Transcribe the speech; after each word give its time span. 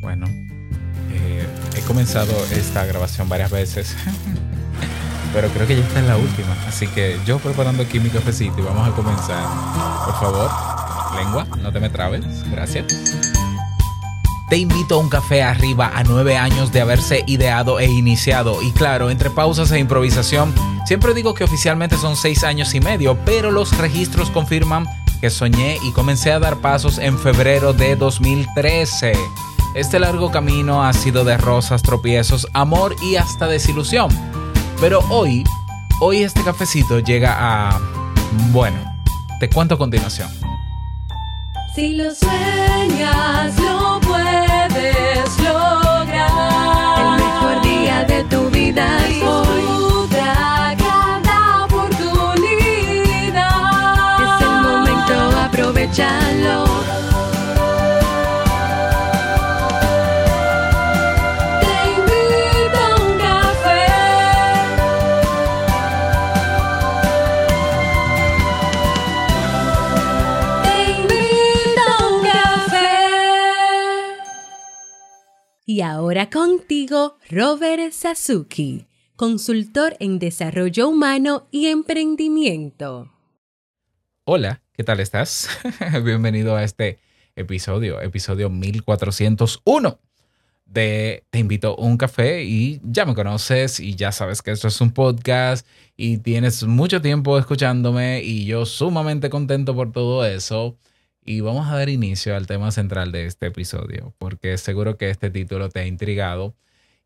Bueno, 0.00 0.26
eh, 1.10 1.46
he 1.76 1.80
comenzado 1.82 2.32
esta 2.52 2.86
grabación 2.86 3.28
varias 3.28 3.50
veces, 3.50 3.94
pero 5.34 5.48
creo 5.48 5.66
que 5.66 5.76
ya 5.76 5.84
está 5.84 5.98
en 5.98 6.08
la 6.08 6.16
última. 6.16 6.56
Así 6.66 6.86
que 6.86 7.18
yo 7.26 7.38
preparando 7.38 7.82
aquí 7.82 8.00
mi 8.00 8.08
cafecito 8.08 8.58
y 8.58 8.62
vamos 8.62 8.88
a 8.88 8.92
comenzar. 8.92 9.44
Por 10.06 10.14
favor, 10.18 10.50
lengua, 11.16 11.46
no 11.62 11.70
te 11.70 11.80
me 11.80 11.90
trabes. 11.90 12.24
Gracias. 12.50 12.86
Te 14.48 14.56
invito 14.56 14.96
a 14.96 14.98
un 14.98 15.10
café 15.10 15.42
arriba 15.42 15.92
a 15.94 16.02
nueve 16.02 16.36
años 16.36 16.72
de 16.72 16.80
haberse 16.80 17.22
ideado 17.26 17.78
e 17.78 17.84
iniciado. 17.84 18.62
Y 18.62 18.72
claro, 18.72 19.10
entre 19.10 19.28
pausas 19.28 19.70
e 19.70 19.78
improvisación, 19.78 20.54
siempre 20.86 21.12
digo 21.12 21.34
que 21.34 21.44
oficialmente 21.44 21.96
son 21.98 22.16
seis 22.16 22.42
años 22.42 22.74
y 22.74 22.80
medio, 22.80 23.18
pero 23.26 23.50
los 23.50 23.76
registros 23.76 24.30
confirman 24.30 24.86
que 25.20 25.28
soñé 25.28 25.76
y 25.84 25.92
comencé 25.92 26.32
a 26.32 26.38
dar 26.38 26.56
pasos 26.56 26.98
en 26.98 27.18
febrero 27.18 27.74
de 27.74 27.94
2013. 27.96 29.12
Este 29.74 30.00
largo 30.00 30.32
camino 30.32 30.84
ha 30.84 30.92
sido 30.92 31.24
de 31.24 31.36
rosas, 31.36 31.82
tropiezos, 31.82 32.48
amor 32.54 32.96
y 33.02 33.16
hasta 33.16 33.46
desilusión. 33.46 34.10
Pero 34.80 35.00
hoy, 35.10 35.44
hoy 36.00 36.24
este 36.24 36.42
cafecito 36.42 36.98
llega 36.98 37.36
a... 37.38 37.80
Bueno, 38.50 38.78
te 39.38 39.48
cuento 39.48 39.76
a 39.76 39.78
continuación. 39.78 40.28
Si 41.74 41.94
lo 41.94 42.12
sueñas, 42.12 43.56
lo 43.60 44.00
puedes 44.00 45.38
lograr. 45.38 46.98
El 46.98 47.24
mejor 47.24 47.62
día 47.62 48.04
de 48.04 48.24
tu 48.24 48.50
vida 48.50 49.06
es 49.06 49.22
hoy. 49.22 49.79
Y 75.72 75.82
ahora 75.82 76.30
contigo, 76.30 77.16
Robert 77.30 77.92
Sasuki, 77.92 78.88
consultor 79.14 79.96
en 80.00 80.18
desarrollo 80.18 80.88
humano 80.88 81.46
y 81.52 81.66
emprendimiento. 81.68 83.08
Hola, 84.24 84.62
¿qué 84.72 84.82
tal 84.82 84.98
estás? 84.98 85.48
Bienvenido 86.04 86.56
a 86.56 86.64
este 86.64 86.98
episodio, 87.36 88.00
episodio 88.00 88.50
1401 88.50 90.00
de 90.66 91.22
Te 91.30 91.38
invito 91.38 91.76
a 91.78 91.80
un 91.80 91.96
café 91.96 92.42
y 92.42 92.80
ya 92.82 93.06
me 93.06 93.14
conoces 93.14 93.78
y 93.78 93.94
ya 93.94 94.10
sabes 94.10 94.42
que 94.42 94.50
esto 94.50 94.66
es 94.66 94.80
un 94.80 94.90
podcast 94.90 95.64
y 95.96 96.18
tienes 96.18 96.64
mucho 96.64 97.00
tiempo 97.00 97.38
escuchándome 97.38 98.24
y 98.24 98.44
yo 98.44 98.66
sumamente 98.66 99.30
contento 99.30 99.76
por 99.76 99.92
todo 99.92 100.26
eso. 100.26 100.76
Y 101.22 101.40
vamos 101.40 101.68
a 101.68 101.76
dar 101.76 101.88
inicio 101.88 102.34
al 102.34 102.46
tema 102.46 102.70
central 102.70 103.12
de 103.12 103.26
este 103.26 103.46
episodio 103.46 104.14
porque 104.18 104.56
seguro 104.58 104.96
que 104.96 105.10
este 105.10 105.30
título 105.30 105.68
te 105.68 105.80
ha 105.80 105.86
intrigado. 105.86 106.56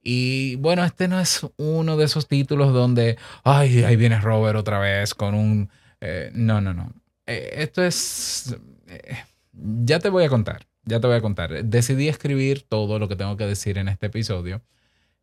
Y 0.03 0.57
bueno, 0.57 0.85
este 0.85 1.09
no 1.09 1.19
es 1.19 1.47
uno 1.57 1.97
de 1.97 2.05
esos 2.05 2.29
títulos 2.29 2.73
donde, 2.73 3.19
ay, 3.43 3.85
ahí 3.85 3.97
viene 3.97 4.21
Robert 4.21 4.59
otra 4.59 4.79
vez 4.79 5.15
con 5.15 5.35
un... 5.35 5.71
eh, 6.01 6.31
no, 6.35 6.61
no, 6.61 6.75
no. 6.75 6.93
Eh, 7.27 7.51
esto 7.57 7.83
es... 7.83 8.57
eh, 8.87 9.17
ya 9.53 9.99
te 10.01 10.11
voy 10.11 10.25
a 10.25 10.29
contar, 10.29 10.67
ya 10.85 11.01
te 11.01 11.07
voy 11.07 11.17
a 11.17 11.23
contar. 11.23 11.65
Decidí 11.65 12.09
escribir 12.09 12.63
todo 12.63 12.99
lo 12.99 13.09
que 13.09 13.17
tengo 13.17 13.37
que 13.37 13.47
decir 13.47 13.79
en 13.79 13.89
este 13.89 14.07
episodio, 14.07 14.63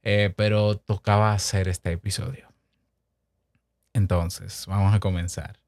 eh, 0.04 0.34
pero 0.36 0.78
tocaba 0.78 1.34
hacer 1.34 1.68
este 1.68 1.92
episodio. 1.92 2.52
Entonces, 3.94 4.66
vamos 4.68 4.94
a 4.96 5.00
comenzar. 5.00 5.61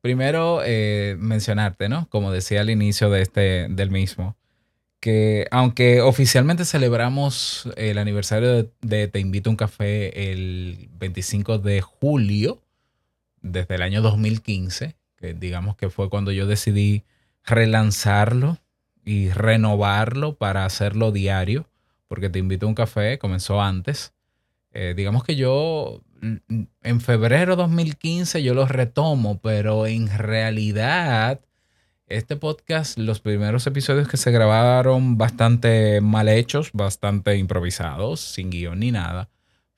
Primero, 0.00 0.62
eh, 0.64 1.16
mencionarte, 1.18 1.88
¿no? 1.88 2.08
Como 2.08 2.32
decía 2.32 2.62
al 2.62 2.70
inicio 2.70 3.10
de 3.10 3.20
este, 3.20 3.66
del 3.68 3.90
mismo, 3.90 4.36
que 4.98 5.46
aunque 5.50 6.00
oficialmente 6.00 6.64
celebramos 6.64 7.68
el 7.76 7.98
aniversario 7.98 8.70
de, 8.80 9.08
Te 9.08 9.20
Invito 9.20 9.50
a 9.50 9.52
un 9.52 9.56
Café 9.56 10.32
el 10.32 10.88
25 10.98 11.58
de 11.58 11.80
julio, 11.82 12.62
desde 13.42 13.74
el 13.74 13.82
año 13.82 14.02
2015, 14.02 14.96
que 15.16 15.34
digamos 15.34 15.76
que 15.76 15.90
fue 15.90 16.10
cuando 16.10 16.32
yo 16.32 16.46
decidí 16.46 17.04
relanzarlo 17.44 18.58
y 19.04 19.30
renovarlo 19.30 20.36
para 20.36 20.64
hacerlo 20.64 21.12
diario, 21.12 21.68
porque 22.08 22.30
Te 22.30 22.38
Invito 22.38 22.66
a 22.66 22.68
un 22.70 22.74
Café 22.74 23.18
comenzó 23.18 23.60
antes. 23.60 24.14
Eh, 24.72 24.94
digamos 24.96 25.24
que 25.24 25.36
yo 25.36 26.02
en 26.20 27.00
febrero 27.00 27.56
2015 27.56 28.42
yo 28.42 28.54
lo 28.54 28.66
retomo, 28.66 29.38
pero 29.40 29.86
en 29.86 30.08
realidad 30.08 31.40
este 32.10 32.34
podcast, 32.36 32.98
los 32.98 33.20
primeros 33.20 33.66
episodios 33.68 34.08
que 34.08 34.16
se 34.16 34.32
grabaron 34.32 35.16
bastante 35.16 36.00
mal 36.00 36.28
hechos, 36.28 36.70
bastante 36.72 37.36
improvisados, 37.36 38.20
sin 38.20 38.50
guion 38.50 38.80
ni 38.80 38.90
nada, 38.90 39.28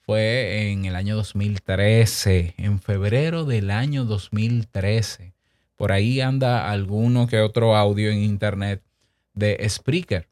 fue 0.00 0.70
en 0.70 0.86
el 0.86 0.96
año 0.96 1.14
2013, 1.14 2.54
en 2.56 2.80
febrero 2.80 3.44
del 3.44 3.70
año 3.70 4.04
2013. 4.04 5.34
Por 5.76 5.92
ahí 5.92 6.22
anda 6.22 6.70
alguno 6.70 7.26
que 7.26 7.40
otro 7.40 7.76
audio 7.76 8.10
en 8.10 8.22
internet 8.22 8.82
de 9.34 9.64
Spreaker, 9.68 10.26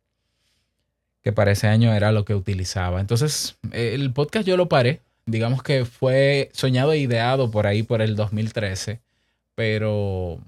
que 1.23 1.33
para 1.33 1.53
ese 1.53 1.69
año 1.69 1.93
era 1.93 2.13
lo 2.13 2.25
que 2.25 2.35
utilizaba. 2.35 3.01
Entonces, 3.01 3.59
el 3.73 4.11
podcast 4.13 4.47
yo 4.47 4.57
lo 4.57 4.69
paré. 4.71 5.03
Digamos 5.31 5.63
que 5.63 5.85
fue 5.85 6.51
soñado 6.53 6.93
e 6.93 6.99
ideado 6.99 7.51
por 7.53 7.69
ahí 7.69 7.85
por 7.85 8.03
el 8.03 8.17
2013, 8.17 9.01
pero 9.55 10.41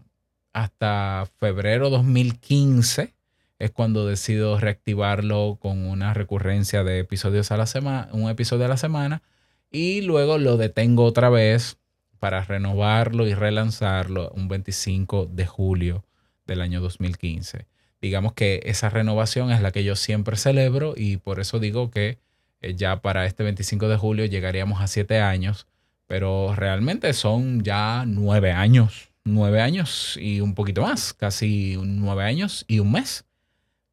hasta 0.52 1.28
febrero 1.38 1.88
2015 1.88 3.14
es 3.60 3.70
cuando 3.70 4.08
decido 4.08 4.58
reactivarlo 4.58 5.56
con 5.60 5.86
una 5.86 6.14
recurrencia 6.14 6.82
de 6.82 6.98
episodios 6.98 7.52
a 7.52 7.56
la 7.56 7.66
semana, 7.66 8.08
un 8.10 8.28
episodio 8.28 8.64
a 8.64 8.68
la 8.68 8.76
semana, 8.76 9.22
y 9.70 10.00
luego 10.00 10.36
lo 10.38 10.56
detengo 10.56 11.04
otra 11.04 11.30
vez 11.30 11.78
para 12.18 12.42
renovarlo 12.42 13.28
y 13.28 13.34
relanzarlo 13.34 14.30
un 14.34 14.48
25 14.48 15.26
de 15.26 15.46
julio 15.46 16.04
del 16.44 16.60
año 16.60 16.80
2015. 16.80 17.66
Digamos 18.00 18.32
que 18.32 18.62
esa 18.64 18.90
renovación 18.90 19.52
es 19.52 19.62
la 19.62 19.70
que 19.70 19.84
yo 19.84 19.94
siempre 19.94 20.36
celebro 20.36 20.94
y 20.96 21.18
por 21.18 21.38
eso 21.38 21.60
digo 21.60 21.92
que 21.92 22.18
eh, 22.62 22.74
ya 22.76 23.02
para 23.02 23.26
este 23.26 23.42
25 23.42 23.88
de 23.88 23.96
julio 23.96 24.24
llegaríamos 24.24 24.80
a 24.80 24.86
siete 24.86 25.20
años, 25.20 25.66
pero 26.06 26.54
realmente 26.54 27.12
son 27.12 27.62
ya 27.62 28.04
nueve 28.06 28.52
años, 28.52 29.10
nueve 29.24 29.60
años 29.60 30.16
y 30.20 30.40
un 30.40 30.54
poquito 30.54 30.82
más, 30.82 31.12
casi 31.12 31.76
nueve 31.82 32.24
años 32.24 32.64
y 32.68 32.78
un 32.78 32.92
mes 32.92 33.24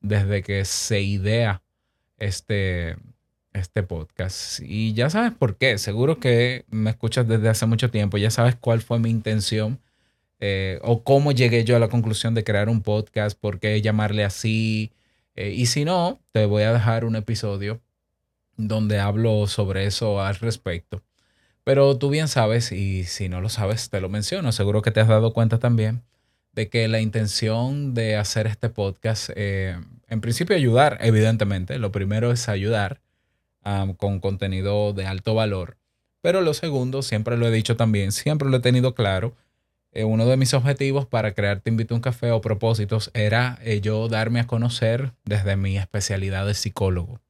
desde 0.01 0.43
que 0.43 0.65
se 0.65 1.01
idea 1.01 1.61
este, 2.17 2.97
este 3.53 3.83
podcast. 3.83 4.59
Y 4.61 4.93
ya 4.93 5.09
sabes 5.09 5.31
por 5.33 5.57
qué, 5.57 5.77
seguro 5.77 6.19
que 6.19 6.65
me 6.69 6.91
escuchas 6.91 7.27
desde 7.27 7.49
hace 7.49 7.65
mucho 7.65 7.89
tiempo, 7.89 8.17
ya 8.17 8.31
sabes 8.31 8.55
cuál 8.55 8.81
fue 8.81 8.99
mi 8.99 9.09
intención 9.09 9.79
eh, 10.39 10.79
o 10.83 11.03
cómo 11.03 11.31
llegué 11.31 11.63
yo 11.65 11.75
a 11.75 11.79
la 11.79 11.89
conclusión 11.89 12.33
de 12.33 12.43
crear 12.43 12.69
un 12.69 12.81
podcast, 12.81 13.37
por 13.39 13.59
qué 13.59 13.81
llamarle 13.81 14.23
así. 14.23 14.91
Eh, 15.35 15.53
y 15.55 15.65
si 15.65 15.85
no, 15.85 16.19
te 16.31 16.45
voy 16.45 16.63
a 16.63 16.73
dejar 16.73 17.05
un 17.05 17.15
episodio 17.15 17.81
donde 18.59 18.99
hablo 18.99 19.47
sobre 19.47 19.85
eso 19.85 20.21
al 20.21 20.35
respecto. 20.35 21.01
Pero 21.63 21.97
tú 21.97 22.09
bien 22.09 22.27
sabes, 22.27 22.71
y 22.71 23.05
si 23.05 23.29
no 23.29 23.41
lo 23.41 23.49
sabes, 23.49 23.89
te 23.89 24.01
lo 24.01 24.09
menciono, 24.09 24.51
seguro 24.51 24.81
que 24.81 24.91
te 24.91 24.99
has 24.99 25.07
dado 25.07 25.33
cuenta 25.33 25.59
también 25.59 26.03
de 26.51 26.69
que 26.69 26.87
la 26.87 26.99
intención 26.99 27.93
de 27.93 28.17
hacer 28.17 28.47
este 28.47 28.69
podcast, 28.69 29.29
eh, 29.35 29.79
en 30.07 30.21
principio 30.21 30.55
ayudar, 30.55 30.97
evidentemente, 31.01 31.79
lo 31.79 31.91
primero 31.91 32.31
es 32.31 32.49
ayudar 32.49 33.01
con 33.97 34.19
contenido 34.19 34.93
de 34.93 35.05
alto 35.05 35.35
valor, 35.35 35.77
pero 36.21 36.41
lo 36.41 36.53
segundo, 36.53 37.03
siempre 37.03 37.37
lo 37.37 37.47
he 37.47 37.51
dicho 37.51 37.77
también, 37.77 38.11
siempre 38.11 38.49
lo 38.49 38.57
he 38.57 38.61
tenido 38.61 38.95
claro, 38.95 39.35
eh, 39.91 40.05
uno 40.05 40.25
de 40.25 40.37
mis 40.37 40.53
objetivos 40.53 41.05
para 41.05 41.33
crear 41.33 41.59
Te 41.59 41.69
Invito 41.69 41.93
a 41.93 41.97
un 41.97 42.01
Café 42.01 42.31
o 42.31 42.41
propósitos 42.41 43.11
era 43.13 43.59
eh, 43.61 43.79
yo 43.79 44.07
darme 44.07 44.39
a 44.39 44.47
conocer 44.47 45.13
desde 45.23 45.55
mi 45.55 45.77
especialidad 45.77 46.47
de 46.47 46.55
psicólogo, 46.55 47.21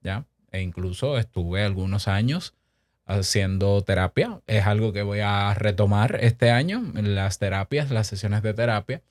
¿ya? 0.00 0.24
E 0.50 0.62
incluso 0.62 1.18
estuve 1.18 1.62
algunos 1.64 2.08
años 2.08 2.54
haciendo 3.06 3.82
terapia. 3.82 4.40
Es 4.46 4.66
algo 4.66 4.92
que 4.92 5.02
voy 5.02 5.20
a 5.20 5.52
retomar 5.54 6.18
este 6.20 6.50
año, 6.50 6.82
las 6.94 7.38
terapias, 7.38 7.90
las 7.90 8.06
sesiones 8.06 8.42
de 8.42 8.54
terapia. 8.54 9.02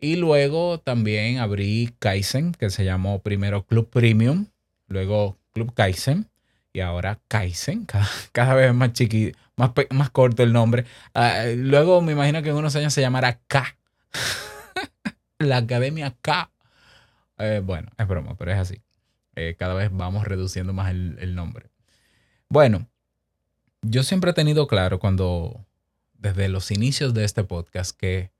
Y 0.00 0.16
luego 0.16 0.80
también 0.80 1.38
abrí 1.38 1.92
Kaizen, 1.98 2.52
que 2.52 2.70
se 2.70 2.84
llamó 2.84 3.20
primero 3.20 3.66
Club 3.66 3.90
Premium, 3.90 4.46
luego 4.88 5.36
Club 5.52 5.74
Kaizen 5.74 6.26
y 6.72 6.80
ahora 6.80 7.18
Kaizen, 7.28 7.84
cada, 7.86 8.08
cada 8.32 8.54
vez 8.54 8.72
más 8.72 8.92
chiquito, 8.92 9.38
más, 9.56 9.72
más 9.90 10.10
corto 10.10 10.42
el 10.42 10.52
nombre. 10.52 10.86
Ah, 11.12 11.44
luego 11.54 12.00
me 12.00 12.12
imagino 12.12 12.42
que 12.42 12.50
en 12.50 12.56
unos 12.56 12.74
años 12.76 12.94
se 12.94 13.02
llamará 13.02 13.40
K. 13.46 13.76
La 15.38 15.58
Academia 15.58 16.14
K. 16.22 16.50
Eh, 17.38 17.60
bueno, 17.64 17.90
es 17.98 18.06
broma, 18.06 18.36
pero 18.36 18.52
es 18.52 18.58
así. 18.58 18.80
Eh, 19.42 19.56
cada 19.58 19.72
vez 19.72 19.88
vamos 19.90 20.26
reduciendo 20.26 20.74
más 20.74 20.90
el, 20.90 21.34
nombre. 21.34 21.70
Bueno, 22.50 22.90
yo 23.80 24.02
siempre 24.02 24.32
he 24.32 24.34
tenido 24.34 24.66
claro 24.66 24.98
cuando, 24.98 25.64
desde 26.12 26.50
los 26.50 26.70
inicios 26.70 27.14
de 27.14 27.24
este 27.24 27.42
podcast, 27.42 27.96
que 27.96 28.32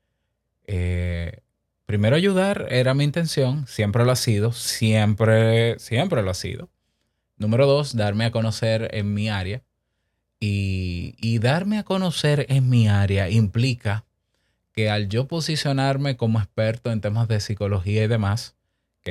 eh, 0.67 1.41
primero 1.87 2.17
ayudar 2.17 2.67
era 2.69 2.93
mi 2.93 3.05
intención, 3.05 3.67
siempre 3.67 4.05
lo 4.05 4.12
ha 4.12 4.17
sido, 4.17 4.52
siempre, 4.52 5.79
siempre 5.79 6.23
lo 6.23 6.32
ha 6.32 6.35
sido. 6.35 6.69
Número 7.38 7.67
dos, 7.67 7.96
darme 7.96 8.26
a 8.26 8.31
conocer 8.31 8.91
en 8.93 9.14
mi 9.14 9.31
área. 9.31 9.62
Y, 10.38 11.14
y 11.19 11.38
darme 11.38 11.79
a 11.79 11.85
conocer 11.85 12.44
en 12.50 12.69
mi 12.69 12.88
área 12.88 13.31
implica 13.31 14.05
que 14.73 14.91
al 14.91 15.08
yo 15.08 15.29
posicionarme 15.29 16.19
como 16.19 16.41
experto 16.41 16.93
en 16.93 17.00
temas 17.00 17.26
de 17.26 17.41
psicología 17.41 18.05
y 18.05 18.08
demás, 18.08 18.55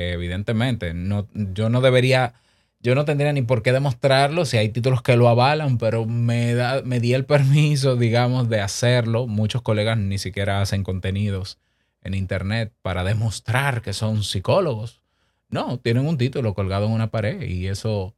evidentemente 0.00 0.94
no, 0.94 1.28
yo 1.34 1.68
no 1.68 1.80
debería, 1.80 2.34
yo 2.80 2.94
no 2.94 3.04
tendría 3.04 3.32
ni 3.32 3.42
por 3.42 3.62
qué 3.62 3.72
demostrarlo 3.72 4.44
si 4.44 4.56
hay 4.56 4.70
títulos 4.70 5.02
que 5.02 5.16
lo 5.16 5.28
avalan, 5.28 5.78
pero 5.78 6.06
me, 6.06 6.54
da, 6.54 6.82
me 6.82 7.00
di 7.00 7.14
el 7.14 7.24
permiso, 7.24 7.96
digamos, 7.96 8.48
de 8.48 8.60
hacerlo. 8.60 9.26
Muchos 9.26 9.62
colegas 9.62 9.98
ni 9.98 10.18
siquiera 10.18 10.60
hacen 10.60 10.84
contenidos 10.84 11.58
en 12.02 12.14
internet 12.14 12.72
para 12.82 13.04
demostrar 13.04 13.82
que 13.82 13.92
son 13.92 14.22
psicólogos. 14.22 15.02
No, 15.48 15.78
tienen 15.78 16.06
un 16.06 16.16
título 16.18 16.54
colgado 16.54 16.86
en 16.86 16.92
una 16.92 17.10
pared 17.10 17.42
y 17.42 17.66
eso 17.66 18.14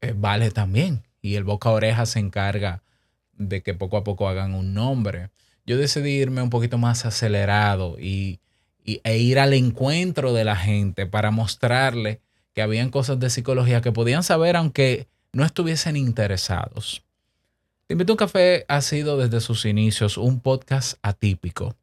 eh, 0.00 0.14
vale 0.16 0.50
también. 0.50 1.02
Y 1.20 1.36
el 1.36 1.44
boca 1.44 1.68
a 1.68 1.72
oreja 1.72 2.06
se 2.06 2.18
encarga 2.18 2.82
de 3.32 3.62
que 3.62 3.74
poco 3.74 3.96
a 3.96 4.04
poco 4.04 4.28
hagan 4.28 4.54
un 4.54 4.74
nombre. 4.74 5.30
Yo 5.64 5.78
decidí 5.78 6.10
irme 6.10 6.42
un 6.42 6.50
poquito 6.50 6.78
más 6.78 7.06
acelerado 7.06 7.96
y, 7.98 8.40
y- 8.84 9.00
e 9.04 9.18
ir 9.18 9.38
al 9.38 9.52
encuentro 9.54 10.32
de 10.32 10.44
la 10.44 10.56
gente 10.56 11.06
para 11.06 11.30
mostrarle 11.30 12.20
que 12.54 12.62
habían 12.62 12.90
cosas 12.90 13.18
de 13.20 13.30
psicología 13.30 13.80
que 13.80 13.92
podían 13.92 14.22
saber 14.22 14.56
aunque 14.56 15.06
no 15.32 15.44
estuviesen 15.44 15.96
interesados. 15.96 17.02
Te 17.86 17.94
invito 17.94 18.12
a 18.12 18.14
un 18.14 18.18
café 18.18 18.64
ha 18.68 18.80
sido 18.80 19.16
desde 19.16 19.40
sus 19.40 19.64
inicios 19.64 20.16
un 20.18 20.40
podcast 20.40 20.98
atípico. 21.02 21.74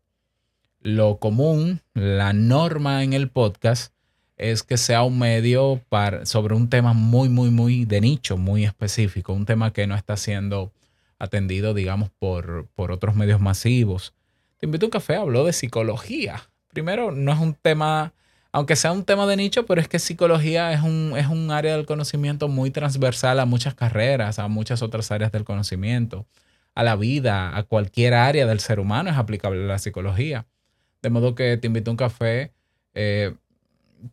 Lo 0.82 1.18
común, 1.18 1.82
la 1.94 2.32
norma 2.34 3.04
en 3.04 3.14
el 3.14 3.30
podcast 3.30 3.94
es 4.38 4.64
que 4.64 4.78
sea 4.78 5.04
un 5.04 5.20
medio 5.20 5.82
para, 5.90 6.26
sobre 6.26 6.56
un 6.56 6.70
tema 6.70 6.94
muy, 6.94 7.28
muy, 7.28 7.50
muy 7.50 7.84
de 7.86 8.00
nicho, 8.00 8.38
muy 8.38 8.64
específico, 8.64 9.34
un 9.34 9.46
tema 9.46 9.74
que 9.74 9.86
no 9.88 9.96
está 9.96 10.16
siendo 10.16 10.72
atendido, 11.18 11.74
digamos, 11.74 12.10
por, 12.18 12.68
por 12.76 12.92
otros 12.94 13.16
medios 13.16 13.42
masivos. 13.42 14.14
Te 14.58 14.66
invito 14.68 14.86
a 14.86 14.88
un 14.88 14.92
café, 14.92 15.16
habló 15.16 15.44
de 15.44 15.52
psicología. 15.52 16.42
Primero, 16.70 17.12
no 17.12 17.32
es 17.32 17.40
un 17.40 17.56
tema, 17.56 18.14
aunque 18.52 18.76
sea 18.76 18.92
un 18.92 19.04
tema 19.04 19.26
de 19.26 19.38
nicho, 19.38 19.66
pero 19.66 19.82
es 19.82 19.88
que 19.88 20.00
psicología 20.00 20.72
es 20.72 20.82
un, 20.82 21.14
es 21.18 21.28
un 21.28 21.52
área 21.52 21.76
del 21.76 21.86
conocimiento 21.86 22.48
muy 22.48 22.72
transversal 22.72 23.40
a 23.40 23.46
muchas 23.46 23.74
carreras, 23.74 24.40
a 24.40 24.48
muchas 24.48 24.82
otras 24.82 25.12
áreas 25.12 25.32
del 25.32 25.44
conocimiento, 25.44 26.26
a 26.76 26.84
la 26.84 26.96
vida, 26.96 27.58
a 27.58 27.64
cualquier 27.64 28.14
área 28.14 28.46
del 28.46 28.60
ser 28.60 28.80
humano 28.80 29.10
es 29.10 29.18
aplicable 29.18 29.66
la 29.66 29.80
psicología. 29.80 30.46
De 31.02 31.10
modo 31.10 31.34
que 31.34 31.58
te 31.58 31.68
invito 31.68 31.90
a 31.90 31.94
un 31.94 31.98
café, 31.98 32.54
eh, 32.94 33.34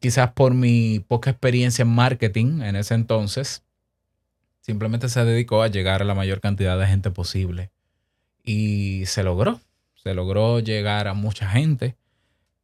quizás 0.00 0.32
por 0.32 0.54
mi 0.54 1.00
poca 1.00 1.30
experiencia 1.30 1.82
en 1.82 1.88
marketing 1.88 2.62
en 2.62 2.76
ese 2.76 2.94
entonces, 2.94 3.62
simplemente 4.60 5.08
se 5.08 5.24
dedicó 5.24 5.62
a 5.62 5.68
llegar 5.68 6.02
a 6.02 6.04
la 6.04 6.14
mayor 6.14 6.40
cantidad 6.40 6.78
de 6.78 6.86
gente 6.86 7.10
posible. 7.10 7.70
Y 8.42 9.04
se 9.06 9.22
logró, 9.22 9.60
se 9.94 10.14
logró 10.14 10.60
llegar 10.60 11.06
a 11.08 11.14
mucha 11.14 11.48
gente, 11.48 11.96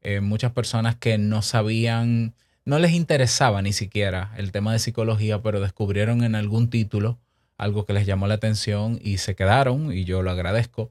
eh, 0.03 0.21
muchas 0.21 0.53
personas 0.53 0.97
que 0.97 1.19
no 1.19 1.43
sabían, 1.43 2.35
no 2.65 2.79
les 2.79 2.93
interesaba 2.93 3.63
ni 3.63 3.73
siquiera 3.73 4.33
el 4.37 4.53
tema 4.53 4.73
de 4.73 4.79
psicología, 4.79 5.43
pero 5.43 5.61
descubrieron 5.61 6.23
en 6.25 6.35
algún 6.35 6.71
título 6.71 7.19
algo 7.59 7.85
que 7.85 7.93
les 7.93 8.07
llamó 8.07 8.27
la 8.27 8.35
atención 8.35 8.99
y 9.03 9.19
se 9.19 9.35
quedaron, 9.35 9.93
y 9.93 10.05
yo 10.05 10.23
lo 10.23 10.31
agradezco. 10.31 10.91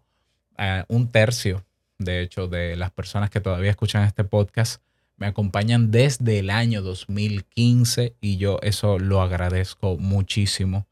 Un 0.87 1.11
tercio, 1.11 1.65
de 1.97 2.21
hecho, 2.21 2.47
de 2.47 2.75
las 2.75 2.91
personas 2.91 3.31
que 3.31 3.41
todavía 3.41 3.71
escuchan 3.71 4.03
este 4.03 4.23
podcast 4.23 4.81
me 5.21 5.27
acompañan 5.27 5.91
desde 5.91 6.39
el 6.39 6.49
año 6.49 6.81
2015 6.81 8.15
y 8.21 8.37
yo 8.37 8.57
eso 8.63 8.97
lo 8.97 9.21
agradezco 9.21 9.95
muchísimo. 9.99 10.87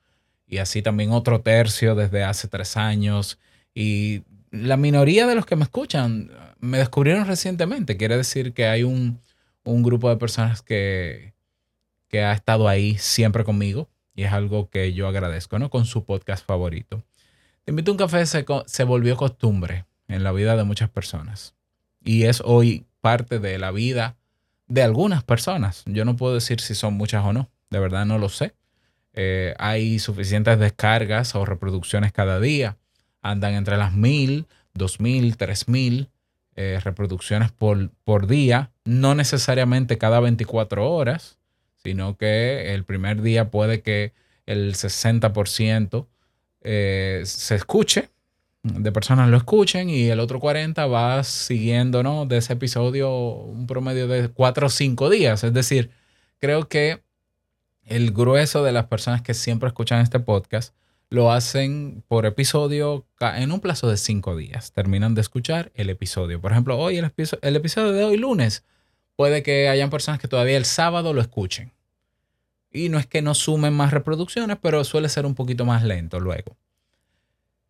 Y 0.48 0.60
así 0.60 0.84
también 0.84 1.12
otro 1.12 1.42
tercio 1.42 1.96
desde 1.96 2.24
hace 2.24 2.48
tres 2.48 2.78
años. 2.78 3.40
Y 3.74 4.22
la 4.52 4.78
minoría 4.78 5.28
de 5.28 5.36
los 5.36 5.46
que 5.46 5.56
me 5.56 5.64
escuchan 5.64 6.32
me 6.60 6.78
descubrieron 6.78 7.26
recientemente. 7.26 7.98
Quiere 7.98 8.18
decir 8.18 8.54
que 8.54 8.68
hay 8.68 8.84
un, 8.84 9.20
un 9.64 9.84
grupo 9.84 10.10
de 10.10 10.18
personas 10.18 10.62
que, 10.62 11.34
que 12.08 12.24
ha 12.24 12.34
estado 12.34 12.68
ahí 12.68 12.98
siempre 12.98 13.44
conmigo 13.44 13.90
y 14.16 14.24
es 14.24 14.34
algo 14.34 14.70
que 14.70 14.94
yo 14.94 15.08
agradezco, 15.08 15.60
¿no? 15.60 15.70
Con 15.70 15.86
su 15.86 16.04
podcast 16.04 16.46
favorito. 16.46 17.04
Te 17.64 17.72
invito 17.72 17.92
a 17.92 17.94
un 17.94 17.98
café 17.98 18.26
se, 18.26 18.46
se 18.66 18.84
volvió 18.84 19.16
costumbre 19.16 19.86
en 20.08 20.24
la 20.24 20.32
vida 20.32 20.56
de 20.56 20.64
muchas 20.64 20.90
personas 20.90 21.56
y 22.04 22.24
es 22.24 22.42
hoy 22.44 22.86
parte 23.02 23.40
de 23.40 23.58
la 23.58 23.72
vida 23.72 24.18
de 24.68 24.84
algunas 24.84 25.24
personas. 25.24 25.84
Yo 25.86 26.06
no 26.06 26.16
puedo 26.16 26.34
decir 26.34 26.60
si 26.62 26.76
son 26.76 26.96
muchas 26.96 27.24
o 27.24 27.34
no, 27.34 27.50
de 27.70 27.80
verdad 27.80 28.06
no 28.06 28.18
lo 28.18 28.30
sé. 28.30 28.54
Eh, 29.14 29.54
hay 29.58 30.00
suficientes 30.00 30.60
descargas 30.60 31.36
o 31.36 31.46
reproducciones 31.46 32.12
cada 32.12 32.40
día. 32.40 32.78
Andan 33.22 33.54
entre 33.54 33.78
las 33.78 33.94
mil, 33.94 34.48
dos 34.74 35.00
mil, 35.00 35.38
tres 35.38 35.68
mil 35.68 36.10
eh, 36.56 36.80
reproducciones 36.84 37.52
por, 37.52 37.90
por 38.04 38.28
día. 38.28 38.72
No 38.86 39.16
necesariamente 39.16 39.98
cada 39.98 40.20
24 40.20 40.92
horas, 40.92 41.38
sino 41.84 42.18
que 42.18 42.74
el 42.74 42.84
primer 42.84 43.22
día 43.22 43.50
puede 43.50 43.82
que 43.82 44.14
el 44.46 44.74
60% 44.74 46.08
eh, 46.62 47.22
se 47.26 47.56
escuche, 47.56 48.10
de 48.64 48.92
personas 48.92 49.30
lo 49.30 49.38
escuchen 49.38 49.90
y 49.90 50.10
el 50.10 50.20
otro 50.20 50.40
40 50.40 50.86
va 50.88 51.24
siguiendo, 51.24 52.04
¿no? 52.04 52.26
De 52.26 52.38
ese 52.38 52.54
episodio 52.54 53.10
un 53.12 53.68
promedio 53.68 54.08
de 54.08 54.28
4 54.30 54.68
o 54.68 54.70
5 54.70 55.10
días. 55.10 55.44
Es 55.44 55.54
decir, 55.54 55.92
creo 56.40 56.68
que 56.68 57.02
el 57.86 58.12
grueso 58.12 58.64
de 58.64 58.72
las 58.72 58.86
personas 58.88 59.22
que 59.22 59.34
siempre 59.34 59.68
escuchan 59.68 60.02
este 60.02 60.20
podcast 60.20 60.74
lo 61.10 61.32
hacen 61.32 62.04
por 62.08 62.26
episodio 62.26 63.06
en 63.20 63.52
un 63.52 63.60
plazo 63.60 63.90
de 63.90 63.98
5 63.98 64.36
días. 64.36 64.72
Terminan 64.72 65.16
de 65.16 65.22
escuchar 65.22 65.72
el 65.76 65.90
episodio. 65.90 66.40
Por 66.40 66.52
ejemplo, 66.52 66.78
hoy 66.78 66.98
el, 66.98 67.06
episo- 67.06 67.40
el 67.42 67.56
episodio 67.56 67.92
de 67.94 68.04
hoy 68.04 68.18
lunes 68.18 68.64
puede 69.16 69.42
que 69.44 69.68
hayan 69.70 69.90
personas 69.90 70.20
que 70.20 70.28
todavía 70.28 70.58
el 70.58 70.66
sábado 70.66 71.14
lo 71.14 71.22
escuchen. 71.22 71.74
Y 72.72 72.90
no 72.90 73.00
es 73.00 73.08
que 73.08 73.24
no 73.24 73.34
sumen 73.34 73.74
más 73.74 73.92
reproducciones, 73.92 74.58
pero 74.62 74.84
suele 74.84 75.10
ser 75.10 75.26
un 75.26 75.34
poquito 75.34 75.66
más 75.66 75.84
lento 75.84 76.20
luego. 76.20 76.56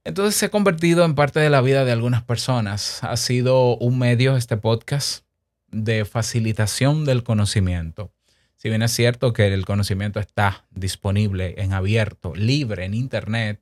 Entonces 0.04 0.36
se 0.36 0.48
ha 0.48 0.50
convertido 0.50 1.06
en 1.06 1.16
parte 1.16 1.40
de 1.40 1.50
la 1.50 1.62
vida 1.62 1.86
de 1.86 1.92
algunas 1.94 2.24
personas. 2.24 3.04
Ha 3.04 3.16
sido 3.16 3.78
un 3.78 3.98
medio, 4.00 4.36
este 4.36 4.58
podcast, 4.58 5.24
de 5.72 6.04
facilitación 6.04 7.06
del 7.06 7.24
conocimiento. 7.24 8.12
Si 8.60 8.68
bien 8.68 8.82
es 8.82 8.92
cierto 8.92 9.32
que 9.32 9.48
el 9.54 9.66
conocimiento 9.66 10.20
está 10.20 10.66
disponible 10.70 11.56
en 11.60 11.72
abierto, 11.72 12.36
libre, 12.36 12.84
en 12.84 12.94
Internet, 12.94 13.62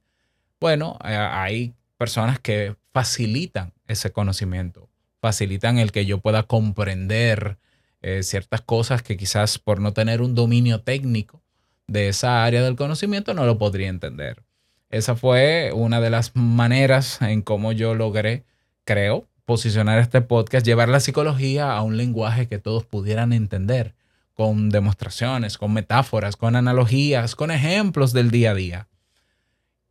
bueno, 0.59 0.97
eh, 1.05 1.15
hay 1.15 1.75
personas 1.99 2.39
que 2.39 2.75
facilitan 2.93 3.73
ese 3.85 4.11
conocimiento, 4.11 4.89
facilitan 5.21 5.77
el 5.77 5.91
que 5.91 6.07
yo 6.07 6.17
pueda 6.17 6.41
comprender 6.43 7.59
eh, 8.01 8.23
ciertas 8.23 8.61
cosas 8.61 9.03
que 9.03 9.17
quizás 9.17 9.59
por 9.59 9.79
no 9.79 9.93
tener 9.93 10.19
un 10.19 10.33
dominio 10.33 10.81
técnico 10.81 11.43
de 11.85 12.07
esa 12.07 12.43
área 12.43 12.63
del 12.63 12.75
conocimiento 12.75 13.35
no 13.35 13.45
lo 13.45 13.59
podría 13.59 13.89
entender. 13.89 14.41
Esa 14.89 15.15
fue 15.15 15.73
una 15.75 16.01
de 16.01 16.09
las 16.09 16.35
maneras 16.35 17.21
en 17.21 17.43
cómo 17.43 17.71
yo 17.71 17.93
logré, 17.93 18.45
creo, 18.83 19.27
posicionar 19.45 19.99
este 19.99 20.21
podcast, 20.21 20.65
llevar 20.65 20.89
la 20.89 21.01
psicología 21.01 21.73
a 21.73 21.83
un 21.83 21.97
lenguaje 21.97 22.47
que 22.47 22.57
todos 22.57 22.83
pudieran 22.83 23.31
entender, 23.31 23.93
con 24.37 24.69
demostraciones, 24.69 25.57
con 25.57 25.73
metáforas, 25.73 26.35
con 26.35 26.55
analogías, 26.55 27.35
con 27.35 27.49
ejemplos 27.49 28.13
del 28.13 28.29
día 28.29 28.51
a 28.51 28.53
día. 28.53 28.87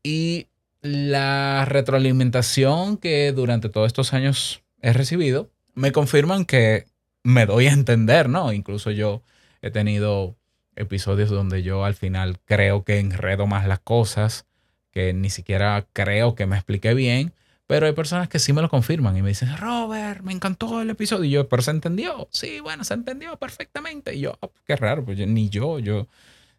Y 0.04 0.46
la 0.82 1.64
retroalimentación 1.64 2.96
que 2.96 3.32
durante 3.32 3.68
todos 3.68 3.88
estos 3.88 4.12
años 4.12 4.62
he 4.80 4.92
recibido 4.92 5.50
me 5.74 5.90
confirman 5.90 6.44
que 6.44 6.86
me 7.24 7.44
doy 7.44 7.66
a 7.66 7.72
entender, 7.72 8.28
¿no? 8.28 8.52
Incluso 8.52 8.92
yo 8.92 9.20
he 9.62 9.72
tenido 9.72 10.36
episodios 10.76 11.28
donde 11.28 11.64
yo 11.64 11.84
al 11.84 11.96
final 11.96 12.38
creo 12.44 12.84
que 12.84 13.00
enredo 13.00 13.48
más 13.48 13.66
las 13.66 13.80
cosas, 13.80 14.46
que 14.92 15.12
ni 15.12 15.28
siquiera 15.28 15.88
creo 15.92 16.36
que 16.36 16.46
me 16.46 16.54
expliqué 16.54 16.94
bien, 16.94 17.34
pero 17.66 17.86
hay 17.86 17.92
personas 17.92 18.28
que 18.28 18.38
sí 18.38 18.52
me 18.52 18.62
lo 18.62 18.68
confirman 18.68 19.16
y 19.16 19.22
me 19.22 19.28
dicen, 19.28 19.56
Robert, 19.56 20.22
me 20.22 20.32
encantó 20.32 20.80
el 20.80 20.90
episodio. 20.90 21.24
Y 21.24 21.30
yo, 21.30 21.48
pero 21.48 21.62
se 21.62 21.72
entendió. 21.72 22.28
Sí, 22.30 22.60
bueno, 22.60 22.84
se 22.84 22.94
entendió 22.94 23.36
perfectamente. 23.38 24.14
Y 24.14 24.20
yo, 24.20 24.38
"Ah, 24.40 24.48
qué 24.66 24.76
raro, 24.76 25.04
pues 25.04 25.18
ni 25.18 25.48
yo, 25.48 25.78
yo, 25.78 26.06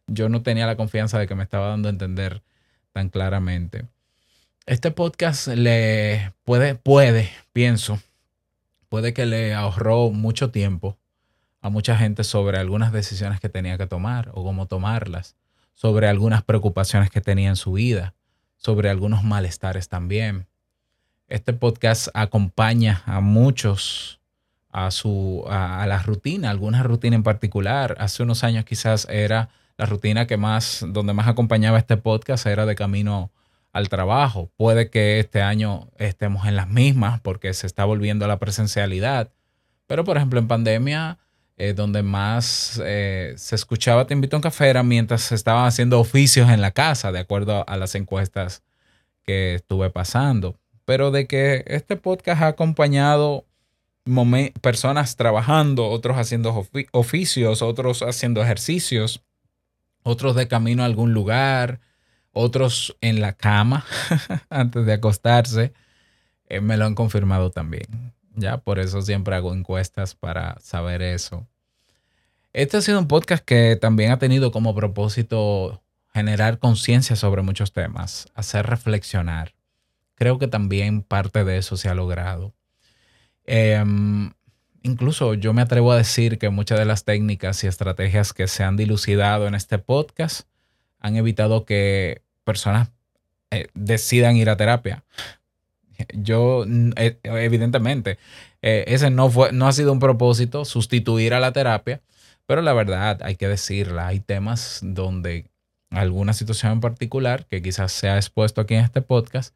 yo 0.07 0.29
no 0.29 0.41
tenía 0.41 0.65
la 0.67 0.75
confianza 0.75 1.17
de 1.19 1.27
que 1.27 1.35
me 1.35 1.43
estaba 1.43 1.69
dando 1.69 1.87
a 1.87 1.91
entender 1.91 2.43
tan 2.91 3.09
claramente. 3.09 3.85
Este 4.65 4.91
podcast 4.91 5.47
le 5.47 6.33
puede, 6.43 6.75
puede, 6.75 7.29
pienso, 7.53 7.99
puede 8.89 9.13
que 9.13 9.25
le 9.25 9.53
ahorró 9.53 10.09
mucho 10.09 10.51
tiempo 10.51 10.97
a 11.61 11.69
mucha 11.69 11.97
gente 11.97 12.23
sobre 12.25 12.57
algunas 12.57 12.91
decisiones 12.91 13.39
que 13.39 13.49
tenía 13.49 13.77
que 13.77 13.87
tomar 13.87 14.29
o 14.33 14.43
cómo 14.43 14.65
tomarlas, 14.67 15.35
sobre 15.73 16.07
algunas 16.07 16.43
preocupaciones 16.43 17.09
que 17.09 17.21
tenía 17.21 17.49
en 17.49 17.55
su 17.55 17.73
vida, 17.73 18.13
sobre 18.57 18.89
algunos 18.89 19.23
malestares 19.23 19.87
también. 19.87 20.47
Este 21.27 21.51
podcast 21.51 22.07
acompaña 22.13 23.03
a 23.05 23.19
muchos 23.19 24.21
a 24.71 24.91
su 24.91 25.43
a, 25.49 25.83
a 25.83 25.87
la 25.87 26.01
rutina, 26.01 26.49
alguna 26.49 26.83
rutina 26.83 27.17
en 27.17 27.23
particular. 27.23 27.97
Hace 27.99 28.23
unos 28.23 28.45
años 28.45 28.63
quizás 28.63 29.07
era 29.09 29.49
la 29.77 29.85
rutina 29.85 30.25
que 30.25 30.37
más 30.37 30.85
donde 30.87 31.11
más 31.11 31.27
acompañaba 31.27 31.79
este 31.79 31.97
podcast 31.97 32.45
era 32.45 32.65
de 32.65 32.75
camino 32.75 33.29
al 33.73 33.89
trabajo. 33.89 34.49
Puede 34.55 34.89
que 34.89 35.19
este 35.19 35.41
año 35.41 35.89
estemos 35.97 36.47
en 36.47 36.55
las 36.55 36.69
mismas 36.69 37.19
porque 37.19 37.53
se 37.53 37.67
está 37.67 37.83
volviendo 37.83 38.23
a 38.23 38.29
la 38.29 38.39
presencialidad. 38.39 39.29
Pero 39.85 40.05
por 40.05 40.15
ejemplo 40.15 40.39
en 40.39 40.47
pandemia 40.47 41.17
eh, 41.57 41.73
donde 41.73 42.03
más 42.03 42.79
eh, 42.85 43.33
se 43.35 43.55
escuchaba 43.55 44.05
Te 44.05 44.13
invito 44.13 44.35
a 44.35 44.37
un 44.37 44.43
café 44.43 44.69
era 44.69 44.83
mientras 44.83 45.23
se 45.23 45.35
estaban 45.35 45.65
haciendo 45.65 45.99
oficios 45.99 46.49
en 46.49 46.61
la 46.61 46.71
casa, 46.71 47.11
de 47.11 47.19
acuerdo 47.19 47.67
a 47.67 47.75
las 47.75 47.95
encuestas 47.95 48.63
que 49.23 49.55
estuve 49.55 49.89
pasando. 49.89 50.57
Pero 50.87 51.11
de 51.11 51.27
que 51.27 51.65
este 51.67 51.97
podcast 51.97 52.41
ha 52.43 52.47
acompañado 52.47 53.43
personas 54.61 55.17
trabajando, 55.17 55.89
otros 55.89 56.15
haciendo 56.15 56.53
ofi- 56.53 56.87
oficios, 56.93 57.61
otros 57.61 58.01
haciendo 58.03 58.41
ejercicios, 58.41 59.21
otros 60.03 60.33
de 60.37 60.47
camino 60.47 60.83
a 60.83 60.85
algún 60.85 61.13
lugar, 61.13 61.81
otros 62.31 62.95
en 63.01 63.19
la 63.19 63.33
cama 63.33 63.83
antes 64.49 64.85
de 64.85 64.93
acostarse, 64.93 65.73
eh, 66.47 66.61
me 66.61 66.77
lo 66.77 66.85
han 66.85 66.95
confirmado 66.95 67.51
también. 67.51 68.13
Ya, 68.35 68.55
por 68.59 68.79
eso 68.79 69.01
siempre 69.01 69.35
hago 69.35 69.53
encuestas 69.53 70.15
para 70.15 70.57
saber 70.61 71.01
eso. 71.01 71.45
Este 72.53 72.77
ha 72.77 72.81
sido 72.81 72.99
un 72.99 73.09
podcast 73.09 73.43
que 73.43 73.75
también 73.75 74.11
ha 74.13 74.19
tenido 74.19 74.53
como 74.53 74.73
propósito 74.73 75.83
generar 76.13 76.59
conciencia 76.59 77.17
sobre 77.17 77.41
muchos 77.41 77.73
temas, 77.73 78.29
hacer 78.35 78.65
reflexionar. 78.67 79.56
Creo 80.17 80.39
que 80.39 80.47
también 80.47 81.03
parte 81.03 81.45
de 81.45 81.57
eso 81.59 81.77
se 81.77 81.89
ha 81.89 81.93
logrado. 81.93 82.55
Em, 83.45 84.31
incluso 84.81 85.35
yo 85.35 85.53
me 85.53 85.61
atrevo 85.61 85.91
a 85.91 85.97
decir 85.97 86.39
que 86.39 86.49
muchas 86.49 86.79
de 86.79 86.85
las 86.85 87.05
técnicas 87.05 87.63
y 87.63 87.67
estrategias 87.67 88.33
que 88.33 88.47
se 88.47 88.63
han 88.63 88.77
dilucidado 88.77 89.47
en 89.47 89.53
este 89.53 89.77
podcast 89.77 90.47
han 90.99 91.17
evitado 91.17 91.65
que 91.65 92.23
personas 92.43 92.89
eh, 93.51 93.67
decidan 93.75 94.35
ir 94.37 94.49
a 94.49 94.57
terapia. 94.57 95.03
Yo, 96.13 96.65
eh, 96.95 97.19
evidentemente, 97.23 98.17
eh, 98.63 98.85
ese 98.87 99.11
no, 99.11 99.29
fue, 99.29 99.51
no 99.51 99.67
ha 99.67 99.71
sido 99.71 99.91
un 99.91 99.99
propósito 99.99 100.65
sustituir 100.65 101.35
a 101.35 101.39
la 101.39 101.51
terapia, 101.51 102.01
pero 102.47 102.63
la 102.63 102.73
verdad, 102.73 103.19
hay 103.21 103.35
que 103.35 103.47
decirla, 103.47 104.07
hay 104.07 104.19
temas 104.19 104.79
donde 104.81 105.45
alguna 105.91 106.33
situación 106.33 106.71
en 106.71 106.81
particular 106.81 107.45
que 107.45 107.61
quizás 107.61 107.91
se 107.91 108.09
ha 108.09 108.15
expuesto 108.15 108.61
aquí 108.61 108.73
en 108.73 108.83
este 108.83 109.03
podcast 109.03 109.53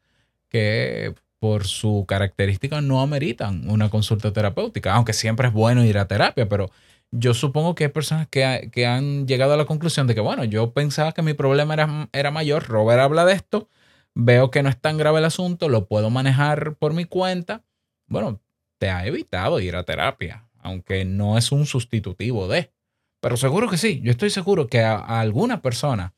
que 0.52 1.14
por 1.40 1.66
su 1.66 2.04
característica 2.06 2.80
no 2.82 3.00
ameritan 3.00 3.68
una 3.68 3.88
consulta 3.88 4.32
terapéutica, 4.32 4.94
aunque 4.94 5.14
siempre 5.14 5.48
es 5.48 5.54
bueno 5.54 5.84
ir 5.84 5.98
a 5.98 6.06
terapia, 6.06 6.48
pero 6.48 6.70
yo 7.10 7.34
supongo 7.34 7.74
que 7.74 7.84
hay 7.84 7.90
personas 7.90 8.28
que, 8.28 8.70
que 8.72 8.86
han 8.86 9.26
llegado 9.26 9.54
a 9.54 9.56
la 9.56 9.64
conclusión 9.64 10.06
de 10.06 10.14
que, 10.14 10.20
bueno, 10.20 10.44
yo 10.44 10.72
pensaba 10.72 11.12
que 11.12 11.22
mi 11.22 11.34
problema 11.34 11.74
era, 11.74 12.08
era 12.12 12.30
mayor, 12.30 12.68
Robert 12.68 13.00
habla 13.00 13.24
de 13.24 13.32
esto, 13.32 13.68
veo 14.14 14.50
que 14.50 14.62
no 14.62 14.68
es 14.68 14.80
tan 14.80 14.98
grave 14.98 15.18
el 15.18 15.24
asunto, 15.24 15.68
lo 15.68 15.88
puedo 15.88 16.10
manejar 16.10 16.76
por 16.76 16.92
mi 16.92 17.06
cuenta, 17.06 17.64
bueno, 18.06 18.40
te 18.78 18.90
ha 18.90 19.06
evitado 19.06 19.58
ir 19.58 19.74
a 19.74 19.84
terapia, 19.84 20.48
aunque 20.58 21.04
no 21.04 21.38
es 21.38 21.50
un 21.50 21.66
sustitutivo 21.66 22.46
de, 22.46 22.72
pero 23.20 23.36
seguro 23.36 23.68
que 23.68 23.78
sí, 23.78 24.00
yo 24.02 24.10
estoy 24.10 24.30
seguro 24.30 24.68
que 24.68 24.80
a, 24.80 24.96
a 24.96 25.20
alguna 25.20 25.62
persona 25.62 26.14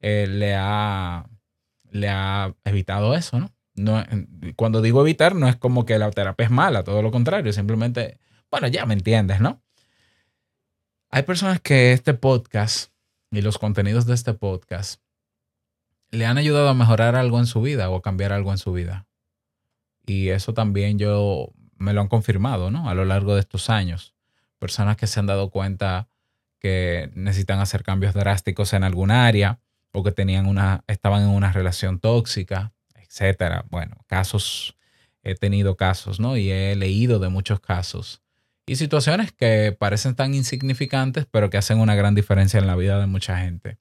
eh, 0.00 0.26
le, 0.28 0.54
ha, 0.56 1.26
le 1.90 2.08
ha 2.08 2.54
evitado 2.64 3.14
eso, 3.14 3.38
¿no? 3.40 3.50
No, 3.78 4.04
cuando 4.56 4.82
digo 4.82 5.00
evitar, 5.00 5.34
no 5.34 5.48
es 5.48 5.56
como 5.56 5.86
que 5.86 5.98
la 5.98 6.10
terapia 6.10 6.44
es 6.44 6.50
mala, 6.50 6.84
todo 6.84 7.02
lo 7.02 7.10
contrario, 7.10 7.52
simplemente, 7.52 8.18
bueno, 8.50 8.66
ya 8.68 8.86
me 8.86 8.94
entiendes, 8.94 9.40
¿no? 9.40 9.62
Hay 11.10 11.22
personas 11.22 11.60
que 11.60 11.92
este 11.92 12.14
podcast 12.14 12.92
y 13.30 13.40
los 13.40 13.58
contenidos 13.58 14.06
de 14.06 14.14
este 14.14 14.34
podcast 14.34 15.00
le 16.10 16.26
han 16.26 16.38
ayudado 16.38 16.68
a 16.68 16.74
mejorar 16.74 17.16
algo 17.16 17.38
en 17.38 17.46
su 17.46 17.60
vida 17.60 17.88
o 17.90 17.96
a 17.96 18.02
cambiar 18.02 18.32
algo 18.32 18.50
en 18.50 18.58
su 18.58 18.72
vida. 18.72 19.06
Y 20.06 20.30
eso 20.30 20.54
también 20.54 20.98
yo 20.98 21.52
me 21.76 21.92
lo 21.92 22.00
han 22.00 22.08
confirmado, 22.08 22.70
¿no? 22.70 22.88
A 22.88 22.94
lo 22.94 23.04
largo 23.04 23.34
de 23.34 23.40
estos 23.40 23.70
años. 23.70 24.14
Personas 24.58 24.96
que 24.96 25.06
se 25.06 25.20
han 25.20 25.26
dado 25.26 25.50
cuenta 25.50 26.08
que 26.58 27.10
necesitan 27.14 27.60
hacer 27.60 27.82
cambios 27.82 28.14
drásticos 28.14 28.72
en 28.72 28.84
algún 28.84 29.10
área 29.10 29.60
o 29.92 30.02
que 30.02 30.12
tenían 30.12 30.46
una, 30.46 30.82
estaban 30.86 31.22
en 31.22 31.28
una 31.28 31.52
relación 31.52 32.00
tóxica, 32.00 32.72
etcétera. 33.08 33.64
Bueno, 33.70 33.96
casos, 34.06 34.76
he 35.22 35.34
tenido 35.34 35.76
casos, 35.76 36.20
¿no? 36.20 36.36
Y 36.36 36.50
he 36.50 36.76
leído 36.76 37.18
de 37.18 37.28
muchos 37.28 37.60
casos. 37.60 38.22
Y 38.66 38.76
situaciones 38.76 39.32
que 39.32 39.74
parecen 39.78 40.14
tan 40.14 40.34
insignificantes, 40.34 41.26
pero 41.30 41.48
que 41.50 41.56
hacen 41.56 41.80
una 41.80 41.94
gran 41.94 42.14
diferencia 42.14 42.60
en 42.60 42.66
la 42.66 42.76
vida 42.76 43.00
de 43.00 43.06
mucha 43.06 43.38
gente. 43.38 43.78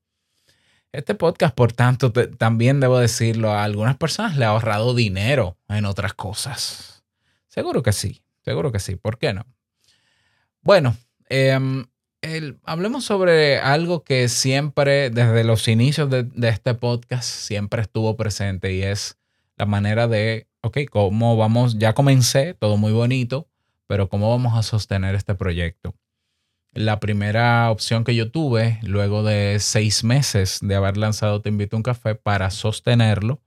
Este 0.94 1.14
podcast, 1.14 1.54
por 1.54 1.74
tanto, 1.74 2.12
también 2.12 2.80
debo 2.80 2.98
decirlo, 2.98 3.52
a 3.52 3.64
algunas 3.64 3.98
personas 3.98 4.38
le 4.38 4.46
ha 4.46 4.50
ahorrado 4.50 4.96
dinero 4.96 5.58
en 5.68 5.86
otras 5.86 6.14
cosas. 6.14 7.04
Seguro 7.50 7.84
que 7.84 7.92
sí, 7.92 8.24
seguro 8.46 8.72
que 8.72 8.80
sí. 8.80 8.96
¿Por 8.96 9.18
qué 9.18 9.34
no? 9.34 9.46
Bueno, 10.62 10.96
em, 11.28 11.86
el- 12.22 12.60
hablemos 12.64 13.06
sobre 13.06 13.60
algo 13.60 14.04
que 14.04 14.28
siempre, 14.30 15.10
desde 15.10 15.44
los 15.44 15.68
inicios 15.68 16.10
de, 16.10 16.28
este 16.48 16.74
podcast, 16.74 17.28
siempre 17.30 17.82
estuvo 17.82 18.16
presente 18.18 18.74
y 18.74 18.82
es 18.84 19.18
la 19.58 19.66
manera 19.66 20.08
de, 20.08 20.48
ok, 20.62 20.80
cómo 20.90 21.38
vamos, 21.38 21.78
ya 21.78 21.94
comencé, 21.94 22.54
todo 22.54 22.78
muy 22.78 22.92
bonito, 22.92 23.48
pero 23.88 24.10
cómo 24.10 24.30
vamos 24.30 24.58
a 24.58 24.64
sostener 24.64 25.16
este 25.16 25.36
proyecto. 25.36 25.96
La 26.74 27.00
primera 27.00 27.72
opción 27.72 28.04
que 28.04 28.14
yo 28.16 28.30
tuve, 28.32 28.80
luego 28.84 29.24
de 29.24 29.58
seis 29.60 30.04
meses 30.04 30.60
de 30.62 30.76
haber 30.76 30.98
lanzado 30.98 31.42
Te 31.42 31.50
invito 31.50 31.76
a 31.76 31.80
un 31.80 31.84
café 31.84 32.14
para 32.16 32.52
sostenerlo, 32.52 33.42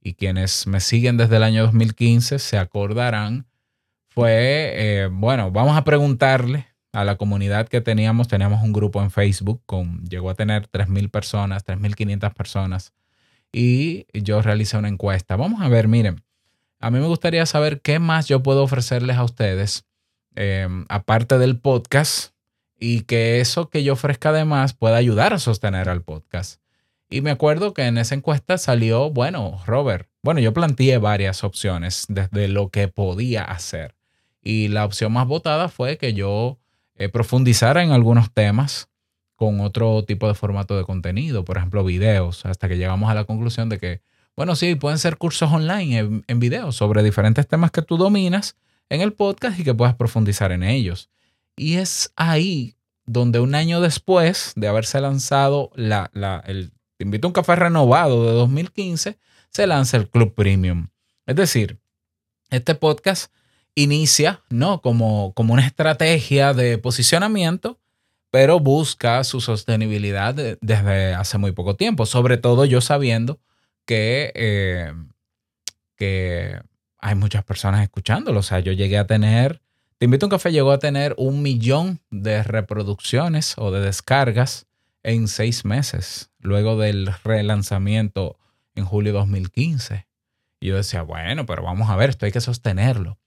y 0.00 0.14
quienes 0.14 0.68
me 0.68 0.78
siguen 0.78 1.16
desde 1.16 1.36
el 1.36 1.42
año 1.42 1.62
2015 1.64 2.38
se 2.38 2.58
acordarán, 2.58 3.46
fue, 4.08 4.72
eh, 4.76 5.08
bueno, 5.10 5.50
vamos 5.50 5.76
a 5.76 5.82
preguntarle 5.84 6.68
a 6.96 7.04
la 7.04 7.16
comunidad 7.16 7.68
que 7.68 7.82
teníamos, 7.82 8.26
teníamos 8.26 8.62
un 8.62 8.72
grupo 8.72 9.02
en 9.02 9.10
Facebook 9.10 9.60
con, 9.66 10.02
llegó 10.06 10.30
a 10.30 10.34
tener 10.34 10.66
3.000 10.70 11.10
personas, 11.10 11.62
3.500 11.66 12.32
personas, 12.32 12.94
y 13.52 14.06
yo 14.14 14.40
realicé 14.40 14.78
una 14.78 14.88
encuesta. 14.88 15.36
Vamos 15.36 15.60
a 15.60 15.68
ver, 15.68 15.88
miren, 15.88 16.24
a 16.80 16.90
mí 16.90 16.98
me 16.98 17.06
gustaría 17.06 17.44
saber 17.44 17.82
qué 17.82 17.98
más 17.98 18.28
yo 18.28 18.42
puedo 18.42 18.62
ofrecerles 18.62 19.18
a 19.18 19.24
ustedes, 19.24 19.84
eh, 20.36 20.66
aparte 20.88 21.36
del 21.36 21.60
podcast, 21.60 22.32
y 22.80 23.02
que 23.02 23.40
eso 23.40 23.68
que 23.68 23.84
yo 23.84 23.92
ofrezca 23.92 24.30
además 24.30 24.72
pueda 24.72 24.96
ayudar 24.96 25.34
a 25.34 25.38
sostener 25.38 25.90
al 25.90 26.00
podcast. 26.00 26.62
Y 27.10 27.20
me 27.20 27.30
acuerdo 27.30 27.74
que 27.74 27.82
en 27.82 27.98
esa 27.98 28.14
encuesta 28.14 28.56
salió, 28.56 29.10
bueno, 29.10 29.60
Robert, 29.66 30.08
bueno, 30.22 30.40
yo 30.40 30.54
planteé 30.54 30.96
varias 30.96 31.44
opciones 31.44 32.06
desde 32.08 32.48
lo 32.48 32.70
que 32.70 32.88
podía 32.88 33.42
hacer. 33.42 33.94
Y 34.40 34.68
la 34.68 34.86
opción 34.86 35.12
más 35.12 35.26
votada 35.26 35.68
fue 35.68 35.98
que 35.98 36.14
yo 36.14 36.58
eh, 36.96 37.08
profundizara 37.08 37.82
en 37.82 37.90
algunos 37.92 38.32
temas 38.32 38.88
con 39.36 39.60
otro 39.60 40.04
tipo 40.04 40.26
de 40.28 40.34
formato 40.34 40.76
de 40.76 40.84
contenido, 40.84 41.44
por 41.44 41.58
ejemplo, 41.58 41.84
videos, 41.84 42.46
hasta 42.46 42.68
que 42.68 42.78
llegamos 42.78 43.10
a 43.10 43.14
la 43.14 43.24
conclusión 43.24 43.68
de 43.68 43.78
que, 43.78 44.00
bueno, 44.34 44.56
sí, 44.56 44.74
pueden 44.76 44.98
ser 44.98 45.18
cursos 45.18 45.50
online 45.52 45.98
en, 45.98 46.24
en 46.26 46.40
videos 46.40 46.76
sobre 46.76 47.02
diferentes 47.02 47.46
temas 47.46 47.70
que 47.70 47.82
tú 47.82 47.96
dominas 47.98 48.56
en 48.88 49.00
el 49.02 49.12
podcast 49.12 49.58
y 49.60 49.64
que 49.64 49.74
puedas 49.74 49.94
profundizar 49.94 50.52
en 50.52 50.62
ellos. 50.62 51.10
Y 51.56 51.74
es 51.76 52.12
ahí 52.16 52.76
donde 53.04 53.40
un 53.40 53.54
año 53.54 53.80
después 53.80 54.52
de 54.56 54.68
haberse 54.68 55.00
lanzado 55.00 55.70
la, 55.74 56.10
la- 56.14 56.42
el 56.46 56.72
Te 56.96 57.04
invito 57.04 57.26
a 57.26 57.30
un 57.30 57.34
café 57.34 57.56
renovado 57.56 58.24
de 58.26 58.32
2015, 58.32 59.18
se 59.50 59.66
lanza 59.66 59.96
el 59.98 60.08
Club 60.08 60.34
Premium. 60.34 60.88
Es 61.26 61.36
decir, 61.36 61.78
este 62.50 62.74
podcast 62.74 63.30
inicia 63.76 64.42
¿no? 64.50 64.80
como, 64.80 65.32
como 65.34 65.52
una 65.54 65.64
estrategia 65.66 66.52
de 66.54 66.78
posicionamiento, 66.78 67.78
pero 68.32 68.58
busca 68.58 69.22
su 69.22 69.40
sostenibilidad 69.40 70.34
de- 70.34 70.58
desde 70.60 71.14
hace 71.14 71.38
muy 71.38 71.52
poco 71.52 71.76
tiempo. 71.76 72.04
Sobre 72.06 72.36
todo 72.38 72.64
yo 72.64 72.80
sabiendo 72.80 73.38
que, 73.84 74.32
eh, 74.34 74.92
que 75.96 76.60
hay 76.98 77.14
muchas 77.14 77.44
personas 77.44 77.82
escuchándolo. 77.82 78.40
O 78.40 78.42
sea, 78.42 78.58
yo 78.60 78.72
llegué 78.72 78.98
a 78.98 79.06
tener, 79.06 79.60
Te 79.98 80.04
invito 80.04 80.26
a 80.26 80.28
un 80.28 80.30
café 80.30 80.52
llegó 80.52 80.72
a 80.72 80.78
tener 80.78 81.14
un 81.16 81.40
millón 81.40 82.00
de 82.10 82.42
reproducciones 82.42 83.54
o 83.56 83.70
de 83.70 83.80
descargas 83.80 84.66
en 85.02 85.26
seis 85.28 85.64
meses, 85.64 86.30
luego 86.38 86.76
del 86.76 87.08
relanzamiento 87.24 88.36
en 88.74 88.84
julio 88.84 89.12
de 89.14 89.18
2015. 89.20 90.06
Y 90.60 90.66
yo 90.68 90.76
decía, 90.76 91.00
bueno, 91.00 91.46
pero 91.46 91.62
vamos 91.62 91.88
a 91.88 91.96
ver, 91.96 92.10
esto 92.10 92.26
hay 92.26 92.32
que 92.32 92.42
sostenerlo. 92.42 93.18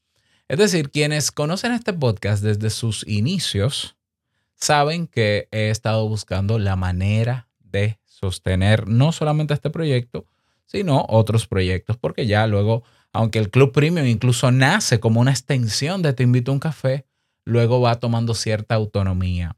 Es 0.50 0.58
decir, 0.58 0.89
quienes 0.89 1.32
conocen 1.32 1.74
este 1.74 1.94
podcast 1.94 2.44
desde 2.44 2.72
sus 2.72 3.08
inicios 3.08 3.96
saben 4.56 5.06
que 5.06 5.48
he 5.51 5.70
estado 5.70 6.10
buscando 6.10 6.58
la 6.58 6.75
manera 6.75 7.48
de 7.60 8.00
sostener 8.06 8.88
no 8.88 9.12
solamente 9.12 9.53
este 9.53 9.70
proyecto, 9.70 10.25
sino 10.65 11.06
otros 11.08 11.46
proyectos, 11.46 11.98
porque 11.98 12.25
ya 12.25 12.48
luego, 12.48 12.84
aunque 13.13 13.38
el 13.38 13.51
Club 13.51 13.72
Premium 13.74 14.08
incluso 14.08 14.50
nace 14.51 15.00
como 15.00 15.22
una 15.22 15.29
extensión 15.29 16.01
de 16.01 16.13
Te 16.13 16.24
invito 16.24 16.50
a 16.50 16.56
un 16.56 16.60
café, 16.60 17.06
luego 17.46 17.79
va 17.79 18.00
tomando 18.00 18.34
cierta 18.34 18.74
autonomía. 18.74 19.56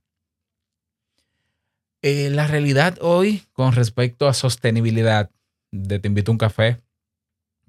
Eh, 2.02 2.30
la 2.32 2.48
realidad 2.48 2.98
hoy 3.00 3.44
con 3.54 3.72
respecto 3.72 4.28
a 4.28 4.34
sostenibilidad 4.34 5.32
de 5.72 6.00
Te 6.00 6.10
invito 6.10 6.32
a 6.32 6.34
un 6.34 6.38
café, 6.38 6.82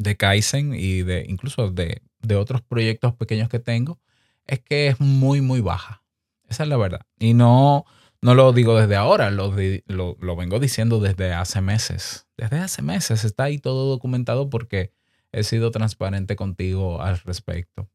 de 0.03 0.17
Kaizen 0.17 0.75
y 0.75 1.03
de 1.03 1.25
incluso 1.29 1.71
de, 1.71 2.03
de 2.21 2.37
otros 2.37 2.63
proyectos 2.63 3.15
pequeños 3.15 3.49
que 3.49 3.59
tengo, 3.59 4.01
es 4.47 4.61
que 4.61 4.89
es 4.89 5.01
muy, 5.01 5.41
muy 5.41 5.61
baja. 5.61 6.03
Esa 6.49 6.65
es 6.65 6.69
la 6.69 6.77
verdad. 6.77 7.07
Y 7.19 7.35
no, 7.35 7.85
no 8.21 8.35
lo 8.35 8.53
digo 8.53 8.79
desde 8.79 8.97
ahora, 8.97 9.31
lo, 9.31 9.55
lo 9.87 10.37
vengo 10.37 10.61
diciendo 10.61 11.01
desde 11.01 11.33
hace 11.33 11.61
meses. 11.61 12.27
Desde 12.37 12.59
hace 12.59 12.83
meses 12.83 13.25
está 13.25 13.45
ahí 13.45 13.59
todo 13.59 13.89
documentado 13.89 14.51
porque 14.51 14.93
he 15.33 15.43
sido 15.45 15.71
transparente 15.71 16.37
contigo 16.37 17.01
al 17.01 17.19
respecto. 17.21 17.89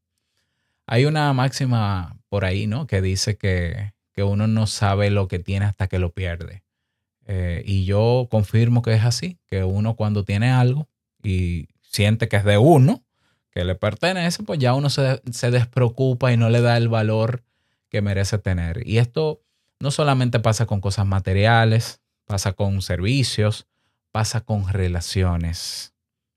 Hay 0.86 1.04
una 1.04 1.32
máxima 1.32 2.16
por 2.28 2.44
ahí, 2.44 2.66
¿no? 2.66 2.86
Que 2.86 3.00
dice 3.00 3.36
que, 3.36 3.92
que 4.12 4.22
uno 4.22 4.46
no 4.46 4.66
sabe 4.66 5.10
lo 5.10 5.28
que 5.28 5.38
tiene 5.38 5.66
hasta 5.66 5.86
que 5.86 5.98
lo 5.98 6.12
pierde. 6.12 6.64
Eh, 7.26 7.62
y 7.66 7.84
yo 7.84 8.26
confirmo 8.30 8.82
que 8.82 8.94
es 8.94 9.04
así, 9.04 9.38
que 9.46 9.62
uno 9.62 9.94
cuando 9.96 10.24
tiene 10.24 10.50
algo 10.50 10.88
y 11.22 11.68
siente 11.90 12.28
que 12.28 12.36
es 12.36 12.44
de 12.44 12.58
uno, 12.58 13.02
que 13.50 13.64
le 13.64 13.74
pertenece, 13.74 14.42
pues 14.42 14.58
ya 14.58 14.74
uno 14.74 14.90
se, 14.90 15.22
se 15.32 15.50
despreocupa 15.50 16.32
y 16.32 16.36
no 16.36 16.50
le 16.50 16.60
da 16.60 16.76
el 16.76 16.88
valor 16.88 17.42
que 17.88 18.02
merece 18.02 18.38
tener. 18.38 18.86
Y 18.86 18.98
esto 18.98 19.42
no 19.80 19.90
solamente 19.90 20.40
pasa 20.40 20.66
con 20.66 20.80
cosas 20.80 21.06
materiales, 21.06 22.00
pasa 22.26 22.52
con 22.52 22.82
servicios, 22.82 23.66
pasa 24.12 24.40
con 24.42 24.68
relaciones, 24.68 25.94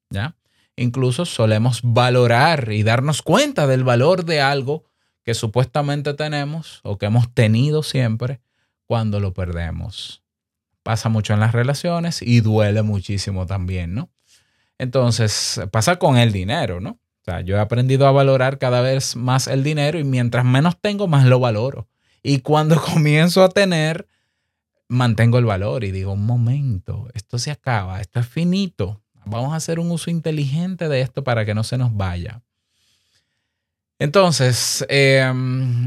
¿ya? 0.10 0.36
Incluso 0.76 1.26
solemos 1.26 1.82
valorar 1.84 2.72
y 2.72 2.84
darnos 2.84 3.22
cuenta 3.22 3.68
del 3.68 3.84
valor 3.84 4.26
de 4.26 4.42
algo 4.42 4.86
que 5.24 5.34
supuestamente 5.34 6.14
tenemos 6.14 6.80
o 6.84 6.98
que 6.98 7.06
hemos 7.08 7.34
tenido 7.34 7.84
siempre 7.84 8.42
cuando 8.86 9.20
lo 9.20 9.34
perdemos. 9.34 10.24
Pasa 10.84 11.10
mucho 11.10 11.34
en 11.34 11.40
las 11.40 11.52
relaciones 11.52 12.22
y 12.22 12.42
duele 12.42 12.82
muchísimo 12.82 13.46
también, 13.46 13.94
¿no? 13.94 14.10
Entonces, 14.82 15.62
pasa 15.70 15.98
con 15.98 16.18
el 16.18 16.32
dinero, 16.32 16.82
¿no? 16.82 16.90
O 16.94 17.24
sea, 17.24 17.42
yo 17.42 17.56
he 17.56 17.60
aprendido 17.60 18.08
a 18.08 18.12
valorar 18.12 18.58
cada 18.58 18.82
vez 18.82 19.16
más 19.16 19.46
el 19.46 19.64
dinero 19.64 20.00
y 20.00 20.04
mientras 20.04 20.44
menos 20.44 20.76
tengo, 20.82 21.08
más 21.08 21.28
lo 21.28 21.40
valoro. 21.40 21.88
Y 22.24 22.40
cuando 22.40 22.82
comienzo 22.82 23.44
a 23.44 23.50
tener, 23.50 24.08
mantengo 24.88 25.38
el 25.38 25.46
valor 25.46 25.84
y 25.84 25.92
digo, 25.92 26.14
un 26.14 26.26
momento, 26.26 27.10
esto 27.14 27.38
se 27.38 27.52
acaba, 27.52 28.02
esto 28.02 28.20
es 28.20 28.28
finito. 28.28 29.04
Vamos 29.24 29.54
a 29.54 29.58
hacer 29.58 29.80
un 29.80 29.92
uso 29.92 30.10
inteligente 30.10 30.90
de 30.90 31.02
esto 31.02 31.24
para 31.24 31.46
que 31.46 31.54
no 31.54 31.64
se 31.64 31.78
nos 31.78 31.96
vaya. 31.96 32.42
Entonces, 34.00 34.84
eh, 34.90 35.32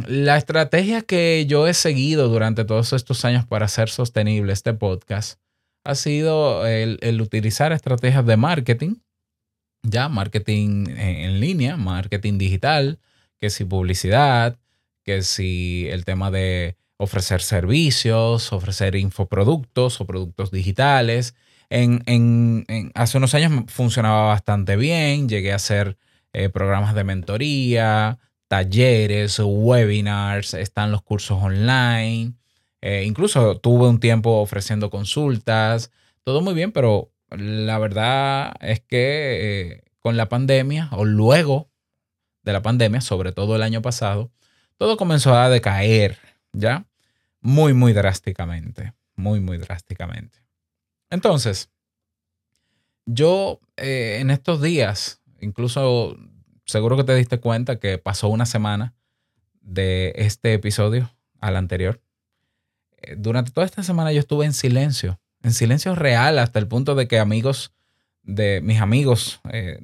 la 0.06 0.36
estrategia 0.36 1.02
que 1.02 1.46
yo 1.48 1.66
he 1.66 1.74
seguido 1.74 2.28
durante 2.28 2.64
todos 2.64 2.92
estos 2.92 3.24
años 3.24 3.44
para 3.44 3.64
hacer 3.64 3.88
sostenible 3.88 4.52
este 4.52 4.72
podcast 4.72 5.40
ha 5.84 5.94
sido 5.94 6.66
el, 6.66 6.98
el 7.02 7.20
utilizar 7.20 7.72
estrategias 7.72 8.24
de 8.26 8.36
marketing, 8.36 8.96
ya 9.82 10.08
marketing 10.08 10.86
en, 10.96 11.40
línea, 11.40 11.76
marketing 11.76 12.38
digital, 12.38 12.98
que 13.38 13.50
si 13.50 13.64
publicidad, 13.64 14.58
que 15.04 15.22
si 15.22 15.86
el 15.90 16.04
tema 16.04 16.30
de 16.30 16.76
ofrecer 16.96 17.42
servicios, 17.42 18.52
ofrecer 18.52 18.94
infoproductos 18.96 20.00
o 20.00 20.06
productos 20.06 20.50
digitales. 20.50 21.34
En- 21.68 22.02
en- 22.06 22.64
hace 22.94 23.18
unos 23.18 23.34
años 23.34 23.64
funcionaba 23.68 24.26
bastante 24.28 24.76
bien, 24.76 25.28
llegué 25.28 25.52
a 25.52 25.56
hacer 25.56 25.98
eh, 26.32 26.48
programas 26.48 26.94
de 26.94 27.04
mentoría, 27.04 28.18
talleres, 28.48 29.38
webinars, 29.38 30.54
están 30.54 30.90
los 30.92 31.02
cursos 31.02 31.38
online, 31.42 32.34
eh, 32.86 33.04
incluso 33.06 33.56
tuve 33.60 33.88
un 33.88 33.98
tiempo 33.98 34.42
ofreciendo 34.42 34.90
consultas, 34.90 35.90
todo 36.22 36.42
muy 36.42 36.52
bien, 36.52 36.70
pero 36.70 37.10
la 37.30 37.78
verdad 37.78 38.54
es 38.60 38.80
que 38.80 38.98
eh, 39.70 39.84
con 40.00 40.18
la 40.18 40.28
pandemia 40.28 40.90
o 40.92 41.06
luego 41.06 41.70
de 42.42 42.52
la 42.52 42.60
pandemia, 42.60 43.00
sobre 43.00 43.32
todo 43.32 43.56
el 43.56 43.62
año 43.62 43.80
pasado, 43.80 44.30
todo 44.76 44.98
comenzó 44.98 45.34
a 45.34 45.48
decaer, 45.48 46.18
¿ya? 46.52 46.84
Muy, 47.40 47.72
muy 47.72 47.94
drásticamente, 47.94 48.92
muy, 49.16 49.40
muy 49.40 49.56
drásticamente. 49.56 50.40
Entonces, 51.08 51.70
yo 53.06 53.60
eh, 53.78 54.18
en 54.20 54.30
estos 54.30 54.60
días, 54.60 55.22
incluso 55.40 56.18
seguro 56.66 56.98
que 56.98 57.04
te 57.04 57.14
diste 57.14 57.40
cuenta 57.40 57.78
que 57.78 57.96
pasó 57.96 58.28
una 58.28 58.44
semana 58.44 58.92
de 59.62 60.12
este 60.16 60.52
episodio 60.52 61.10
al 61.40 61.56
anterior. 61.56 62.03
Durante 63.16 63.50
toda 63.50 63.66
esta 63.66 63.82
semana 63.82 64.12
yo 64.12 64.20
estuve 64.20 64.44
en 64.46 64.52
silencio, 64.52 65.20
en 65.42 65.52
silencio 65.52 65.94
real, 65.94 66.38
hasta 66.38 66.58
el 66.58 66.68
punto 66.68 66.94
de 66.94 67.06
que 67.08 67.18
amigos 67.18 67.72
de 68.22 68.60
mis 68.62 68.80
amigos 68.80 69.40
eh, 69.52 69.78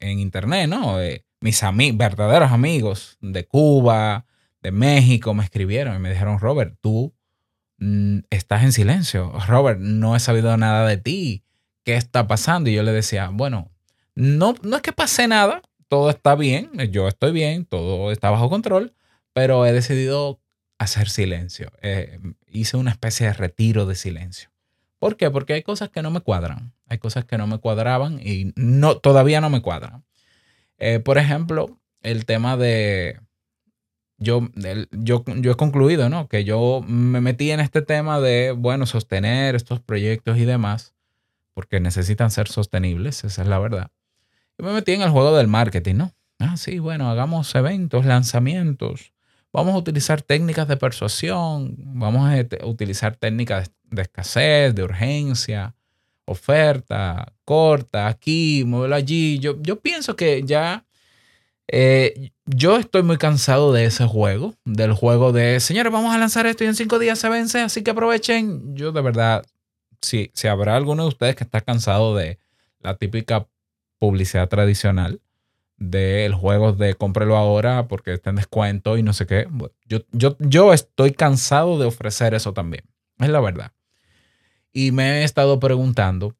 en 0.00 0.18
internet, 0.20 0.68
¿no? 0.68 1.00
Eh, 1.00 1.24
mis 1.40 1.62
ami- 1.62 1.96
verdaderos 1.96 2.52
amigos 2.52 3.18
de 3.20 3.46
Cuba, 3.46 4.26
de 4.62 4.70
México, 4.70 5.34
me 5.34 5.42
escribieron 5.44 5.96
y 5.96 5.98
me 5.98 6.10
dijeron, 6.10 6.38
Robert, 6.38 6.76
tú 6.80 7.12
mm, 7.78 8.20
estás 8.30 8.62
en 8.62 8.72
silencio. 8.72 9.32
Robert, 9.48 9.80
no 9.80 10.14
he 10.16 10.20
sabido 10.20 10.56
nada 10.56 10.86
de 10.86 10.96
ti. 10.96 11.42
¿Qué 11.84 11.96
está 11.96 12.26
pasando? 12.26 12.70
Y 12.70 12.74
yo 12.74 12.82
le 12.82 12.92
decía, 12.92 13.28
bueno, 13.32 13.70
no, 14.14 14.54
no 14.62 14.76
es 14.76 14.82
que 14.82 14.92
pase 14.92 15.26
nada, 15.28 15.60
todo 15.88 16.08
está 16.10 16.34
bien, 16.34 16.70
yo 16.90 17.08
estoy 17.08 17.32
bien, 17.32 17.66
todo 17.66 18.10
está 18.10 18.30
bajo 18.30 18.48
control, 18.48 18.94
pero 19.34 19.66
he 19.66 19.72
decidido 19.72 20.40
hacer 20.78 21.08
silencio. 21.10 21.70
Eh, 21.82 22.18
hice 22.54 22.76
una 22.76 22.92
especie 22.92 23.26
de 23.26 23.32
retiro 23.34 23.84
de 23.84 23.94
silencio. 23.94 24.50
¿Por 24.98 25.16
qué? 25.16 25.30
Porque 25.30 25.52
hay 25.52 25.62
cosas 25.62 25.90
que 25.90 26.00
no 26.00 26.10
me 26.10 26.20
cuadran. 26.20 26.72
Hay 26.86 26.98
cosas 26.98 27.24
que 27.24 27.36
no 27.36 27.46
me 27.46 27.58
cuadraban 27.58 28.20
y 28.20 28.52
no, 28.56 28.96
todavía 28.96 29.40
no 29.40 29.50
me 29.50 29.60
cuadran. 29.60 30.04
Eh, 30.78 31.00
por 31.00 31.18
ejemplo, 31.18 31.78
el 32.02 32.24
tema 32.24 32.56
de... 32.56 33.20
Yo, 34.16 34.48
yo, 34.92 35.24
yo 35.26 35.52
he 35.52 35.56
concluido, 35.56 36.08
¿no? 36.08 36.28
Que 36.28 36.44
yo 36.44 36.82
me 36.86 37.20
metí 37.20 37.50
en 37.50 37.60
este 37.60 37.82
tema 37.82 38.20
de, 38.20 38.52
bueno, 38.52 38.86
sostener 38.86 39.56
estos 39.56 39.80
proyectos 39.80 40.38
y 40.38 40.44
demás, 40.44 40.94
porque 41.52 41.80
necesitan 41.80 42.30
ser 42.30 42.48
sostenibles, 42.48 43.24
esa 43.24 43.42
es 43.42 43.48
la 43.48 43.58
verdad. 43.58 43.90
Y 44.56 44.62
me 44.62 44.72
metí 44.72 44.92
en 44.92 45.02
el 45.02 45.10
juego 45.10 45.36
del 45.36 45.48
marketing, 45.48 45.96
¿no? 45.96 46.12
Ah, 46.38 46.56
sí, 46.56 46.78
bueno, 46.78 47.10
hagamos 47.10 47.52
eventos, 47.54 48.06
lanzamientos. 48.06 49.13
Vamos 49.54 49.76
a 49.76 49.78
utilizar 49.78 50.20
técnicas 50.20 50.66
de 50.66 50.76
persuasión, 50.76 51.76
vamos 51.78 52.28
a 52.28 52.66
utilizar 52.66 53.14
técnicas 53.14 53.70
de 53.84 54.02
escasez, 54.02 54.74
de 54.74 54.82
urgencia, 54.82 55.76
oferta, 56.24 57.32
corta, 57.44 58.08
aquí, 58.08 58.64
muévelo 58.66 58.96
allí. 58.96 59.38
Yo, 59.38 59.62
yo 59.62 59.78
pienso 59.78 60.16
que 60.16 60.42
ya 60.44 60.84
eh, 61.68 62.32
yo 62.46 62.78
estoy 62.78 63.04
muy 63.04 63.16
cansado 63.16 63.72
de 63.72 63.84
ese 63.84 64.08
juego, 64.08 64.56
del 64.64 64.92
juego 64.92 65.30
de, 65.30 65.60
señores, 65.60 65.92
vamos 65.92 66.12
a 66.12 66.18
lanzar 66.18 66.46
esto 66.46 66.64
y 66.64 66.66
en 66.66 66.74
cinco 66.74 66.98
días 66.98 67.20
se 67.20 67.28
vence, 67.28 67.60
así 67.60 67.84
que 67.84 67.92
aprovechen. 67.92 68.74
Yo 68.74 68.90
de 68.90 69.02
verdad, 69.02 69.44
si, 70.02 70.32
si 70.34 70.48
habrá 70.48 70.74
alguno 70.74 71.04
de 71.04 71.10
ustedes 71.10 71.36
que 71.36 71.44
está 71.44 71.60
cansado 71.60 72.16
de 72.16 72.40
la 72.80 72.96
típica 72.96 73.46
publicidad 74.00 74.48
tradicional, 74.48 75.20
del 75.76 76.34
juego 76.34 76.72
de 76.72 76.94
cómprelo 76.94 77.36
ahora 77.36 77.88
porque 77.88 78.12
está 78.12 78.30
en 78.30 78.36
descuento 78.36 78.96
y 78.96 79.02
no 79.02 79.12
sé 79.12 79.26
qué. 79.26 79.48
Yo, 79.86 80.00
yo, 80.12 80.36
yo 80.38 80.72
estoy 80.72 81.12
cansado 81.12 81.78
de 81.78 81.86
ofrecer 81.86 82.34
eso 82.34 82.52
también. 82.52 82.84
Es 83.18 83.28
la 83.28 83.40
verdad. 83.40 83.72
Y 84.72 84.92
me 84.92 85.20
he 85.20 85.24
estado 85.24 85.60
preguntando 85.60 86.36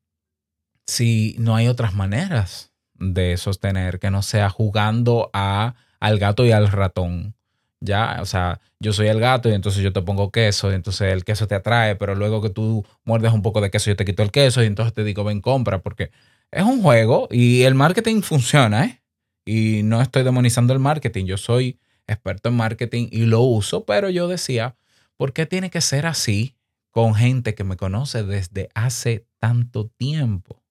si 0.87 1.37
no 1.39 1.57
hay 1.57 1.69
otras 1.69 1.95
maneras 1.95 2.73
de 2.95 3.37
sostener 3.37 3.99
que 3.99 4.11
no 4.11 4.23
sea 4.23 4.51
jugando 4.51 5.31
a, 5.33 5.75
al 6.01 6.19
gato 6.19 6.45
y 6.45 6.53
al 6.53 6.69
ratón. 6.69 7.35
Ya, 7.81 8.19
o 8.21 8.27
sea, 8.27 8.61
yo 8.81 8.93
soy 8.93 9.09
el 9.09 9.21
gato 9.21 9.49
y 9.49 9.53
entonces 9.53 9.83
yo 9.83 9.93
te 9.93 10.01
pongo 10.01 10.31
queso 10.31 10.71
y 10.71 10.75
entonces 10.75 11.13
el 11.13 11.25
queso 11.25 11.47
te 11.47 11.55
atrae, 11.55 11.97
pero 11.97 12.15
luego 12.15 12.41
que 12.41 12.49
tú 12.49 12.85
muerdes 13.05 13.33
un 13.33 13.43
poco 13.43 13.61
de 13.61 13.71
queso 13.71 13.91
yo 13.91 13.97
te 13.97 14.07
quito 14.07 14.23
el 14.23 14.31
queso 14.31 14.63
y 14.63 14.67
entonces 14.67 14.95
te 14.95 15.05
digo 15.05 15.23
ven 15.23 15.43
compra 15.43 15.83
porque 15.83 16.11
es 16.51 16.63
un 16.63 16.83
juego 16.83 17.29
y 17.31 17.63
el 17.63 17.75
marketing 17.75 18.23
funciona, 18.23 18.85
¿eh? 18.87 19.04
Y 19.45 19.83
no 19.85 20.01
estoy 20.01 20.23
demonizando 20.23 20.73
el 20.73 20.79
marketing, 20.79 21.27
yo 21.27 21.37
soy 21.37 21.79
experto 22.07 22.49
en 22.49 22.57
marketing 22.57 23.09
y 23.11 23.27
lo 23.27 23.41
uso, 23.41 23.85
pero 23.85 24.11
yo 24.11 24.29
decía, 24.29 24.77
¿por 25.17 25.33
qué 25.33 25.47
tiene 25.47 25.71
que 25.71 25.81
ser 25.81 26.07
así 26.07 26.57
con 26.91 27.15
gente 27.15 27.55
que 27.55 27.65
me 27.65 27.77
conoce 27.77 28.23
desde 28.23 28.69
hace 28.75 29.27
tanto 29.39 29.89
tiempo? 29.89 30.63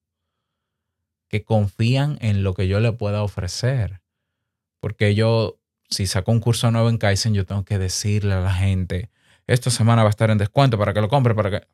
Que 1.28 1.44
confían 1.44 2.18
en 2.20 2.42
lo 2.42 2.54
que 2.54 2.68
yo 2.68 2.80
le 2.80 2.92
pueda 2.92 3.22
ofrecer. 3.22 4.00
Porque 4.80 5.14
yo, 5.14 5.60
si 5.88 6.06
saco 6.06 6.32
un 6.32 6.40
curso 6.40 6.70
nuevo 6.70 6.88
en 6.88 6.98
Kaizen, 6.98 7.34
yo 7.34 7.46
tengo 7.46 7.64
que 7.64 7.78
decirle 7.78 8.34
a 8.34 8.40
la 8.40 8.52
gente 8.52 9.10
esta 9.46 9.70
semana 9.70 10.02
va 10.02 10.08
a 10.08 10.10
estar 10.10 10.30
en 10.30 10.38
descuento 10.38 10.78
para 10.78 10.94
que 10.94 11.00
lo 11.00 11.08
compre, 11.08 11.34
para 11.34 11.50
que... 11.50 11.66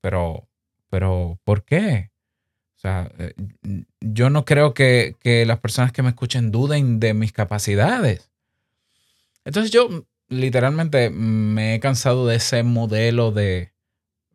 Pero, 0.00 0.48
pero, 0.88 1.40
¿por 1.44 1.64
qué? 1.64 2.12
O 2.78 2.80
sea, 2.80 3.10
eh, 3.18 3.34
yo 4.00 4.30
no 4.30 4.44
creo 4.44 4.72
que, 4.72 5.16
que 5.18 5.44
las 5.44 5.58
personas 5.58 5.90
que 5.90 6.02
me 6.02 6.10
escuchen 6.10 6.52
duden 6.52 7.00
de 7.00 7.12
mis 7.12 7.32
capacidades. 7.32 8.30
Entonces 9.44 9.72
yo 9.72 10.06
literalmente 10.28 11.10
me 11.10 11.74
he 11.74 11.80
cansado 11.80 12.26
de 12.26 12.36
ese 12.36 12.62
modelo 12.62 13.32
de 13.32 13.72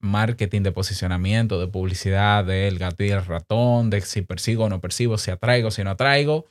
marketing, 0.02 0.62
de 0.62 0.74
posicionamiento, 0.74 1.58
de 1.58 1.68
publicidad, 1.68 2.44
del 2.44 2.78
gato 2.80 3.06
y 3.06 3.12
el 3.12 3.26
ratón, 3.26 3.90
de 3.90 4.02
si 4.02 4.22
persigo 4.22 4.66
o 4.66 4.70
no 4.70 4.82
persigo, 4.82 5.18
si 5.18 5.32
atraigo, 5.32 5.72
si 5.72 5.84
no 5.86 5.92
atraigo. 5.92 6.46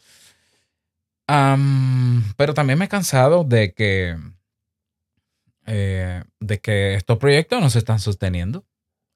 Pero 1.27 2.55
también 2.55 2.79
me 2.79 2.87
he 2.87 2.89
cansado 2.89 3.45
de 3.45 3.75
que, 3.75 4.17
eh, 5.67 6.25
de 6.41 6.61
que 6.61 6.95
estos 6.95 7.19
proyectos 7.19 7.61
no 7.61 7.69
se 7.69 7.79
están 7.79 7.99
sosteniendo. 7.99 8.65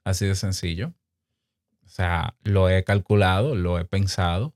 Así 0.05 0.27
de 0.27 0.35
sencillo. 0.35 0.93
Sea, 1.97 2.35
lo 2.43 2.69
he 2.69 2.85
calculado, 2.85 3.55
lo 3.55 3.79
he 3.79 3.87
pensado. 3.87 4.53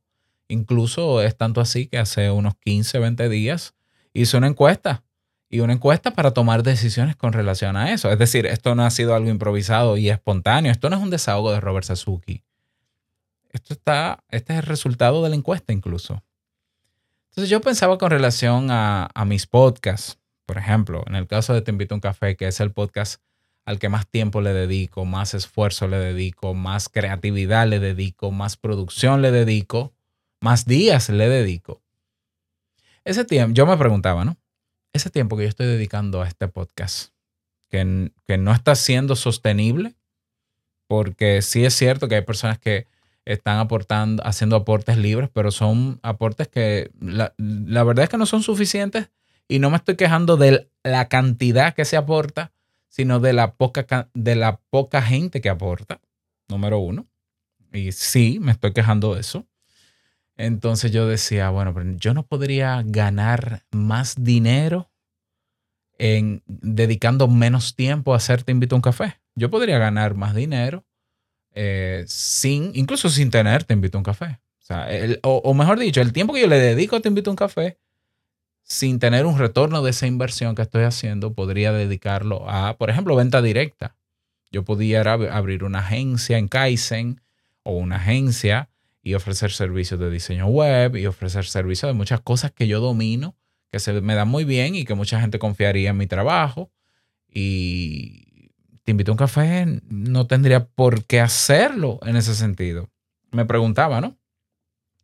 Incluso 0.46 1.22
es 1.22 1.35
tanto 1.38 1.62
así 1.62 1.87
que 1.87 1.96
hace 1.96 2.31
unos 2.31 2.55
15, 2.57 2.98
20 2.98 3.31
días 3.31 3.74
hice 4.12 4.37
una 4.37 4.46
encuesta. 4.46 5.05
Y 5.48 5.61
una 5.61 5.72
encuesta 5.72 6.11
para 6.11 6.33
tomar 6.33 6.62
decisiones 6.62 7.16
con 7.16 7.33
relación 7.33 7.79
a 7.79 7.94
eso. 7.94 8.11
Es 8.11 8.18
decir, 8.18 8.44
esto 8.44 8.74
no 8.74 8.85
ha 8.85 8.90
sido 8.90 9.14
algo 9.14 9.31
improvisado 9.31 9.96
y 9.96 10.11
espontáneo. 10.11 10.70
Esto 10.70 10.90
no 10.90 10.96
es 10.96 11.03
un 11.03 11.09
desahogo 11.09 11.50
de 11.50 11.61
Robert 11.61 11.87
Sasuki. 11.87 12.44
Esto 13.48 13.72
está, 13.72 14.22
este 14.29 14.53
es 14.53 14.59
el 14.59 14.66
resultado 14.66 15.24
de 15.24 15.31
la 15.31 15.37
encuesta 15.37 15.72
incluso. 15.72 16.22
Entonces 17.31 17.48
yo 17.48 17.62
pensaba 17.62 17.96
con 17.96 18.11
relación 18.11 18.70
a, 18.70 19.09
a 19.14 19.24
mis 19.24 19.46
podcasts, 19.46 20.18
por 20.44 20.59
ejemplo, 20.59 21.05
en 21.07 21.14
el 21.14 21.26
caso 21.26 21.55
de 21.55 21.62
Te 21.62 21.70
invito 21.70 21.94
a 21.94 21.96
un 21.96 22.03
café, 22.03 22.37
que 22.37 22.46
es 22.48 22.61
el 22.61 22.70
podcast 22.70 23.22
al 23.64 23.78
que 23.78 23.88
más 23.88 24.06
tiempo 24.08 24.40
le 24.40 24.52
dedico, 24.52 25.04
más 25.04 25.34
esfuerzo 25.34 25.86
le 25.88 25.98
dedico, 25.98 26.54
más 26.54 26.88
creatividad 26.88 27.66
le 27.66 27.78
dedico, 27.78 28.30
más 28.30 28.56
producción 28.56 29.22
le 29.22 29.30
dedico, 29.30 29.92
más 30.40 30.66
días 30.66 31.08
le 31.08 31.28
dedico. 31.28 31.82
Ese 33.04 33.24
tiempo, 33.24 33.54
yo 33.54 33.66
me 33.66 33.76
preguntaba, 33.76 34.24
¿no? 34.24 34.36
Ese 34.92 35.10
tiempo 35.10 35.36
que 35.36 35.44
yo 35.44 35.48
estoy 35.48 35.66
dedicando 35.66 36.22
a 36.22 36.28
este 36.28 36.48
podcast, 36.48 37.12
que, 37.68 38.12
que 38.26 38.38
no 38.38 38.52
está 38.52 38.74
siendo 38.74 39.16
sostenible, 39.16 39.94
porque 40.86 41.40
sí 41.42 41.64
es 41.64 41.74
cierto 41.74 42.08
que 42.08 42.16
hay 42.16 42.22
personas 42.22 42.58
que 42.58 42.86
están 43.24 43.58
aportando, 43.58 44.26
haciendo 44.26 44.56
aportes 44.56 44.96
libres, 44.96 45.30
pero 45.32 45.50
son 45.50 46.00
aportes 46.02 46.48
que 46.48 46.90
la, 47.00 47.34
la 47.38 47.84
verdad 47.84 48.04
es 48.04 48.08
que 48.08 48.18
no 48.18 48.26
son 48.26 48.42
suficientes 48.42 49.10
y 49.46 49.58
no 49.58 49.70
me 49.70 49.76
estoy 49.76 49.96
quejando 49.96 50.36
de 50.36 50.68
la 50.82 51.08
cantidad 51.08 51.74
que 51.74 51.84
se 51.84 51.96
aporta, 51.96 52.52
sino 52.90 53.20
de 53.20 53.33
la 53.33 53.55
poca, 53.55 53.85
ca- 53.87 54.11
de 54.12 54.35
la 54.37 54.61
poca 54.70 55.00
gente 55.00 55.40
que 55.40 55.48
aporta, 55.48 56.03
número 56.48 56.79
uno. 56.81 57.09
Y 57.72 57.92
sí, 57.92 58.38
me 58.40 58.53
estoy 58.53 58.74
quejando 58.74 59.14
de 59.14 59.22
eso. 59.22 59.46
Entonces 60.37 60.90
yo 60.92 61.07
decía, 61.09 61.50
bueno, 61.50 61.72
pero 61.72 61.90
yo 61.96 62.14
no 62.14 62.26
podría 62.26 62.83
ganar 62.85 63.64
más 63.72 64.22
dinero 64.22 64.90
en 65.98 66.42
dedicando 66.46 67.29
menos 67.29 67.74
tiempo 67.76 68.14
a 68.14 68.16
hacer 68.16 68.42
Te 68.42 68.53
invito 68.53 68.74
a 68.74 68.79
un 68.79 68.83
café. 68.83 69.20
Yo 69.35 69.50
podría 69.50 69.79
ganar 69.79 70.14
más 70.14 70.35
dinero 70.35 70.85
eh, 71.53 72.05
sin, 72.07 72.72
incluso 72.74 73.09
sin 73.09 73.31
tener 73.31 73.64
Te 73.64 73.74
invito 73.74 73.98
a 73.98 74.00
un 74.00 74.05
café. 74.05 74.40
O- 75.22 75.42
o 75.44 75.55
mejor 75.55 75.79
dicho, 75.79 76.00
el 76.00 76.12
tiempo 76.12 76.33
que 76.35 76.40
yo 76.42 76.46
le 76.46 76.59
dedico 76.59 76.96
a 76.96 77.00
Te 77.00 77.09
invito 77.09 77.31
a 77.31 77.33
un 77.33 77.37
café, 77.37 77.79
sin 78.70 79.00
tener 79.00 79.26
un 79.26 79.37
retorno 79.37 79.83
de 79.83 79.90
esa 79.90 80.06
inversión 80.06 80.54
que 80.54 80.62
estoy 80.62 80.85
haciendo, 80.85 81.33
podría 81.35 81.72
dedicarlo 81.72 82.48
a, 82.48 82.76
por 82.78 82.88
ejemplo, 82.88 83.16
venta 83.16 83.42
directa. 83.42 83.96
Yo 84.52 84.64
pudiera 84.64 85.16
ab- 85.18 85.28
abrir 85.28 85.64
una 85.64 85.80
agencia 85.80 86.38
en 86.38 86.46
Kaizen 86.46 87.20
o 87.64 87.72
una 87.72 87.96
agencia 87.96 88.68
y 89.02 89.14
ofrecer 89.14 89.50
servicios 89.50 89.98
de 89.98 90.09
diseño 90.09 90.46
web 90.46 90.94
y 90.94 91.06
ofrecer 91.06 91.46
servicios 91.46 91.88
de 91.88 91.94
muchas 91.94 92.20
cosas 92.20 92.52
que 92.52 92.68
yo 92.68 92.78
domino, 92.78 93.35
que 93.72 93.80
se 93.80 94.00
me 94.02 94.14
dan 94.14 94.28
muy 94.28 94.44
bien 94.44 94.76
y 94.76 94.85
que 94.85 94.94
mucha 94.94 95.20
gente 95.20 95.40
confiaría 95.40 95.90
en 95.90 95.96
mi 95.96 96.06
trabajo. 96.06 96.70
Y 97.28 98.52
te 98.85 98.92
invito 98.92 99.11
a 99.11 99.14
un 99.14 99.18
café, 99.18 99.66
no 99.88 100.28
tendría 100.28 100.68
por 100.68 101.04
qué 101.06 101.18
hacerlo 101.18 101.98
en 102.06 102.14
ese 102.14 102.37
sentido. 102.37 102.88
Me 103.33 103.44
preguntaba, 103.44 104.00
¿no? 104.00 104.16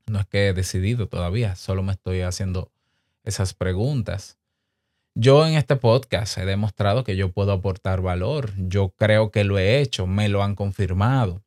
No 0.06 0.20
es 0.20 0.26
que 0.26 0.46
he 0.46 0.52
decidido 0.52 1.08
todavía, 1.08 1.56
solo 1.56 1.82
me 1.82 1.90
estoy 1.90 2.20
haciendo 2.20 2.70
esas 3.26 3.52
preguntas. 3.52 4.38
Yo 5.14 5.46
en 5.46 5.54
este 5.54 5.76
podcast 5.76 6.38
he 6.38 6.46
demostrado 6.46 7.04
que 7.04 7.16
yo 7.16 7.32
puedo 7.32 7.52
aportar 7.52 8.00
valor. 8.00 8.52
Yo 8.56 8.90
creo 8.90 9.30
que 9.30 9.44
lo 9.44 9.58
he 9.58 9.80
hecho, 9.80 10.06
me 10.06 10.28
lo 10.28 10.42
han 10.42 10.54
confirmado. 10.54 11.42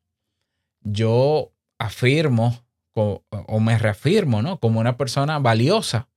Yo 0.82 1.52
afirmo 1.78 2.64
o 2.92 3.60
me 3.60 3.78
reafirmo, 3.78 4.42
¿no? 4.42 4.58
Como 4.58 4.80
una 4.80 4.96
persona 4.96 5.38
valiosa. 5.38 6.08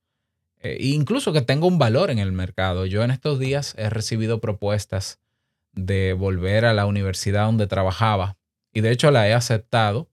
Eh, 0.60 0.78
incluso 0.80 1.32
que 1.32 1.42
tengo 1.42 1.66
un 1.66 1.78
valor 1.78 2.10
en 2.10 2.18
el 2.18 2.32
mercado. 2.32 2.86
Yo 2.86 3.02
en 3.02 3.10
estos 3.10 3.38
días 3.38 3.74
he 3.78 3.88
recibido 3.88 4.40
propuestas 4.40 5.20
de 5.72 6.12
volver 6.12 6.64
a 6.64 6.74
la 6.74 6.86
universidad 6.86 7.46
donde 7.46 7.66
trabajaba 7.66 8.36
y 8.72 8.80
de 8.80 8.90
hecho 8.90 9.10
la 9.10 9.28
he 9.28 9.32
aceptado 9.32 10.08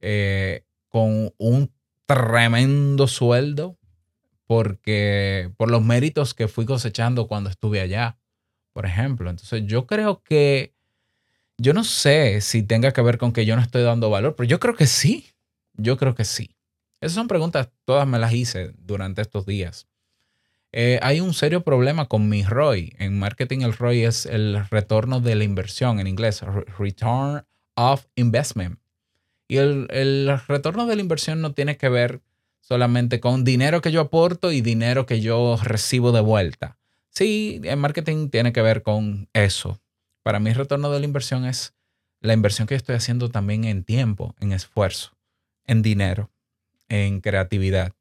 eh, 0.00 0.64
con 0.88 1.32
un 1.38 1.72
tremendo 2.06 3.06
sueldo 3.06 3.78
porque 4.46 5.52
por 5.56 5.70
los 5.70 5.82
méritos 5.82 6.34
que 6.34 6.48
fui 6.48 6.66
cosechando 6.66 7.26
cuando 7.28 7.50
estuve 7.50 7.80
allá, 7.80 8.18
por 8.72 8.86
ejemplo. 8.86 9.30
Entonces 9.30 9.62
yo 9.66 9.86
creo 9.86 10.22
que, 10.22 10.74
yo 11.58 11.74
no 11.74 11.84
sé 11.84 12.40
si 12.40 12.62
tenga 12.62 12.92
que 12.92 13.02
ver 13.02 13.18
con 13.18 13.32
que 13.32 13.46
yo 13.46 13.56
no 13.56 13.62
estoy 13.62 13.82
dando 13.82 14.10
valor, 14.10 14.34
pero 14.36 14.48
yo 14.48 14.60
creo 14.60 14.74
que 14.74 14.86
sí, 14.86 15.26
yo 15.74 15.96
creo 15.96 16.14
que 16.14 16.24
sí. 16.24 16.56
Esas 17.00 17.14
son 17.14 17.28
preguntas, 17.28 17.70
todas 17.84 18.06
me 18.06 18.18
las 18.18 18.32
hice 18.32 18.72
durante 18.78 19.22
estos 19.22 19.46
días. 19.46 19.88
Eh, 20.72 20.98
hay 21.02 21.20
un 21.20 21.34
serio 21.34 21.62
problema 21.62 22.06
con 22.06 22.28
mi 22.28 22.42
ROI. 22.42 22.94
En 22.98 23.18
marketing 23.18 23.60
el 23.60 23.74
ROI 23.74 24.04
es 24.04 24.26
el 24.26 24.64
retorno 24.70 25.20
de 25.20 25.34
la 25.34 25.44
inversión, 25.44 26.00
en 26.00 26.06
inglés, 26.06 26.40
Re- 26.40 26.64
Return 26.78 27.44
of 27.74 28.06
Investment. 28.14 28.78
Y 29.48 29.58
el, 29.58 29.86
el 29.90 30.40
retorno 30.48 30.86
de 30.86 30.96
la 30.96 31.02
inversión 31.02 31.42
no 31.42 31.52
tiene 31.52 31.76
que 31.76 31.90
ver 31.90 32.22
solamente 32.62 33.20
con 33.20 33.44
dinero 33.44 33.82
que 33.82 33.92
yo 33.92 34.00
aporto 34.00 34.52
y 34.52 34.62
dinero 34.62 35.04
que 35.04 35.20
yo 35.20 35.58
recibo 35.62 36.12
de 36.12 36.22
vuelta. 36.22 36.78
Sí, 37.10 37.60
en 37.64 37.78
marketing 37.78 38.30
tiene 38.30 38.54
que 38.54 38.62
ver 38.62 38.82
con 38.82 39.28
eso. 39.34 39.78
Para 40.22 40.38
mí 40.40 40.48
el 40.48 40.56
retorno 40.56 40.90
de 40.90 41.00
la 41.00 41.04
inversión 41.04 41.44
es 41.44 41.74
la 42.20 42.32
inversión 42.32 42.66
que 42.66 42.76
estoy 42.76 42.94
haciendo 42.94 43.30
también 43.30 43.64
en 43.64 43.84
tiempo, 43.84 44.34
en 44.40 44.52
esfuerzo, 44.52 45.18
en 45.66 45.82
dinero, 45.82 46.30
en 46.88 47.20
creatividad, 47.20 47.92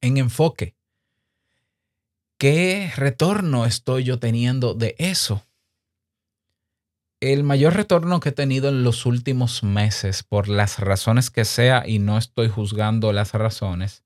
en 0.00 0.18
enfoque. 0.18 0.74
¿Qué 2.36 2.90
retorno 2.96 3.64
estoy 3.64 4.02
yo 4.02 4.18
teniendo 4.18 4.74
de 4.74 4.96
eso? 4.98 5.46
El 7.22 7.44
mayor 7.44 7.74
retorno 7.74 8.18
que 8.18 8.30
he 8.30 8.32
tenido 8.32 8.68
en 8.68 8.82
los 8.82 9.06
últimos 9.06 9.62
meses, 9.62 10.24
por 10.24 10.48
las 10.48 10.80
razones 10.80 11.30
que 11.30 11.44
sea, 11.44 11.84
y 11.86 12.00
no 12.00 12.18
estoy 12.18 12.48
juzgando 12.48 13.12
las 13.12 13.32
razones, 13.32 14.02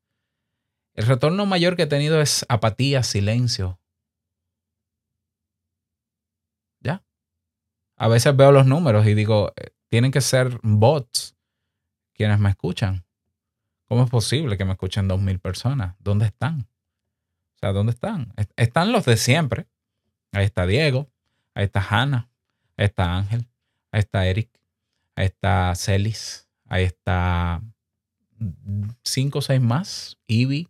el 0.93 1.07
retorno 1.07 1.47
mayor 1.47 1.77
que 1.77 1.85
he 1.85 1.87
tenido 1.87 2.21
es 2.21 2.45
apatía, 2.51 3.03
silencio. 3.03 3.81
¿Ya? 6.81 7.03
A 7.97 8.09
veces 8.09 8.37
veo 8.37 8.53
los 8.53 8.67
números 8.67 9.07
y 9.07 9.15
digo, 9.15 9.55
eh, 9.57 9.71
tienen 9.89 10.11
que 10.13 10.21
ser 10.21 10.61
bots 10.63 11.39
quienes 12.13 12.39
me 12.39 12.51
escuchan. 12.51 13.07
¿Cómo 13.89 14.05
es 14.05 14.11
posible 14.11 14.59
que 14.59 14.67
me 14.67 14.73
escuchen 14.73 15.09
dos 15.09 15.23
mil 15.23 15.39
personas? 15.39 15.97
¿Dónde 16.01 16.27
están? 16.27 16.69
O 17.55 17.59
sea, 17.61 17.73
¿dónde 17.73 17.93
están? 17.93 18.35
Est- 18.37 18.53
Están 18.57 18.93
los 18.93 19.07
de 19.07 19.17
siempre. 19.17 19.69
Ahí 20.33 20.45
está 20.45 20.67
Diego, 20.67 21.11
ahí 21.55 21.65
está 21.65 21.81
Hannah, 21.81 22.29
ahí 22.77 22.87
está 22.87 23.17
Ángel, 23.17 23.49
ahí 23.91 24.01
está 24.01 24.27
Eric, 24.27 24.51
ahí 25.15 25.27
está 25.27 25.75
Celis, 25.75 26.49
ahí 26.67 26.85
está 26.85 27.63
mm, 28.39 28.89
cinco 29.03 29.39
o 29.39 29.43
seis 29.43 29.61
más, 29.61 30.19
Ivy. 30.27 30.69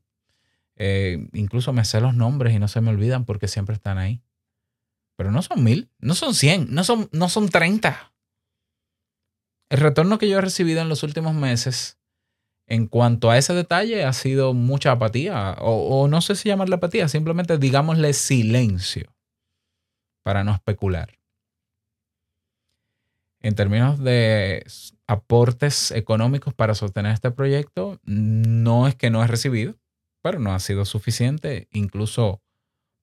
Eh, 0.79 1.29
incluso 1.33 1.73
me 1.73 1.85
sé 1.85 2.01
los 2.01 2.15
nombres 2.15 2.55
y 2.55 2.59
no 2.59 2.69
se 2.69 2.81
me 2.81 2.91
olvidan 2.91 3.25
porque 3.25 3.49
siempre 3.49 3.75
están 3.75 3.99
ahí. 3.99 4.23
Pero 5.17 5.31
no 5.31 5.41
son 5.41 5.65
mil, 5.65 5.91
no 5.99 6.15
son 6.15 6.35
cien, 6.35 6.67
no 6.71 6.85
son, 6.85 7.09
no 7.13 7.29
son 7.29 7.49
treinta. 7.49 8.13
El 9.71 9.79
retorno 9.79 10.19
que 10.19 10.29
yo 10.29 10.39
he 10.39 10.43
recibido 10.43 10.83
en 10.83 10.89
los 10.89 11.03
últimos 11.03 11.35
meses 11.35 11.99
en 12.67 12.87
cuanto 12.87 13.31
a 13.31 13.39
ese 13.39 13.55
detalle 13.55 14.05
ha 14.05 14.13
sido 14.13 14.53
mucha 14.53 14.93
apatía, 14.93 15.57
o, 15.61 16.03
o 16.03 16.09
no 16.09 16.21
sé 16.21 16.35
si 16.35 16.49
llamarle 16.49 16.77
apatía, 16.77 17.09
simplemente 17.09 17.59
digámosle 17.59 18.13
silencio, 18.13 19.15
para 20.25 20.45
no 20.45 20.53
especular. 20.53 21.16
En 23.47 23.55
términos 23.55 24.03
de 24.03 24.67
aportes 25.07 25.93
económicos 25.93 26.53
para 26.53 26.75
sostener 26.75 27.13
este 27.13 27.31
proyecto, 27.31 28.01
no 28.03 28.89
es 28.89 28.97
que 28.97 29.09
no 29.09 29.23
he 29.23 29.29
recibido, 29.29 29.77
pero 30.21 30.41
no 30.41 30.53
ha 30.53 30.59
sido 30.59 30.85
suficiente, 30.85 31.69
incluso 31.71 32.43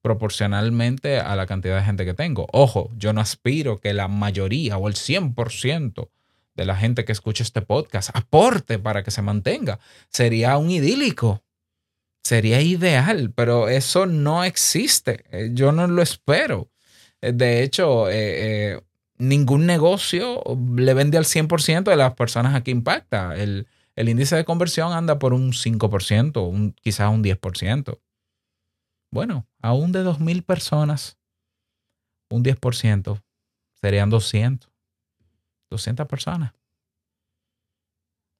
proporcionalmente 0.02 1.18
a 1.18 1.34
la 1.34 1.46
cantidad 1.46 1.78
de 1.78 1.84
gente 1.86 2.04
que 2.04 2.12
tengo. 2.12 2.46
Ojo, 2.52 2.90
yo 2.98 3.14
no 3.14 3.22
aspiro 3.22 3.78
que 3.78 3.94
la 3.94 4.06
mayoría 4.06 4.76
o 4.76 4.86
el 4.88 4.96
100% 4.96 6.10
de 6.54 6.64
la 6.66 6.76
gente 6.76 7.06
que 7.06 7.12
escucha 7.12 7.42
este 7.42 7.62
podcast 7.62 8.10
aporte 8.12 8.78
para 8.78 9.02
que 9.02 9.10
se 9.10 9.22
mantenga. 9.22 9.78
Sería 10.10 10.58
un 10.58 10.70
idílico. 10.70 11.42
Sería 12.22 12.60
ideal, 12.60 13.32
pero 13.34 13.70
eso 13.70 14.04
no 14.04 14.44
existe. 14.44 15.24
Eh, 15.30 15.52
Yo 15.54 15.72
no 15.72 15.86
lo 15.86 16.02
espero. 16.02 16.68
Eh, 17.22 17.32
De 17.32 17.62
hecho, 17.62 18.10
eh, 18.10 18.72
eh, 18.74 18.80
ningún 19.28 19.66
negocio 19.66 20.42
le 20.76 20.94
vende 20.94 21.18
al 21.18 21.24
100% 21.24 21.84
de 21.84 21.96
las 21.96 22.14
personas 22.14 22.54
a 22.54 22.62
que 22.62 22.70
impacta. 22.70 23.36
El, 23.36 23.66
el 23.96 24.08
índice 24.08 24.36
de 24.36 24.44
conversión 24.44 24.92
anda 24.92 25.18
por 25.18 25.32
un 25.32 25.52
5%, 25.52 26.48
un, 26.48 26.72
quizás 26.72 27.10
un 27.10 27.22
10%. 27.22 28.00
Bueno, 29.10 29.46
aún 29.62 29.92
de 29.92 30.04
2.000 30.04 30.44
personas, 30.44 31.18
un 32.30 32.42
10% 32.42 33.22
serían 33.80 34.10
200. 34.10 34.70
200 35.70 36.06
personas. 36.06 36.52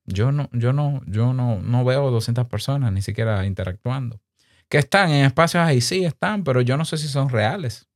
Yo 0.06 0.32
no, 0.32 0.48
yo 0.52 0.72
no, 0.72 1.00
yo 1.06 1.32
no, 1.32 1.60
no 1.60 1.84
veo 1.84 2.10
200 2.10 2.46
personas 2.46 2.92
ni 2.92 3.02
siquiera 3.02 3.46
interactuando. 3.46 4.20
Que 4.68 4.78
están 4.78 5.10
en 5.10 5.24
espacios 5.24 5.62
ahí, 5.62 5.80
sí 5.80 6.04
están, 6.04 6.44
pero 6.44 6.60
yo 6.60 6.76
no 6.76 6.84
sé 6.84 6.96
si 6.96 7.08
son 7.08 7.28
reales. 7.28 7.88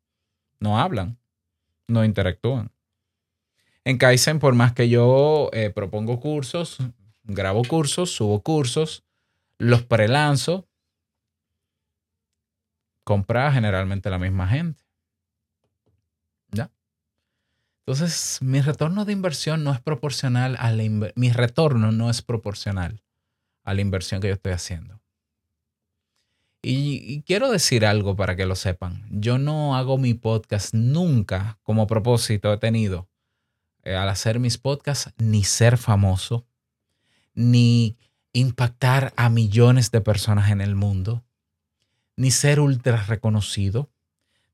No 0.60 0.78
hablan, 0.78 1.18
no 1.88 2.04
interactúan. 2.04 2.70
En 3.88 3.96
Kaizen, 3.96 4.38
por 4.38 4.54
más 4.54 4.74
que 4.74 4.90
yo 4.90 5.48
eh, 5.54 5.70
propongo 5.70 6.20
cursos, 6.20 6.76
grabo 7.24 7.62
cursos, 7.64 8.10
subo 8.10 8.42
cursos, 8.42 9.02
los 9.56 9.82
prelanzo, 9.82 10.68
compra 13.02 13.50
generalmente 13.50 14.10
la 14.10 14.18
misma 14.18 14.46
gente. 14.46 14.84
¿Ya? 16.50 16.70
Entonces, 17.86 18.40
mi 18.42 18.60
retorno 18.60 19.06
de 19.06 19.14
inversión 19.14 19.64
no 19.64 19.72
es 19.72 19.80
proporcional 19.80 20.58
a 20.60 20.70
la 20.70 21.12
mi 21.16 21.32
retorno 21.32 21.90
no 21.90 22.10
es 22.10 22.20
proporcional 22.20 23.02
a 23.64 23.72
la 23.72 23.80
inversión 23.80 24.20
que 24.20 24.28
yo 24.28 24.34
estoy 24.34 24.52
haciendo. 24.52 25.00
Y, 26.60 27.02
y 27.10 27.22
quiero 27.22 27.50
decir 27.50 27.86
algo 27.86 28.16
para 28.16 28.36
que 28.36 28.44
lo 28.44 28.54
sepan. 28.54 29.06
Yo 29.08 29.38
no 29.38 29.76
hago 29.76 29.96
mi 29.96 30.12
podcast 30.12 30.74
nunca 30.74 31.58
como 31.62 31.86
propósito 31.86 32.52
he 32.52 32.58
tenido 32.58 33.08
eh, 33.84 33.94
al 33.94 34.08
hacer 34.08 34.38
mis 34.38 34.58
podcasts 34.58 35.12
ni 35.18 35.44
ser 35.44 35.78
famoso, 35.78 36.46
ni 37.34 37.96
impactar 38.32 39.12
a 39.16 39.28
millones 39.30 39.90
de 39.90 40.00
personas 40.00 40.50
en 40.50 40.60
el 40.60 40.74
mundo, 40.74 41.24
ni 42.16 42.30
ser 42.30 42.60
ultra 42.60 43.02
reconocido, 43.04 43.90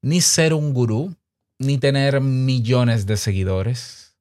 ni 0.03 0.21
ser 0.21 0.55
un 0.55 0.75
gurú, 0.75 1.17
ni 1.59 1.79
tener 1.79 2.21
millones 2.21 3.07
de 3.07 3.17
seguidores. 3.17 4.17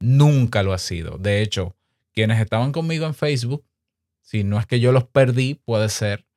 Nunca 0.00 0.62
lo 0.62 0.72
ha 0.72 0.78
sido. 0.78 1.18
De 1.18 1.42
hecho, 1.42 1.74
quienes 2.12 2.40
estaban 2.40 2.72
conmigo 2.72 3.06
en 3.06 3.14
Facebook, 3.14 3.64
si 4.22 4.44
no 4.44 4.58
es 4.58 4.66
que 4.66 4.80
yo 4.80 4.92
los 4.92 5.04
perdí, 5.04 5.54
puede 5.54 5.88
ser 5.88 6.28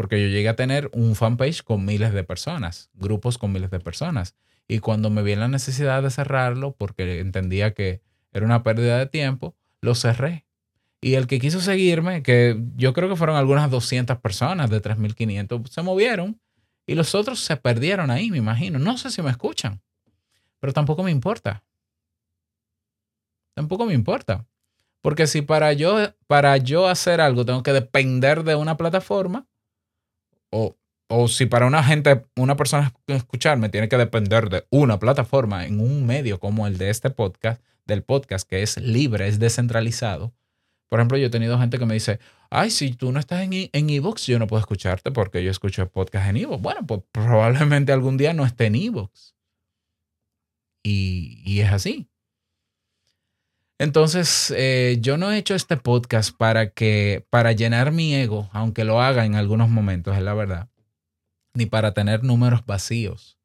porque 0.00 0.18
yo 0.18 0.28
llegué 0.28 0.48
a 0.48 0.56
tener 0.56 0.88
un 0.94 1.14
fanpage 1.14 1.62
con 1.62 1.84
miles 1.84 2.14
de 2.14 2.24
personas, 2.24 2.88
grupos 2.94 3.36
con 3.36 3.52
miles 3.52 3.70
de 3.70 3.80
personas. 3.80 4.34
Y 4.70 4.78
cuando 4.78 5.10
me 5.10 5.24
vi 5.24 5.32
en 5.32 5.40
la 5.40 5.48
necesidad 5.48 6.00
de 6.00 6.12
cerrarlo, 6.12 6.76
porque 6.78 7.18
entendía 7.18 7.74
que 7.74 8.02
era 8.30 8.46
una 8.46 8.62
pérdida 8.62 8.98
de 8.98 9.06
tiempo, 9.06 9.56
lo 9.80 9.96
cerré. 9.96 10.46
Y 11.00 11.14
el 11.14 11.26
que 11.26 11.40
quiso 11.40 11.60
seguirme, 11.60 12.22
que 12.22 12.56
yo 12.76 12.92
creo 12.92 13.08
que 13.08 13.16
fueron 13.16 13.34
algunas 13.34 13.68
200 13.68 14.18
personas 14.18 14.70
de 14.70 14.80
3.500, 14.80 15.68
se 15.68 15.82
movieron 15.82 16.40
y 16.86 16.94
los 16.94 17.16
otros 17.16 17.40
se 17.40 17.56
perdieron 17.56 18.12
ahí, 18.12 18.30
me 18.30 18.38
imagino. 18.38 18.78
No 18.78 18.96
sé 18.96 19.10
si 19.10 19.20
me 19.22 19.32
escuchan, 19.32 19.82
pero 20.60 20.72
tampoco 20.72 21.02
me 21.02 21.10
importa. 21.10 21.64
Tampoco 23.54 23.86
me 23.86 23.94
importa. 23.94 24.46
Porque 25.02 25.26
si 25.26 25.42
para 25.42 25.72
yo, 25.72 25.96
para 26.28 26.56
yo 26.58 26.86
hacer 26.86 27.20
algo 27.20 27.44
tengo 27.44 27.64
que 27.64 27.72
depender 27.72 28.44
de 28.44 28.54
una 28.54 28.76
plataforma, 28.76 29.48
o, 30.50 30.76
o 31.10 31.26
si 31.26 31.46
para 31.46 31.66
una 31.66 31.82
gente, 31.82 32.24
una 32.36 32.56
persona 32.56 32.94
escucharme 33.08 33.68
tiene 33.68 33.88
que 33.88 33.96
depender 33.96 34.48
de 34.48 34.64
una 34.70 35.00
plataforma 35.00 35.66
en 35.66 35.80
un 35.80 36.06
medio 36.06 36.38
como 36.38 36.68
el 36.68 36.78
de 36.78 36.88
este 36.88 37.10
podcast, 37.10 37.60
del 37.84 38.04
podcast 38.04 38.48
que 38.48 38.62
es 38.62 38.76
libre, 38.76 39.26
es 39.26 39.40
descentralizado. 39.40 40.32
Por 40.88 41.00
ejemplo, 41.00 41.18
yo 41.18 41.26
he 41.26 41.30
tenido 41.30 41.58
gente 41.58 41.80
que 41.80 41.86
me 41.86 41.94
dice, 41.94 42.20
ay, 42.48 42.70
si 42.70 42.92
tú 42.92 43.10
no 43.10 43.18
estás 43.18 43.42
en, 43.42 43.52
en 43.52 43.88
yo 43.88 44.38
no 44.38 44.46
puedo 44.46 44.60
escucharte 44.60 45.10
porque 45.10 45.42
yo 45.42 45.50
escucho 45.50 45.88
podcast 45.90 46.28
en 46.28 46.36
ebooks. 46.36 46.62
Bueno, 46.62 46.86
pues 46.86 47.00
probablemente 47.10 47.92
algún 47.92 48.16
día 48.16 48.32
no 48.32 48.46
esté 48.46 48.66
en 48.66 48.76
ebooks. 48.76 49.34
Y, 50.84 51.42
y 51.44 51.60
es 51.60 51.72
así. 51.72 52.08
Entonces, 53.78 54.54
eh, 54.56 54.98
yo 55.00 55.16
no 55.16 55.32
he 55.32 55.38
hecho 55.38 55.54
este 55.54 55.76
podcast 55.76 56.36
para 56.36 56.70
que, 56.70 57.26
para 57.30 57.50
llenar 57.52 57.90
mi 57.90 58.14
ego, 58.14 58.48
aunque 58.52 58.84
lo 58.84 59.00
haga 59.00 59.24
en 59.24 59.34
algunos 59.34 59.70
momentos, 59.70 60.16
es 60.16 60.22
la 60.22 60.34
verdad, 60.34 60.69
ni 61.54 61.66
para 61.66 61.92
tener 61.92 62.24
números 62.24 62.64
vacíos. 62.66 63.38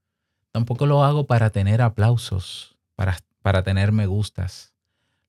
Tampoco 0.51 0.85
lo 0.85 1.03
hago 1.03 1.27
para 1.27 1.49
tener 1.49 1.81
aplausos, 1.81 2.75
para, 2.95 3.17
para 3.41 3.63
tener 3.63 3.91
me 3.91 4.07
gustas. 4.07 4.73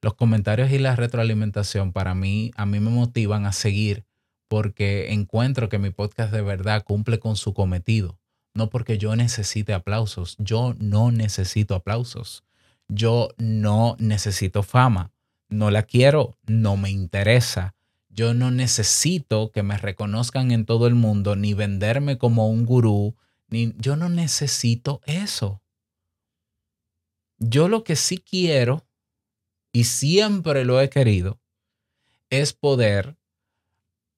Los 0.02 0.14
comentarios 0.14 0.70
y 0.70 0.78
la 0.78 0.94
retroalimentación 0.94 1.92
para 1.92 2.14
mí, 2.14 2.52
a 2.56 2.66
mí 2.66 2.80
me 2.80 2.90
motivan 2.90 3.46
a 3.46 3.52
seguir 3.52 4.04
porque 4.48 5.12
encuentro 5.12 5.68
que 5.68 5.78
mi 5.78 5.90
podcast 5.90 6.32
de 6.32 6.42
verdad 6.42 6.84
cumple 6.84 7.18
con 7.18 7.36
su 7.36 7.54
cometido. 7.54 8.18
No 8.54 8.70
porque 8.70 8.98
yo 8.98 9.14
necesite 9.16 9.74
aplausos. 9.74 10.36
Yo 10.38 10.74
no 10.78 11.10
necesito 11.10 11.74
aplausos. 11.74 12.42
Yo 12.88 13.28
no 13.36 13.96
necesito 13.98 14.62
fama. 14.62 15.12
No 15.48 15.70
la 15.70 15.82
quiero. 15.82 16.38
No 16.46 16.76
me 16.76 16.90
interesa. 16.90 17.74
Yo 18.16 18.32
no 18.32 18.50
necesito 18.50 19.52
que 19.52 19.62
me 19.62 19.76
reconozcan 19.76 20.50
en 20.50 20.64
todo 20.64 20.86
el 20.86 20.94
mundo, 20.94 21.36
ni 21.36 21.52
venderme 21.52 22.16
como 22.16 22.48
un 22.48 22.64
gurú, 22.64 23.14
ni 23.48 23.74
yo 23.76 23.94
no 23.94 24.08
necesito 24.08 25.02
eso. 25.04 25.62
Yo 27.36 27.68
lo 27.68 27.84
que 27.84 27.94
sí 27.94 28.16
quiero, 28.16 28.88
y 29.70 29.84
siempre 29.84 30.64
lo 30.64 30.80
he 30.80 30.88
querido, 30.88 31.42
es 32.30 32.54
poder 32.54 33.18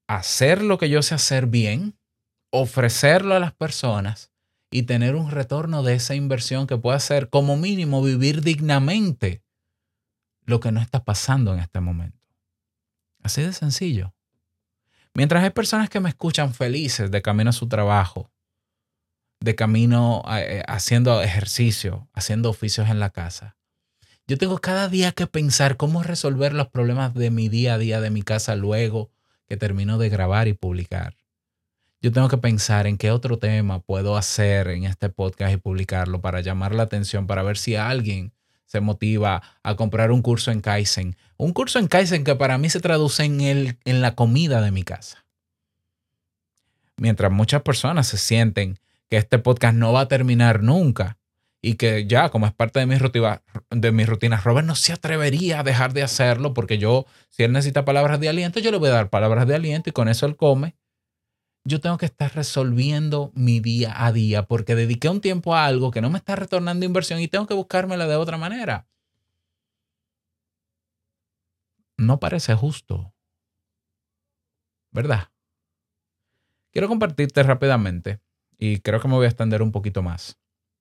hacer 0.06 0.62
lo 0.62 0.78
que 0.78 0.90
yo 0.90 1.02
sé 1.02 1.16
hacer 1.16 1.46
bien, 1.46 1.98
ofrecerlo 2.50 3.34
a 3.34 3.40
las 3.40 3.52
personas 3.52 4.30
y 4.70 4.84
tener 4.84 5.16
un 5.16 5.32
retorno 5.32 5.82
de 5.82 5.94
esa 5.94 6.14
inversión 6.14 6.68
que 6.68 6.78
pueda 6.78 7.00
ser 7.00 7.30
como 7.30 7.56
mínimo 7.56 8.00
vivir 8.00 8.42
dignamente 8.42 9.42
lo 10.44 10.60
que 10.60 10.70
no 10.70 10.80
está 10.80 11.04
pasando 11.04 11.52
en 11.52 11.58
este 11.58 11.80
momento. 11.80 12.17
Así 13.22 13.42
de 13.42 13.52
sencillo. 13.52 14.14
Mientras 15.14 15.42
hay 15.42 15.50
personas 15.50 15.88
que 15.90 16.00
me 16.00 16.08
escuchan 16.08 16.54
felices 16.54 17.10
de 17.10 17.22
camino 17.22 17.50
a 17.50 17.52
su 17.52 17.68
trabajo, 17.68 18.30
de 19.40 19.54
camino 19.54 20.22
a- 20.26 20.40
eh, 20.40 20.62
haciendo 20.66 21.20
ejercicio, 21.22 22.08
haciendo 22.12 22.50
oficios 22.50 22.88
en 22.88 23.00
la 23.00 23.10
casa, 23.10 23.56
yo 24.26 24.36
tengo 24.36 24.58
cada 24.58 24.88
día 24.88 25.12
que 25.12 25.26
pensar 25.26 25.76
cómo 25.76 26.02
resolver 26.02 26.52
los 26.52 26.68
problemas 26.68 27.14
de 27.14 27.30
mi 27.30 27.48
día 27.48 27.74
a 27.74 27.78
día, 27.78 28.00
de 28.00 28.10
mi 28.10 28.22
casa, 28.22 28.56
luego 28.56 29.10
que 29.46 29.56
termino 29.56 29.96
de 29.98 30.10
grabar 30.10 30.48
y 30.48 30.52
publicar. 30.52 31.16
Yo 32.00 32.12
tengo 32.12 32.28
que 32.28 32.36
pensar 32.38 32.86
en 32.86 32.98
qué 32.98 33.10
otro 33.10 33.38
tema 33.38 33.80
puedo 33.80 34.16
hacer 34.16 34.68
en 34.68 34.84
este 34.84 35.08
podcast 35.08 35.54
y 35.54 35.56
publicarlo 35.56 36.20
para 36.20 36.40
llamar 36.42 36.74
la 36.74 36.84
atención, 36.84 37.26
para 37.26 37.42
ver 37.42 37.56
si 37.56 37.74
alguien 37.74 38.32
se 38.68 38.80
motiva 38.80 39.42
a 39.62 39.74
comprar 39.76 40.12
un 40.12 40.22
curso 40.22 40.52
en 40.52 40.60
Kaizen. 40.60 41.16
Un 41.38 41.52
curso 41.52 41.78
en 41.78 41.88
Kaizen 41.88 42.22
que 42.22 42.36
para 42.36 42.58
mí 42.58 42.68
se 42.70 42.80
traduce 42.80 43.24
en, 43.24 43.40
el, 43.40 43.78
en 43.84 44.02
la 44.02 44.14
comida 44.14 44.60
de 44.60 44.70
mi 44.70 44.82
casa. 44.84 45.24
Mientras 46.98 47.32
muchas 47.32 47.62
personas 47.62 48.06
se 48.06 48.18
sienten 48.18 48.78
que 49.08 49.16
este 49.16 49.38
podcast 49.38 49.74
no 49.74 49.92
va 49.92 50.02
a 50.02 50.08
terminar 50.08 50.62
nunca 50.62 51.16
y 51.62 51.74
que 51.74 52.06
ya 52.06 52.28
como 52.28 52.46
es 52.46 52.52
parte 52.52 52.78
de 52.78 52.86
mi 52.86 52.96
rutina, 52.96 53.42
de 53.70 53.90
mi 53.90 54.04
rutina, 54.04 54.36
Robert 54.36 54.66
no 54.66 54.74
se 54.74 54.92
atrevería 54.92 55.60
a 55.60 55.62
dejar 55.62 55.94
de 55.94 56.02
hacerlo 56.02 56.52
porque 56.52 56.76
yo, 56.76 57.06
si 57.30 57.44
él 57.44 57.52
necesita 57.52 57.86
palabras 57.86 58.20
de 58.20 58.28
aliento, 58.28 58.60
yo 58.60 58.70
le 58.70 58.76
voy 58.76 58.90
a 58.90 58.92
dar 58.92 59.08
palabras 59.08 59.46
de 59.46 59.54
aliento 59.54 59.88
y 59.88 59.92
con 59.92 60.08
eso 60.08 60.26
él 60.26 60.36
come. 60.36 60.76
Yo 61.68 61.80
tengo 61.80 61.98
que 61.98 62.06
estar 62.06 62.34
resolviendo 62.34 63.30
mi 63.34 63.60
día 63.60 63.92
a 64.06 64.10
día 64.10 64.44
porque 64.44 64.74
dediqué 64.74 65.10
un 65.10 65.20
tiempo 65.20 65.54
a 65.54 65.66
algo 65.66 65.90
que 65.90 66.00
no 66.00 66.08
me 66.08 66.16
está 66.16 66.34
retornando 66.34 66.86
inversión 66.86 67.20
y 67.20 67.28
tengo 67.28 67.46
que 67.46 67.52
buscármela 67.52 68.06
de 68.06 68.16
otra 68.16 68.38
manera. 68.38 68.88
No 71.98 72.20
parece 72.20 72.54
justo. 72.54 73.12
¿Verdad? 74.92 75.28
Quiero 76.72 76.88
compartirte 76.88 77.42
rápidamente 77.42 78.22
y 78.56 78.78
creo 78.80 79.00
que 79.00 79.08
me 79.08 79.16
voy 79.16 79.26
a 79.26 79.28
extender 79.28 79.60
un 79.60 79.70
poquito 79.70 80.02
más. 80.02 80.38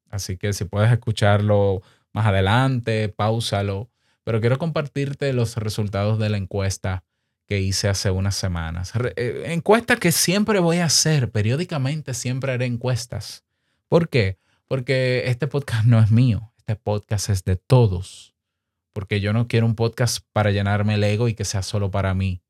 Así 0.09 0.37
que 0.37 0.53
si 0.53 0.63
puedes 0.63 0.89
escucharlo 0.89 1.81
más 2.13 2.27
adelante, 2.27 3.09
pausalo. 3.09 3.91
Pero 4.23 4.39
quiero 4.39 4.57
compartirte 4.57 5.33
los 5.33 5.57
resultados 5.57 6.17
de 6.17 6.29
la 6.29 6.37
encuesta 6.37 7.03
que 7.47 7.59
hice 7.59 7.89
hace 7.89 8.11
unas 8.11 8.35
semanas. 8.35 8.93
Eh, 9.15 9.45
encuesta 9.47 9.95
que 9.95 10.11
siempre 10.11 10.59
voy 10.59 10.77
a 10.77 10.85
hacer, 10.85 11.31
periódicamente 11.31 12.13
siempre 12.13 12.51
haré 12.51 12.65
encuestas 12.65 13.43
¿Por 13.87 14.09
qué? 14.09 14.37
Porque 14.67 15.23
este 15.27 15.47
podcast 15.47 15.85
no 15.85 15.99
es 15.99 16.11
mío, 16.11 16.51
este 16.57 16.75
podcast 16.75 17.29
es 17.29 17.45
de 17.45 17.55
todos. 17.55 18.35
Porque 18.91 19.21
yo 19.21 19.31
no 19.31 19.47
quiero 19.47 19.65
un 19.65 19.75
podcast 19.75 20.25
para 20.33 20.51
llenarme 20.51 20.95
el 20.95 21.03
ego 21.05 21.29
y 21.29 21.35
que 21.35 21.45
sea 21.45 21.61
solo 21.61 21.89
para 21.89 22.13
mí. 22.13 22.41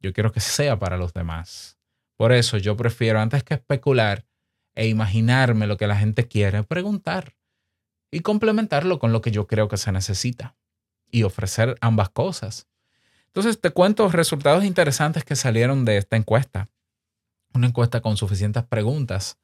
Yo 0.00 0.12
quiero 0.12 0.32
que 0.32 0.40
sea 0.40 0.78
para 0.78 0.98
los 0.98 1.14
demás. 1.14 1.78
Por 2.16 2.32
eso 2.32 2.58
yo 2.58 2.76
prefiero, 2.76 3.20
antes 3.20 3.42
que 3.42 3.54
especular 3.54 4.26
e 4.74 4.88
imaginarme 4.88 5.66
lo 5.66 5.78
que 5.78 5.86
la 5.86 5.96
gente 5.96 6.28
quiere, 6.28 6.62
preguntar 6.62 7.36
y 8.10 8.20
complementarlo 8.20 8.98
con 8.98 9.12
lo 9.12 9.22
que 9.22 9.30
yo 9.30 9.46
creo 9.46 9.68
que 9.68 9.78
se 9.78 9.92
necesita 9.92 10.56
y 11.10 11.22
ofrecer 11.22 11.76
ambas 11.80 12.10
cosas. 12.10 12.68
Entonces 13.34 13.60
te 13.60 13.70
cuento 13.70 14.08
resultados 14.10 14.62
interesantes 14.64 15.24
que 15.24 15.36
salieron 15.36 15.84
de 15.84 15.96
esta 15.96 16.16
encuesta. 16.16 16.68
Una 17.54 17.68
encuesta 17.68 18.00
con 18.00 18.16
suficientes 18.16 18.62
preguntas. 18.64 19.38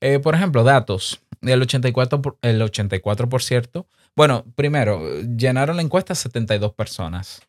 Eh, 0.00 0.18
por 0.18 0.34
ejemplo, 0.34 0.64
datos. 0.64 1.20
El 1.42 1.60
84%, 1.62 2.22
por- 2.22 2.38
el 2.42 2.60
84%. 2.62 3.86
Bueno, 4.14 4.44
primero, 4.54 5.02
llenaron 5.36 5.76
la 5.76 5.82
encuesta 5.82 6.14
72 6.14 6.72
personas. 6.72 7.42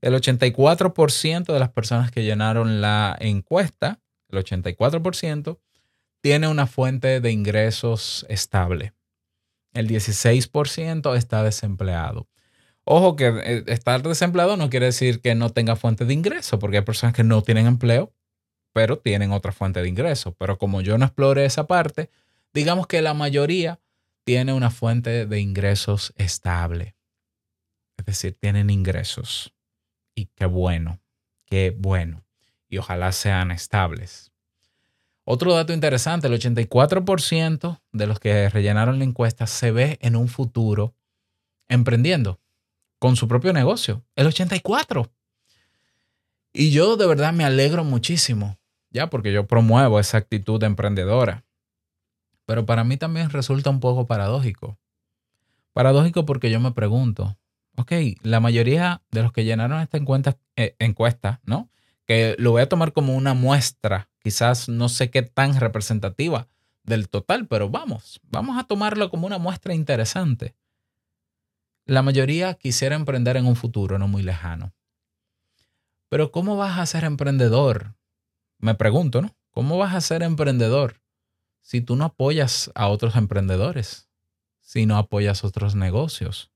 El 0.00 0.14
84% 0.14 1.52
de 1.52 1.58
las 1.60 1.70
personas 1.70 2.10
que 2.10 2.24
llenaron 2.24 2.80
la 2.80 3.16
encuesta, 3.20 4.00
el 4.30 4.38
84%, 4.38 5.58
tiene 6.20 6.48
una 6.48 6.66
fuente 6.66 7.20
de 7.20 7.30
ingresos 7.30 8.26
estable. 8.28 8.92
El 9.72 9.86
16% 9.88 11.14
está 11.16 11.42
desempleado. 11.44 12.26
Ojo 12.90 13.16
que 13.16 13.26
eh, 13.26 13.64
estar 13.66 14.02
desempleado 14.02 14.56
no 14.56 14.70
quiere 14.70 14.86
decir 14.86 15.20
que 15.20 15.34
no 15.34 15.50
tenga 15.50 15.76
fuente 15.76 16.06
de 16.06 16.14
ingreso, 16.14 16.58
porque 16.58 16.78
hay 16.78 16.84
personas 16.84 17.14
que 17.14 17.22
no 17.22 17.42
tienen 17.42 17.66
empleo, 17.66 18.14
pero 18.72 18.98
tienen 18.98 19.30
otra 19.30 19.52
fuente 19.52 19.82
de 19.82 19.88
ingreso. 19.90 20.32
Pero 20.38 20.56
como 20.56 20.80
yo 20.80 20.96
no 20.96 21.04
exploré 21.04 21.44
esa 21.44 21.66
parte, 21.66 22.08
digamos 22.54 22.86
que 22.86 23.02
la 23.02 23.12
mayoría 23.12 23.78
tiene 24.24 24.54
una 24.54 24.70
fuente 24.70 25.26
de 25.26 25.38
ingresos 25.38 26.14
estable. 26.16 26.96
Es 27.98 28.06
decir, 28.06 28.38
tienen 28.40 28.70
ingresos. 28.70 29.52
Y 30.14 30.30
qué 30.34 30.46
bueno, 30.46 30.98
qué 31.44 31.76
bueno. 31.76 32.24
Y 32.70 32.78
ojalá 32.78 33.12
sean 33.12 33.50
estables. 33.50 34.32
Otro 35.24 35.52
dato 35.52 35.74
interesante, 35.74 36.26
el 36.26 36.40
84% 36.40 37.82
de 37.92 38.06
los 38.06 38.18
que 38.18 38.48
rellenaron 38.48 38.98
la 38.98 39.04
encuesta 39.04 39.46
se 39.46 39.72
ve 39.72 39.98
en 40.00 40.16
un 40.16 40.28
futuro 40.28 40.94
emprendiendo 41.68 42.40
con 42.98 43.16
su 43.16 43.28
propio 43.28 43.52
negocio. 43.52 44.04
El 44.16 44.26
84%. 44.26 45.10
Y 46.52 46.70
yo 46.70 46.96
de 46.96 47.06
verdad 47.06 47.32
me 47.32 47.44
alegro 47.44 47.84
muchísimo, 47.84 48.58
ya 48.90 49.08
porque 49.10 49.32
yo 49.32 49.46
promuevo 49.46 50.00
esa 50.00 50.18
actitud 50.18 50.62
emprendedora. 50.62 51.44
Pero 52.46 52.64
para 52.64 52.84
mí 52.84 52.96
también 52.96 53.30
resulta 53.30 53.70
un 53.70 53.80
poco 53.80 54.06
paradójico. 54.06 54.78
Paradójico 55.72 56.24
porque 56.24 56.50
yo 56.50 56.58
me 56.60 56.72
pregunto, 56.72 57.38
ok, 57.76 57.92
la 58.22 58.40
mayoría 58.40 59.02
de 59.10 59.22
los 59.22 59.32
que 59.32 59.44
llenaron 59.44 59.80
esta 59.80 59.98
encuesta, 59.98 60.36
eh, 60.56 60.74
encuesta, 60.78 61.40
¿no? 61.44 61.70
Que 62.06 62.34
lo 62.38 62.52
voy 62.52 62.62
a 62.62 62.68
tomar 62.68 62.92
como 62.92 63.14
una 63.14 63.34
muestra, 63.34 64.08
quizás 64.18 64.68
no 64.68 64.88
sé 64.88 65.10
qué 65.10 65.22
tan 65.22 65.60
representativa 65.60 66.48
del 66.82 67.08
total, 67.08 67.46
pero 67.46 67.68
vamos, 67.68 68.18
vamos 68.24 68.58
a 68.58 68.64
tomarlo 68.64 69.10
como 69.10 69.26
una 69.26 69.38
muestra 69.38 69.74
interesante. 69.74 70.56
La 71.88 72.02
mayoría 72.02 72.52
quisiera 72.52 72.96
emprender 72.96 73.38
en 73.38 73.46
un 73.46 73.56
futuro 73.56 73.98
no 73.98 74.08
muy 74.08 74.22
lejano. 74.22 74.74
Pero 76.10 76.30
¿cómo 76.30 76.58
vas 76.58 76.78
a 76.78 76.84
ser 76.84 77.02
emprendedor? 77.04 77.94
Me 78.58 78.74
pregunto, 78.74 79.22
¿no? 79.22 79.34
¿Cómo 79.52 79.78
vas 79.78 79.94
a 79.94 80.02
ser 80.02 80.22
emprendedor 80.22 81.00
si 81.62 81.80
tú 81.80 81.96
no 81.96 82.04
apoyas 82.04 82.70
a 82.74 82.88
otros 82.88 83.16
emprendedores? 83.16 84.10
Si 84.60 84.84
no 84.84 84.98
apoyas 84.98 85.44
otros 85.44 85.76
negocios. 85.76 86.52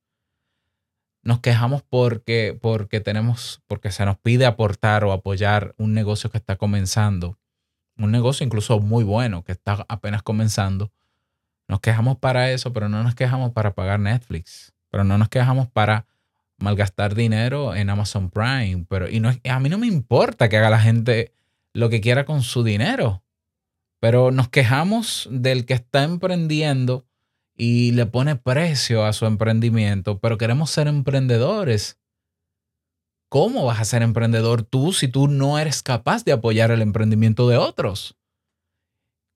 Nos 1.23 1.41
quejamos 1.41 1.81
porque, 1.81 2.59
porque 2.61 3.01
tenemos, 3.01 3.63
porque 3.67 3.91
se 3.91 4.05
nos 4.05 4.19
pide 4.19 4.45
aportar 4.45 5.03
o 5.03 5.13
apoyar 5.13 5.75
un 5.79 5.95
negocio 5.95 6.31
que 6.31 6.37
está 6.37 6.57
comenzando. 6.57 7.39
Un 7.97 8.11
negocio 8.11 8.45
incluso 8.45 8.81
muy 8.81 9.03
bueno 9.03 9.45
que 9.45 9.53
está 9.53 9.87
apenas 9.89 10.23
comenzando. 10.23 10.93
Nos 11.69 11.81
quejamos 11.81 12.19
para 12.19 12.51
eso, 12.51 12.75
pero 12.75 12.91
no 12.91 13.03
nos 13.03 13.15
quejamos 13.15 13.53
para 13.53 13.73
pagar 13.73 13.99
Netflix. 13.99 14.72
Pero 14.93 15.05
no 15.05 15.17
nos 15.17 15.31
quejamos 15.31 15.69
para 15.69 16.07
malgastar 16.59 17.15
dinero 17.15 17.75
en 17.75 17.89
Amazon 17.89 18.31
Prime. 18.31 18.85
Pero 18.89 19.09
y 19.09 19.21
no, 19.21 19.31
a 19.31 19.59
mí 19.59 19.69
no 19.71 19.79
me 19.79 19.87
importa 19.87 20.49
que 20.51 20.59
haga 20.59 20.69
la 20.69 20.81
gente 20.81 21.33
lo 21.73 21.89
que 21.89 22.03
quiera 22.03 22.27
con 22.27 22.43
su 22.43 22.63
dinero. 22.63 23.25
Pero 24.01 24.31
nos 24.31 24.51
quejamos 24.51 25.29
del 25.31 25.65
que 25.65 25.73
está 25.75 26.05
emprendiendo 26.05 27.07
y 27.57 27.93
le 27.93 28.05
pone 28.05 28.37
precio 28.37 29.05
a 29.05 29.15
su 29.15 29.25
emprendimiento, 29.25 30.19
pero 30.19 30.37
queremos 30.37 30.71
ser 30.71 30.89
emprendedores. 30.89 31.99
¿Cómo 33.31 33.65
vas 33.65 33.81
a 33.81 33.87
ser 33.87 34.03
emprendedor 34.03 34.63
tú 34.63 34.93
si 34.93 35.09
tú 35.09 35.29
no 35.29 35.59
eres 35.59 35.83
capaz 35.83 36.25
de 36.25 36.33
apoyar 36.33 36.71
el 36.71 36.83
emprendimiento 36.83 37.49
de 37.49 37.57
otros? 37.57 38.19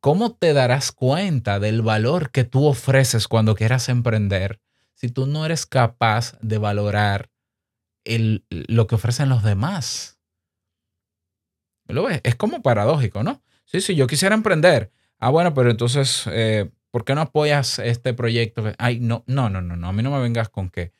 ¿Cómo 0.01 0.35
te 0.35 0.53
darás 0.53 0.93
cuenta 0.93 1.61
del 1.61 1.81
valor 1.81 2.31
que 2.31 2.45
tú 2.45 2.67
ofreces 2.67 3.27
cuando 3.27 3.55
quieras 3.55 3.89
emprender 3.89 4.61
si 4.97 5.11
tú 5.11 5.29
no 5.29 5.47
eres 5.47 5.67
capaz 5.67 6.37
de 6.43 6.59
valorar 6.59 7.31
el- 8.05 8.45
lo 8.51 8.89
que 8.89 8.97
ofrecen 8.97 9.31
los 9.31 9.45
demás? 9.45 10.19
¿Lo 11.89 12.05
ves? 12.05 12.21
Es 12.25 12.35
como 12.35 12.63
paradójico, 12.63 13.23
¿no? 13.23 13.43
Sí, 13.65 13.81
sí, 13.81 13.95
yo 13.95 14.07
quisiera 14.07 14.35
emprender. 14.35 14.91
Ah, 15.19 15.31
bueno, 15.31 15.55
pero 15.55 15.71
entonces, 15.71 16.25
eh, 16.33 16.71
¿por 16.91 17.05
qué 17.05 17.15
no 17.15 17.21
apoyas 17.23 17.79
este 17.79 18.13
proyecto? 18.15 18.65
Ay, 18.79 18.99
no, 19.01 19.25
no, 19.27 19.49
no, 19.51 19.63
no, 19.63 19.77
no, 19.77 19.89
a 19.89 19.93
mí 19.93 20.03
no 20.03 20.11
me 20.11 20.21
vengas 20.21 20.49
con 20.49 20.69
que, 20.71 20.93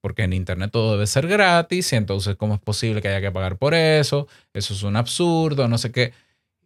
porque 0.00 0.24
en 0.24 0.32
Internet 0.32 0.70
todo 0.72 0.92
debe 0.92 1.06
ser 1.06 1.28
gratis 1.28 1.92
y 1.92 1.96
entonces, 1.96 2.36
¿cómo 2.36 2.54
es 2.54 2.60
posible 2.60 3.00
que 3.02 3.08
haya 3.08 3.20
que 3.20 3.32
pagar 3.32 3.56
por 3.58 3.74
eso? 3.74 4.28
Eso 4.52 4.74
es 4.74 4.82
un 4.82 4.96
absurdo, 4.96 5.68
no 5.68 5.78
sé 5.78 5.92
qué. 5.92 6.12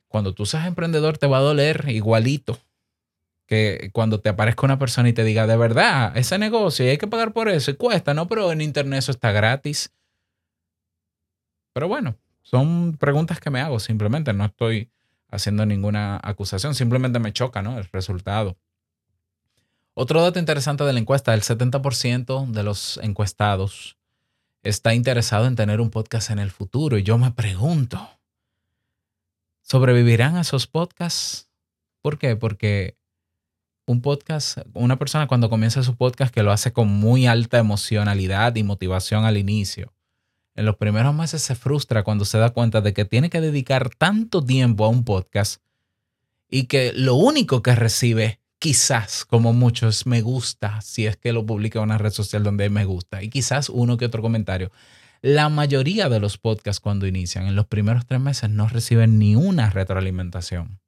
Cuando 0.08 0.34
tú 0.34 0.46
seas 0.46 0.66
emprendedor 0.66 1.18
te 1.18 1.26
va 1.28 1.38
a 1.38 1.42
doler 1.42 1.86
igualito 1.88 2.58
que 3.46 3.90
cuando 3.92 4.20
te 4.20 4.28
aparezca 4.28 4.66
una 4.66 4.78
persona 4.78 5.08
y 5.08 5.12
te 5.12 5.24
diga, 5.24 5.46
de 5.46 5.56
verdad, 5.56 6.16
ese 6.16 6.38
negocio 6.38 6.84
y 6.84 6.88
hay 6.88 6.98
que 6.98 7.06
pagar 7.06 7.32
por 7.32 7.48
eso 7.48 7.70
y 7.70 7.74
cuesta, 7.74 8.12
¿no? 8.12 8.26
Pero 8.28 8.50
en 8.52 8.60
Internet 8.60 8.98
eso 8.98 9.12
está 9.12 9.32
gratis. 9.32 9.92
Pero 11.72 11.88
bueno, 11.88 12.16
son 12.42 12.96
preguntas 12.96 13.40
que 13.40 13.50
me 13.50 13.60
hago 13.60 13.78
simplemente, 13.78 14.32
no 14.32 14.44
estoy 14.44 14.90
haciendo 15.30 15.66
ninguna 15.66 16.20
acusación, 16.22 16.74
simplemente 16.74 17.18
me 17.18 17.32
choca, 17.32 17.62
¿no? 17.62 17.78
El 17.78 17.84
resultado. 17.92 18.56
Otro 19.94 20.20
dato 20.20 20.38
interesante 20.38 20.84
de 20.84 20.92
la 20.92 21.00
encuesta, 21.00 21.32
el 21.32 21.42
70% 21.42 22.50
de 22.50 22.62
los 22.62 22.98
encuestados 23.02 23.96
está 24.62 24.94
interesado 24.94 25.46
en 25.46 25.56
tener 25.56 25.80
un 25.80 25.90
podcast 25.90 26.30
en 26.30 26.38
el 26.38 26.50
futuro 26.50 26.98
y 26.98 27.02
yo 27.02 27.18
me 27.18 27.30
pregunto, 27.30 28.08
¿sobrevivirán 29.62 30.36
esos 30.36 30.66
podcasts? 30.66 31.48
¿Por 32.02 32.18
qué? 32.18 32.36
Porque 32.36 32.96
un 33.86 34.02
podcast, 34.02 34.58
una 34.74 34.98
persona 34.98 35.28
cuando 35.28 35.48
comienza 35.48 35.82
su 35.82 35.96
podcast 35.96 36.34
que 36.34 36.42
lo 36.42 36.50
hace 36.50 36.72
con 36.72 36.88
muy 36.88 37.26
alta 37.26 37.58
emocionalidad 37.58 38.56
y 38.56 38.64
motivación 38.64 39.24
al 39.24 39.36
inicio, 39.36 39.92
en 40.56 40.64
los 40.64 40.76
primeros 40.76 41.14
meses 41.14 41.42
se 41.42 41.54
frustra 41.54 42.02
cuando 42.02 42.24
se 42.24 42.38
da 42.38 42.50
cuenta 42.50 42.80
de 42.80 42.92
que 42.92 43.04
tiene 43.04 43.30
que 43.30 43.40
dedicar 43.40 43.90
tanto 43.90 44.44
tiempo 44.44 44.84
a 44.84 44.88
un 44.88 45.04
podcast 45.04 45.62
y 46.48 46.64
que 46.64 46.92
lo 46.94 47.14
único 47.14 47.62
que 47.62 47.74
recibe, 47.74 48.40
quizás 48.58 49.24
como 49.24 49.52
muchos, 49.52 50.06
me 50.06 50.22
gusta, 50.22 50.80
si 50.80 51.06
es 51.06 51.16
que 51.16 51.32
lo 51.32 51.46
publica 51.46 51.78
en 51.78 51.84
una 51.84 51.98
red 51.98 52.10
social 52.10 52.42
donde 52.42 52.70
me 52.70 52.84
gusta, 52.84 53.22
y 53.22 53.28
quizás 53.28 53.68
uno 53.68 53.96
que 53.96 54.06
otro 54.06 54.22
comentario. 54.22 54.72
La 55.22 55.48
mayoría 55.48 56.08
de 56.08 56.20
los 56.20 56.38
podcasts 56.38 56.80
cuando 56.80 57.06
inician, 57.06 57.46
en 57.46 57.56
los 57.56 57.66
primeros 57.66 58.06
tres 58.06 58.20
meses, 58.20 58.50
no 58.50 58.68
reciben 58.68 59.18
ni 59.18 59.36
una 59.36 59.70
retroalimentación. 59.70 60.80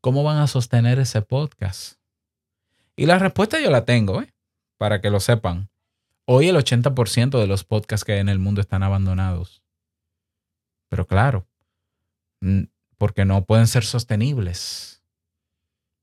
¿Cómo 0.00 0.22
van 0.22 0.38
a 0.38 0.46
sostener 0.46 0.98
ese 0.98 1.22
podcast? 1.22 1.98
Y 2.96 3.06
la 3.06 3.18
respuesta 3.18 3.60
yo 3.60 3.70
la 3.70 3.84
tengo, 3.84 4.22
¿eh? 4.22 4.32
para 4.78 5.00
que 5.00 5.10
lo 5.10 5.18
sepan. 5.18 5.70
Hoy 6.24 6.48
el 6.48 6.56
80% 6.56 7.40
de 7.40 7.46
los 7.46 7.64
podcasts 7.64 8.04
que 8.04 8.12
hay 8.12 8.20
en 8.20 8.28
el 8.28 8.38
mundo 8.38 8.60
están 8.60 8.82
abandonados. 8.82 9.62
Pero 10.88 11.06
claro, 11.06 11.48
porque 12.96 13.24
no 13.24 13.44
pueden 13.44 13.66
ser 13.66 13.84
sostenibles. 13.84 15.02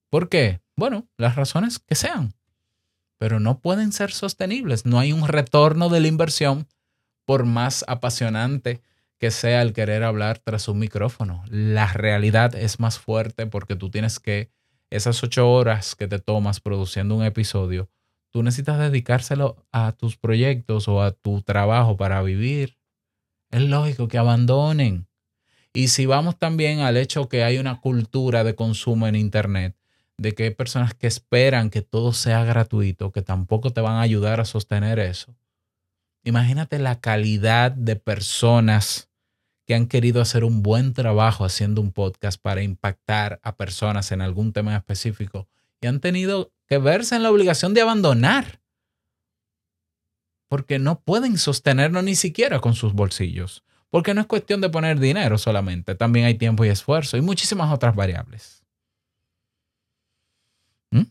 ¿Por 0.10 0.30
qué? 0.30 0.62
Bueno, 0.76 1.08
las 1.18 1.36
razones 1.36 1.80
que 1.80 1.96
sean. 1.96 2.34
Pero 3.18 3.40
no 3.40 3.60
pueden 3.60 3.94
ser 3.94 4.12
sostenibles. 4.12 4.86
No 4.86 5.00
hay 5.00 5.14
un 5.14 5.28
retorno 5.28 5.90
de 5.90 6.02
la 6.02 6.08
inversión 6.08 6.68
por 7.26 7.46
más 7.46 7.86
apasionante 7.88 8.82
que 9.18 9.32
sea 9.32 9.62
el 9.62 9.74
querer 9.74 10.04
hablar 10.04 10.40
tras 10.40 10.68
un 10.68 10.80
micrófono. 10.80 11.44
La 11.50 11.88
realidad 11.94 12.56
es 12.56 12.80
más 12.80 13.00
fuerte 13.00 13.48
porque 13.48 13.76
tú 13.76 13.90
tienes 13.90 14.20
que, 14.20 14.50
esas 14.90 15.24
ocho 15.24 15.50
horas 15.50 15.96
que 15.96 16.08
te 16.08 16.20
tomas 16.20 16.60
produciendo 16.60 17.16
un 17.16 17.24
episodio, 17.24 17.90
tú 18.30 18.44
necesitas 18.44 18.80
dedicárselo 18.80 19.66
a 19.72 19.94
tus 19.94 20.18
proyectos 20.18 20.88
o 20.88 21.02
a 21.02 21.12
tu 21.12 21.42
trabajo 21.42 21.98
para 21.98 22.22
vivir. 22.22 22.78
Es 23.52 23.62
lógico 23.62 24.08
que 24.08 24.18
abandonen. 24.18 25.08
Y 25.74 25.90
si 25.90 26.06
vamos 26.06 26.38
también 26.38 26.80
al 26.80 26.98
hecho 26.98 27.28
que 27.28 27.44
hay 27.44 27.58
una 27.58 27.82
cultura 27.82 28.44
de 28.44 28.56
consumo 28.56 29.08
en 29.08 29.16
Internet, 29.16 29.76
de 30.18 30.34
que 30.34 30.44
hay 30.44 30.50
personas 30.52 30.94
que 30.94 31.08
esperan 31.08 31.70
que 31.70 31.82
todo 31.82 32.14
sea 32.14 32.44
gratuito, 32.46 33.12
que 33.12 33.22
tampoco 33.22 33.72
te 33.72 33.82
van 33.82 33.96
a 33.96 34.02
ayudar 34.02 34.40
a 34.40 34.46
sostener 34.46 35.00
eso. 35.00 35.36
Imagínate 36.26 36.80
la 36.80 37.00
calidad 37.00 37.72
de 37.72 37.96
personas 37.96 39.10
que 39.68 39.76
han 39.76 39.86
querido 39.86 40.22
hacer 40.22 40.44
un 40.44 40.64
buen 40.64 40.94
trabajo 40.94 41.46
haciendo 41.46 41.82
un 41.82 41.92
podcast 41.92 42.42
para 42.42 42.64
impactar 42.64 43.40
a 43.44 43.56
personas 43.56 44.12
en 44.12 44.22
algún 44.22 44.52
tema 44.52 44.76
específico 44.76 45.48
y 45.82 45.88
han 45.88 46.00
tenido 46.00 46.52
que 46.68 46.80
verse 46.80 47.16
en 47.16 47.22
la 47.22 47.32
obligación 47.32 47.76
de 47.76 47.82
abandonar 47.82 48.60
porque 50.48 50.80
no 50.80 51.00
pueden 51.00 51.38
sostenerlo 51.38 52.02
ni 52.02 52.16
siquiera 52.16 52.60
con 52.60 52.74
sus 52.74 52.94
bolsillos. 52.94 53.64
Porque 53.92 54.14
no 54.14 54.22
es 54.22 54.28
cuestión 54.28 54.62
de 54.62 54.70
poner 54.70 55.00
dinero 55.00 55.38
solamente, 55.38 55.94
también 55.96 56.26
hay 56.26 56.36
tiempo 56.36 56.66
y 56.66 56.70
esfuerzo 56.70 57.18
y 57.18 57.22
muchísimas 57.22 57.72
otras 57.72 57.96
variables. 57.96 58.64
¿Mm? 60.92 61.04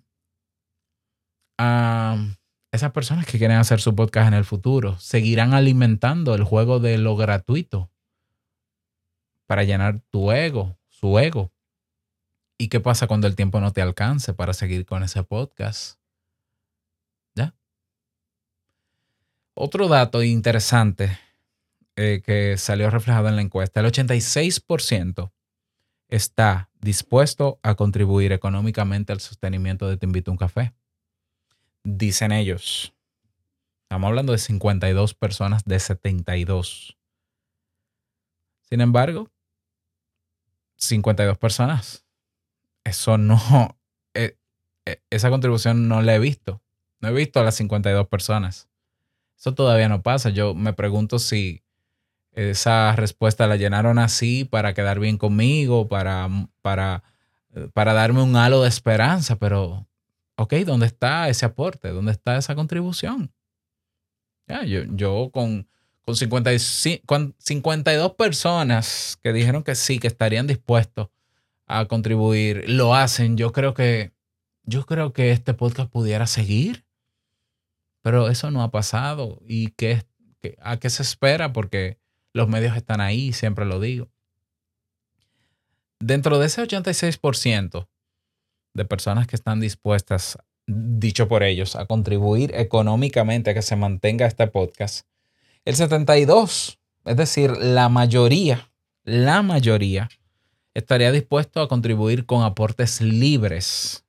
Ah, 1.59 2.17
esas 2.75 2.91
personas 2.91 3.25
que 3.25 3.39
quieren 3.39 3.59
hacer 3.59 3.81
su 3.81 3.95
podcast 3.95 4.27
en 4.27 4.35
el 4.35 4.45
futuro 4.45 4.99
seguirán 4.99 5.55
alimentando 5.55 6.35
el 6.35 6.43
juego 6.43 6.81
de 6.81 6.99
lo 6.99 7.15
gratuito 7.15 7.89
para 9.47 9.63
llenar 9.63 10.01
tu 10.11 10.33
ego, 10.33 10.77
su 10.89 11.17
ego. 11.21 11.53
¿Y 12.59 12.69
qué 12.69 12.81
pasa 12.81 13.07
cuando 13.07 13.29
el 13.29 13.37
tiempo 13.37 13.61
no 13.61 13.73
te 13.73 13.81
alcance 13.81 14.35
para 14.35 14.55
seguir 14.55 14.87
con 14.87 15.05
ese 15.05 15.23
podcast? 15.23 16.01
¿Ya? 17.37 17.55
Otro 19.55 19.87
dato 19.87 20.25
interesante 20.25 21.17
eh, 21.95 22.23
que 22.27 22.57
salió 22.59 22.91
reflejado 22.91 23.29
en 23.29 23.37
la 23.37 23.43
encuesta, 23.43 23.79
el 23.79 23.87
86% 23.87 25.31
está 26.09 26.71
dispuesto 26.81 27.61
a 27.63 27.77
contribuir 27.77 28.33
económicamente 28.33 29.13
al 29.13 29.21
sostenimiento 29.21 29.89
de 29.89 29.97
Te 29.97 30.07
invito 30.07 30.33
a 30.33 30.35
un 30.35 30.39
café. 30.39 30.73
Dicen 31.85 32.33
ellos. 32.33 32.95
Estamos 33.83 34.09
hablando 34.09 34.33
de 34.33 34.39
52 34.39 35.15
personas 35.15 35.65
de 35.65 35.79
72. 35.79 36.99
Sin 38.63 38.81
embargo, 38.81 39.31
52 40.77 41.39
personas. 41.39 42.05
Eso 42.85 43.19
no, 43.19 43.39
eh, 44.15 44.37
eh, 44.87 45.03
esa 45.11 45.31
contribución 45.31 45.89
no 45.89 46.03
la 46.03 46.15
he 46.15 46.19
visto. 46.19 46.63
No 47.01 47.09
he 47.09 47.13
visto 47.13 47.39
a 47.39 47.45
las 47.45 47.55
52 47.57 48.09
personas. 48.09 48.69
Eso 49.39 49.55
todavía 49.55 49.89
no 49.89 50.03
pasa. 50.03 50.31
Yo 50.31 50.55
me 50.55 50.73
pregunto 50.73 51.19
si 51.19 51.63
esa 52.33 52.97
respuesta 52.97 53.47
la 53.47 53.57
llenaron 53.57 53.99
así 53.99 54.45
para 54.45 54.75
quedar 54.75 54.99
bien 54.99 55.19
conmigo, 55.19 55.89
para, 55.89 56.29
para, 56.63 57.05
para 57.75 57.93
darme 57.93 58.23
un 58.23 58.37
halo 58.37 58.63
de 58.63 58.69
esperanza, 58.69 59.37
pero, 59.37 59.87
ok, 60.37 60.55
¿dónde 60.67 60.87
está 60.87 61.29
ese 61.29 61.47
aporte? 61.47 61.91
¿Dónde 61.91 62.13
está 62.13 62.37
esa 62.37 62.55
contribución? 62.55 63.33
Ya, 64.47 64.65
yo, 64.65 64.83
yo 64.91 65.31
con, 65.33 65.69
con, 66.03 66.17
55, 66.17 67.07
con 67.07 67.35
52 67.39 68.15
personas 68.15 69.19
que 69.23 69.33
dijeron 69.33 69.63
que 69.63 69.75
sí, 69.75 69.99
que 69.99 70.07
estarían 70.07 70.47
dispuestos 70.47 71.09
a 71.67 71.87
contribuir, 71.87 72.69
lo 72.69 72.95
hacen. 72.95 73.37
Yo 73.37 73.53
creo 73.53 73.75
que, 73.75 74.13
yo 74.65 74.85
creo 74.85 75.13
que 75.13 75.31
este 75.31 75.55
podcast 75.55 75.91
pudiera 75.91 76.27
seguir, 76.27 76.85
pero 78.03 78.29
eso 78.29 78.51
no 78.51 78.63
ha 78.63 78.71
pasado. 78.71 79.41
¿Y 79.47 79.69
qué, 79.71 80.03
qué, 80.41 80.57
a 80.61 80.79
qué 80.79 80.91
se 80.91 81.03
espera? 81.03 81.53
Porque 81.53 81.99
los 82.35 82.49
medios 82.49 82.77
están 82.77 83.01
ahí, 83.01 83.33
siempre 83.33 83.65
lo 83.65 83.81
digo. 83.81 84.11
Dentro 86.01 86.39
de 86.39 86.47
ese 86.47 86.63
86% 86.63 87.89
de 88.75 88.85
personas 88.85 89.27
que 89.27 89.37
están 89.37 89.61
dispuestas, 89.61 90.39
dicho 90.67 91.29
por 91.29 91.43
ellos, 91.43 91.77
a 91.77 91.87
contribuir 91.87 92.53
económicamente 92.55 93.51
a 93.51 93.55
que 93.55 93.63
se 93.63 93.77
mantenga 93.77 94.27
este 94.27 94.47
podcast, 94.47 95.07
el 95.65 95.77
72, 95.77 96.79
es 97.07 97.17
decir, 97.17 97.51
la 97.57 97.89
mayoría, 97.89 98.71
la 99.05 99.43
mayoría, 99.43 100.09
estaría 100.75 101.13
dispuesto 101.13 101.63
a 101.63 101.69
contribuir 101.69 102.27
con 102.27 102.43
aportes 102.43 103.01
libres. 103.01 104.05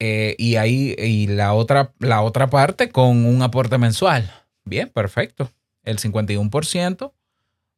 Eh, 0.00 0.34
y 0.38 0.56
ahí, 0.56 0.94
y 0.98 1.28
la 1.28 1.54
otra, 1.54 1.94
la 2.00 2.20
otra 2.20 2.50
parte 2.50 2.90
con 2.90 3.24
un 3.24 3.42
aporte 3.42 3.78
mensual. 3.78 4.30
Bien, 4.64 4.90
perfecto 4.90 5.50
el 5.84 5.98
51% 5.98 7.12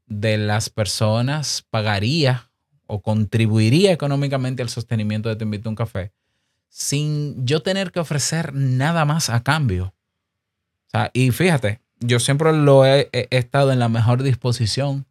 de 0.06 0.38
las 0.38 0.70
personas 0.70 1.66
pagaría 1.68 2.45
o 2.86 3.00
contribuiría 3.00 3.92
económicamente 3.92 4.62
al 4.62 4.68
sostenimiento 4.68 5.28
de 5.28 5.36
Te 5.36 5.44
invito 5.44 5.68
a 5.68 5.70
un 5.70 5.76
café 5.76 6.12
sin 6.68 7.46
yo 7.46 7.62
tener 7.62 7.90
que 7.90 8.00
ofrecer 8.00 8.52
nada 8.52 9.06
más 9.06 9.30
a 9.30 9.42
cambio. 9.42 9.94
Y 11.14 11.30
fíjate, 11.30 11.80
yo 12.00 12.20
siempre 12.20 12.52
lo 12.52 12.84
he, 12.84 13.08
he, 13.12 13.28
estado 13.30 13.72
en 13.72 13.78
la 13.78 13.88
mejor 13.88 14.22
disposición 14.22 15.06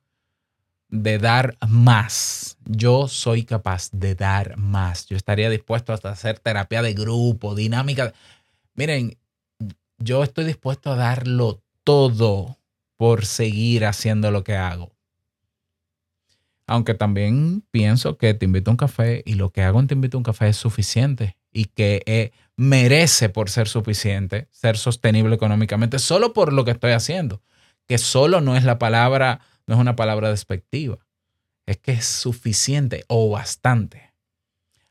de 0.89 1.17
dar 1.17 1.57
más. 1.67 2.57
Yo 2.65 3.07
soy 3.07 3.45
capaz 3.45 3.89
de 3.91 4.15
dar 4.15 4.57
más. 4.57 5.07
Yo 5.07 5.17
estaría 5.17 5.49
dispuesto 5.49 5.91
hasta 5.93 6.09
hacer 6.09 6.39
terapia 6.39 6.81
de 6.81 6.93
grupo, 6.93 7.55
dinámica. 7.55 8.13
Miren, 8.75 9.17
yo 9.97 10.23
estoy 10.23 10.45
dispuesto 10.45 10.91
a 10.91 10.95
darlo 10.95 11.63
todo 11.83 12.57
por 12.95 13.25
seguir 13.25 13.85
haciendo 13.85 14.31
lo 14.31 14.43
que 14.43 14.55
hago. 14.55 14.94
Aunque 16.67 16.93
también 16.95 17.63
pienso 17.71 18.17
que 18.17 18.33
te 18.33 18.45
invito 18.45 18.71
a 18.71 18.73
un 18.73 18.77
café 18.77 19.21
y 19.25 19.35
lo 19.35 19.51
que 19.51 19.61
hago 19.61 19.79
en 19.79 19.87
te 19.87 19.93
invito 19.93 20.17
a 20.17 20.19
un 20.19 20.23
café 20.23 20.49
es 20.49 20.57
suficiente 20.57 21.37
y 21.51 21.65
que 21.65 22.01
eh, 22.05 22.31
merece 22.57 23.29
por 23.29 23.49
ser 23.49 23.67
suficiente, 23.67 24.47
ser 24.51 24.77
sostenible 24.77 25.35
económicamente, 25.35 25.99
solo 25.99 26.33
por 26.33 26.53
lo 26.53 26.65
que 26.65 26.71
estoy 26.71 26.91
haciendo. 26.91 27.41
Que 27.87 27.97
solo 27.99 28.41
no 28.41 28.55
es 28.57 28.63
la 28.63 28.79
palabra, 28.79 29.41
no 29.67 29.75
es 29.75 29.79
una 29.79 29.95
palabra 29.95 30.31
despectiva. 30.31 30.97
Es 31.67 31.77
que 31.77 31.91
es 31.91 32.05
suficiente 32.05 33.05
o 33.07 33.29
bastante. 33.29 34.13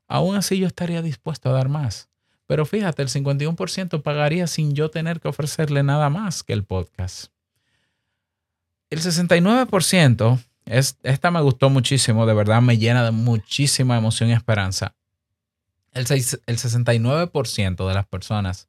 Aún 0.07 0.37
así 0.37 0.59
yo 0.59 0.66
estaría 0.68 1.03
dispuesto 1.03 1.51
a 1.51 1.53
dar 1.53 1.68
más. 1.68 2.09
Pero 2.47 2.66
fíjate, 2.66 3.03
el 3.03 3.09
51% 3.09 4.03
pagaría 4.03 4.47
sin 4.47 4.75
yo 4.75 4.91
tener 4.91 5.20
que 5.20 5.29
ofrecerle 5.29 5.83
nada 5.83 6.11
más 6.11 6.43
que 6.43 6.53
el 6.53 6.64
podcast. 6.64 7.33
El 8.91 9.01
69%, 9.01 10.39
es, 10.67 10.99
esta 11.03 11.31
me 11.31 11.41
gustó 11.41 11.71
muchísimo, 11.71 12.27
de 12.27 12.35
verdad 12.35 12.62
me 12.62 12.79
llena 12.79 13.05
de 13.05 13.11
muchísima 13.11 13.97
emoción 13.97 14.31
y 14.31 14.33
esperanza. 14.33 14.95
El, 15.93 16.07
6, 16.07 16.41
el 16.47 16.59
69% 16.59 17.89
de 17.89 17.95
las 17.95 18.07
personas 18.07 18.69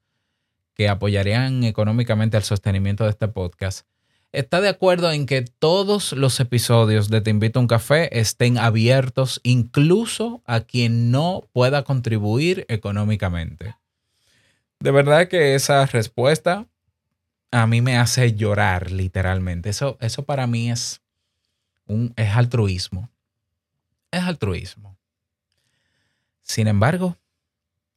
que 0.76 0.90
apoyarían 0.90 1.64
económicamente 1.64 2.38
el 2.38 2.44
sostenimiento 2.44 3.06
de 3.06 3.12
este 3.12 3.28
podcast 3.28 3.88
está 4.36 4.62
de 4.62 4.70
acuerdo 4.70 5.12
en 5.12 5.26
que 5.26 5.42
todos 5.42 6.12
los 6.12 6.40
episodios 6.40 7.10
de 7.10 7.22
Te 7.22 7.30
invito 7.30 7.60
a 7.60 7.62
un 7.62 7.68
café 7.68 8.20
estén 8.20 8.58
abiertos 8.58 9.40
incluso 9.44 10.42
a 10.46 10.62
quien 10.62 11.12
no 11.12 11.48
pueda 11.54 11.84
contribuir 11.84 12.66
económicamente. 12.68 13.76
De 14.80 14.92
verdad 14.92 15.28
que 15.28 15.56
esa 15.56 15.86
respuesta 15.86 16.68
a 17.52 17.68
mí 17.68 17.82
me 17.82 17.98
hace 17.98 18.34
llorar 18.34 18.92
literalmente. 18.92 19.70
Eso, 19.70 19.98
eso 20.02 20.26
para 20.26 20.48
mí 20.48 20.70
es, 20.70 21.02
un, 21.88 22.14
es 22.16 22.36
altruismo. 22.36 23.10
Es 24.12 24.24
altruismo. 24.24 24.98
Sin 26.42 26.68
embargo, 26.68 27.18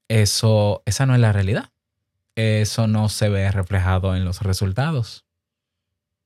eso, 0.08 0.82
esa 0.86 1.06
no 1.06 1.14
es 1.14 1.20
la 1.20 1.32
realidad. 1.32 1.70
Eso 2.34 2.86
no 2.86 3.08
se 3.08 3.28
ve 3.28 3.50
reflejado 3.50 4.16
en 4.16 4.24
los 4.24 4.42
resultados. 4.42 5.24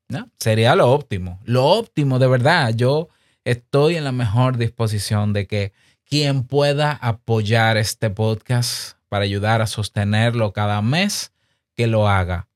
¿no? 0.09 0.31
Sería 0.39 0.77
lo 0.77 0.91
óptimo. 0.91 1.41
Lo 1.45 1.67
óptimo, 1.67 2.19
de 2.19 2.29
verdad. 2.29 2.75
Yo 2.75 3.09
estoy 3.45 3.97
en 3.97 4.05
la 4.05 4.13
mejor 4.13 4.57
disposición 4.57 5.33
de 5.33 5.47
que 5.47 5.73
quien 6.05 6.45
pueda 6.45 6.93
apoyar 6.93 7.77
este 7.77 8.11
podcast 8.11 8.99
para 9.09 9.25
ayudar 9.25 9.63
a 9.63 9.67
sostenerlo 9.67 10.53
cada 10.53 10.83
mes, 10.83 11.33
que 11.75 11.87
lo 11.87 12.09
haga 12.09 12.49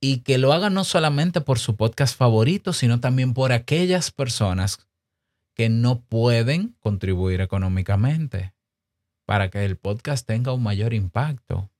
y 0.00 0.18
que 0.18 0.38
lo 0.38 0.52
haga 0.52 0.70
no 0.70 0.84
solamente 0.84 1.40
por 1.40 1.58
su 1.58 1.76
podcast 1.76 2.16
favorito, 2.16 2.72
sino 2.72 3.00
también 3.00 3.34
por 3.34 3.52
aquellas 3.52 4.10
personas 4.10 4.86
que 5.54 5.68
no 5.68 6.00
pueden 6.00 6.76
contribuir 6.80 7.40
económicamente 7.40 8.52
para 9.24 9.50
que 9.50 9.64
el 9.64 9.76
podcast 9.76 10.26
tenga 10.26 10.52
un 10.52 10.62
mayor 10.62 10.92
impacto. 10.92 11.70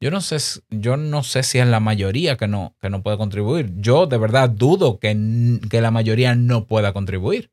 Yo 0.00 0.12
no 0.12 0.20
sé, 0.20 0.38
yo 0.70 0.96
no 0.96 1.24
sé 1.24 1.42
si 1.42 1.58
es 1.58 1.66
la 1.66 1.80
mayoría 1.80 2.36
que 2.36 2.46
no, 2.46 2.76
que 2.80 2.88
no 2.88 3.02
puede 3.02 3.16
contribuir. 3.16 3.72
Yo 3.78 4.06
de 4.06 4.18
verdad 4.18 4.48
dudo 4.48 5.00
que, 5.00 5.58
que 5.68 5.80
la 5.80 5.90
mayoría 5.90 6.36
no 6.36 6.66
pueda 6.66 6.92
contribuir. 6.92 7.50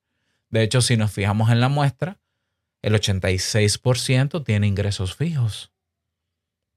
De 0.51 0.61
hecho, 0.61 0.81
si 0.81 0.95
nos 0.95 1.11
fijamos 1.11 1.49
en 1.49 1.59
la 1.59 1.69
muestra, 1.69 2.19
el 2.83 2.93
86% 2.93 4.43
tiene 4.43 4.67
ingresos 4.67 5.15
fijos. 5.15 5.71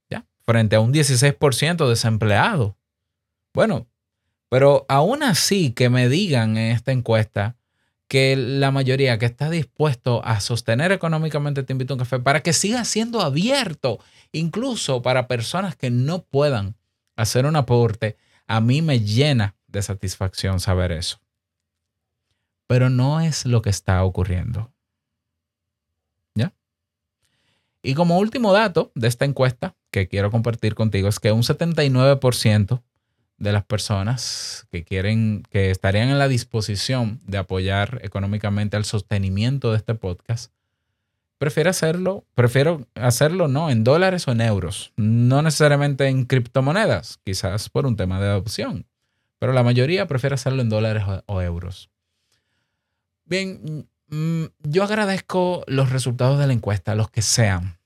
¿Ya? 0.08 0.24
Frente 0.46 0.76
a 0.76 0.80
un 0.80 0.92
16% 0.94 1.86
desempleado. 1.86 2.77
Bueno, 3.58 3.88
pero 4.48 4.86
aún 4.88 5.24
así 5.24 5.72
que 5.72 5.90
me 5.90 6.08
digan 6.08 6.56
en 6.56 6.70
esta 6.70 6.92
encuesta 6.92 7.56
que 8.06 8.36
la 8.36 8.70
mayoría 8.70 9.18
que 9.18 9.26
está 9.26 9.50
dispuesto 9.50 10.24
a 10.24 10.38
sostener 10.38 10.92
económicamente 10.92 11.64
Te 11.64 11.72
invito 11.72 11.92
a 11.92 11.96
un 11.96 11.98
café 11.98 12.20
para 12.20 12.40
que 12.40 12.52
siga 12.52 12.84
siendo 12.84 13.20
abierto, 13.20 13.98
incluso 14.30 15.02
para 15.02 15.26
personas 15.26 15.74
que 15.74 15.90
no 15.90 16.22
puedan 16.22 16.76
hacer 17.16 17.46
un 17.46 17.56
aporte, 17.56 18.16
a 18.46 18.60
mí 18.60 18.80
me 18.80 19.00
llena 19.00 19.56
de 19.66 19.82
satisfacción 19.82 20.60
saber 20.60 20.92
eso. 20.92 21.18
Pero 22.68 22.90
no 22.90 23.20
es 23.20 23.44
lo 23.44 23.60
que 23.60 23.70
está 23.70 24.04
ocurriendo. 24.04 24.72
¿Ya? 26.36 26.54
Y 27.82 27.94
como 27.94 28.20
último 28.20 28.52
dato 28.52 28.92
de 28.94 29.08
esta 29.08 29.24
encuesta 29.24 29.74
que 29.90 30.06
quiero 30.06 30.30
compartir 30.30 30.76
contigo 30.76 31.08
es 31.08 31.18
que 31.18 31.32
un 31.32 31.42
79% 31.42 32.84
de 33.38 33.52
las 33.52 33.64
personas 33.64 34.66
que 34.70 34.84
quieren, 34.84 35.44
que 35.50 35.70
estarían 35.70 36.08
en 36.08 36.18
la 36.18 36.28
disposición 36.28 37.20
de 37.26 37.38
apoyar 37.38 38.00
económicamente 38.02 38.76
al 38.76 38.84
sostenimiento 38.84 39.70
de 39.70 39.78
este 39.78 39.94
podcast, 39.94 40.52
prefiere 41.38 41.70
hacerlo, 41.70 42.24
prefiero 42.34 42.86
hacerlo 42.94 43.46
no 43.48 43.70
en 43.70 43.84
dólares 43.84 44.26
o 44.26 44.32
en 44.32 44.40
euros, 44.40 44.92
no 44.96 45.40
necesariamente 45.40 46.08
en 46.08 46.24
criptomonedas, 46.24 47.20
quizás 47.24 47.68
por 47.70 47.86
un 47.86 47.96
tema 47.96 48.20
de 48.20 48.26
adopción, 48.26 48.86
pero 49.38 49.52
la 49.52 49.62
mayoría 49.62 50.06
prefiere 50.06 50.34
hacerlo 50.34 50.62
en 50.62 50.68
dólares 50.68 51.04
o, 51.06 51.22
o 51.26 51.40
euros. 51.40 51.90
Bien, 53.24 53.88
mm, 54.08 54.44
yo 54.64 54.82
agradezco 54.82 55.64
los 55.68 55.90
resultados 55.90 56.40
de 56.40 56.48
la 56.48 56.54
encuesta, 56.54 56.96
los 56.96 57.10
que 57.10 57.22
sean. 57.22 57.77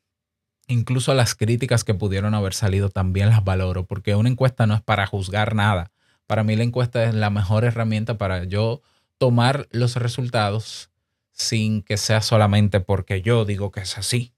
Incluso 0.73 1.13
las 1.13 1.35
críticas 1.35 1.85
que 1.85 1.93
pudieron 1.93 2.35
haber 2.35 2.55
salido 2.55 2.89
también 2.89 3.29
las 3.29 3.45
valoro, 3.45 3.85
porque 3.85 4.15
una 4.15 4.31
encuesta 4.31 4.67
no 4.67 4.75
es 4.75 4.81
para 4.81 5.07
juzgar 5.07 5.55
nada. 5.55 5.93
Para 6.27 6.45
mí 6.45 6.57
la 6.57 6.65
encuesta 6.65 7.05
es 7.05 7.15
la 7.15 7.29
mejor 7.29 7.65
herramienta 7.65 8.17
para 8.17 8.45
yo 8.45 8.81
tomar 9.19 9.69
los 9.71 9.97
resultados 9.97 10.91
sin 11.31 11.83
que 11.83 11.99
sea 11.99 12.23
solamente 12.23 12.81
porque 12.81 13.21
yo 13.21 13.45
digo 13.45 13.71
que 13.71 13.81
es 13.81 13.99
así. 13.99 14.33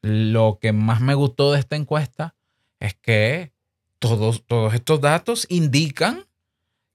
Lo 0.00 0.58
que 0.62 0.72
más 0.72 1.02
me 1.02 1.12
gustó 1.12 1.52
de 1.52 1.60
esta 1.60 1.76
encuesta 1.76 2.34
es 2.80 2.94
que 2.94 3.52
todos, 3.98 4.46
todos 4.46 4.72
estos 4.72 5.02
datos 5.02 5.46
indican 5.50 6.24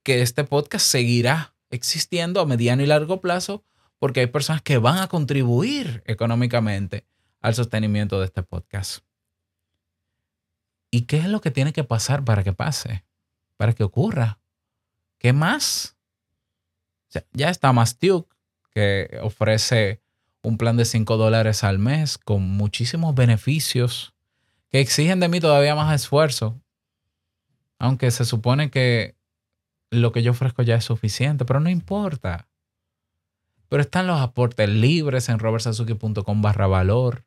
que 0.02 0.22
este 0.22 0.42
podcast 0.42 0.84
seguirá 0.84 1.54
existiendo 1.70 2.40
a 2.40 2.46
mediano 2.46 2.82
y 2.82 2.86
largo 2.86 3.20
plazo 3.20 3.62
porque 4.00 4.18
hay 4.18 4.26
personas 4.26 4.60
que 4.60 4.78
van 4.78 4.98
a 4.98 5.06
contribuir 5.06 6.02
económicamente 6.06 7.04
al 7.42 7.54
sostenimiento 7.54 8.20
de 8.20 8.26
este 8.26 8.42
podcast. 8.42 9.04
¿Y 10.90 11.02
qué 11.02 11.18
es 11.18 11.26
lo 11.26 11.40
que 11.40 11.50
tiene 11.50 11.72
que 11.72 11.84
pasar 11.84 12.24
para 12.24 12.44
que 12.44 12.52
pase? 12.52 13.04
Para 13.56 13.72
que 13.72 13.82
ocurra. 13.82 14.38
¿Qué 15.18 15.32
más? 15.32 15.96
Ya 17.32 17.50
está 17.50 17.72
Mastiuk, 17.72 18.32
que 18.70 19.18
ofrece 19.22 20.00
un 20.42 20.56
plan 20.56 20.76
de 20.76 20.84
5 20.84 21.16
dólares 21.16 21.64
al 21.64 21.78
mes 21.78 22.16
con 22.16 22.42
muchísimos 22.42 23.14
beneficios 23.14 24.14
que 24.70 24.80
exigen 24.80 25.20
de 25.20 25.28
mí 25.28 25.40
todavía 25.40 25.74
más 25.74 25.94
esfuerzo. 25.94 26.60
Aunque 27.78 28.10
se 28.10 28.24
supone 28.24 28.70
que 28.70 29.16
lo 29.90 30.12
que 30.12 30.22
yo 30.22 30.30
ofrezco 30.30 30.62
ya 30.62 30.76
es 30.76 30.84
suficiente, 30.84 31.44
pero 31.44 31.60
no 31.60 31.68
importa. 31.68 32.48
Pero 33.68 33.82
están 33.82 34.06
los 34.06 34.20
aportes 34.20 34.68
libres 34.68 35.28
en 35.28 35.38
robertsazuki.com 35.38 36.42
barra 36.42 36.66
valor 36.66 37.24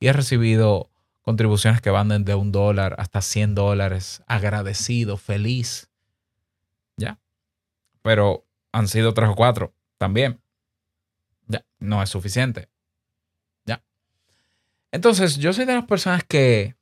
y 0.00 0.08
he 0.08 0.12
recibido 0.12 0.90
contribuciones 1.20 1.80
que 1.82 1.90
van 1.90 2.08
desde 2.08 2.34
un 2.34 2.50
dólar 2.50 2.96
hasta 2.98 3.20
100 3.20 3.54
dólares, 3.54 4.22
agradecido, 4.26 5.18
feliz. 5.18 5.90
¿Ya? 6.96 7.20
Pero 8.02 8.46
han 8.72 8.88
sido 8.88 9.12
tres 9.12 9.28
o 9.28 9.36
cuatro 9.36 9.74
también. 9.98 10.40
Ya, 11.46 11.64
no 11.78 12.02
es 12.02 12.08
suficiente. 12.08 12.70
Ya. 13.66 13.84
Entonces, 14.90 15.36
yo 15.36 15.52
soy 15.52 15.66
de 15.66 15.74
las 15.74 15.84
personas 15.84 16.24
que 16.24 16.74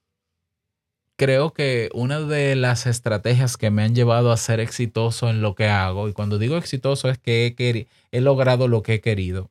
creo 1.16 1.52
que 1.52 1.90
una 1.92 2.20
de 2.20 2.54
las 2.54 2.86
estrategias 2.86 3.56
que 3.56 3.70
me 3.70 3.82
han 3.82 3.96
llevado 3.96 4.30
a 4.30 4.36
ser 4.36 4.60
exitoso 4.60 5.28
en 5.28 5.42
lo 5.42 5.56
que 5.56 5.66
hago, 5.66 6.08
y 6.08 6.12
cuando 6.12 6.38
digo 6.38 6.56
exitoso 6.56 7.10
es 7.10 7.18
que 7.18 7.56
he, 7.58 7.88
he 8.12 8.20
logrado 8.20 8.68
lo 8.68 8.84
que 8.84 8.94
he 8.94 9.00
querido, 9.00 9.50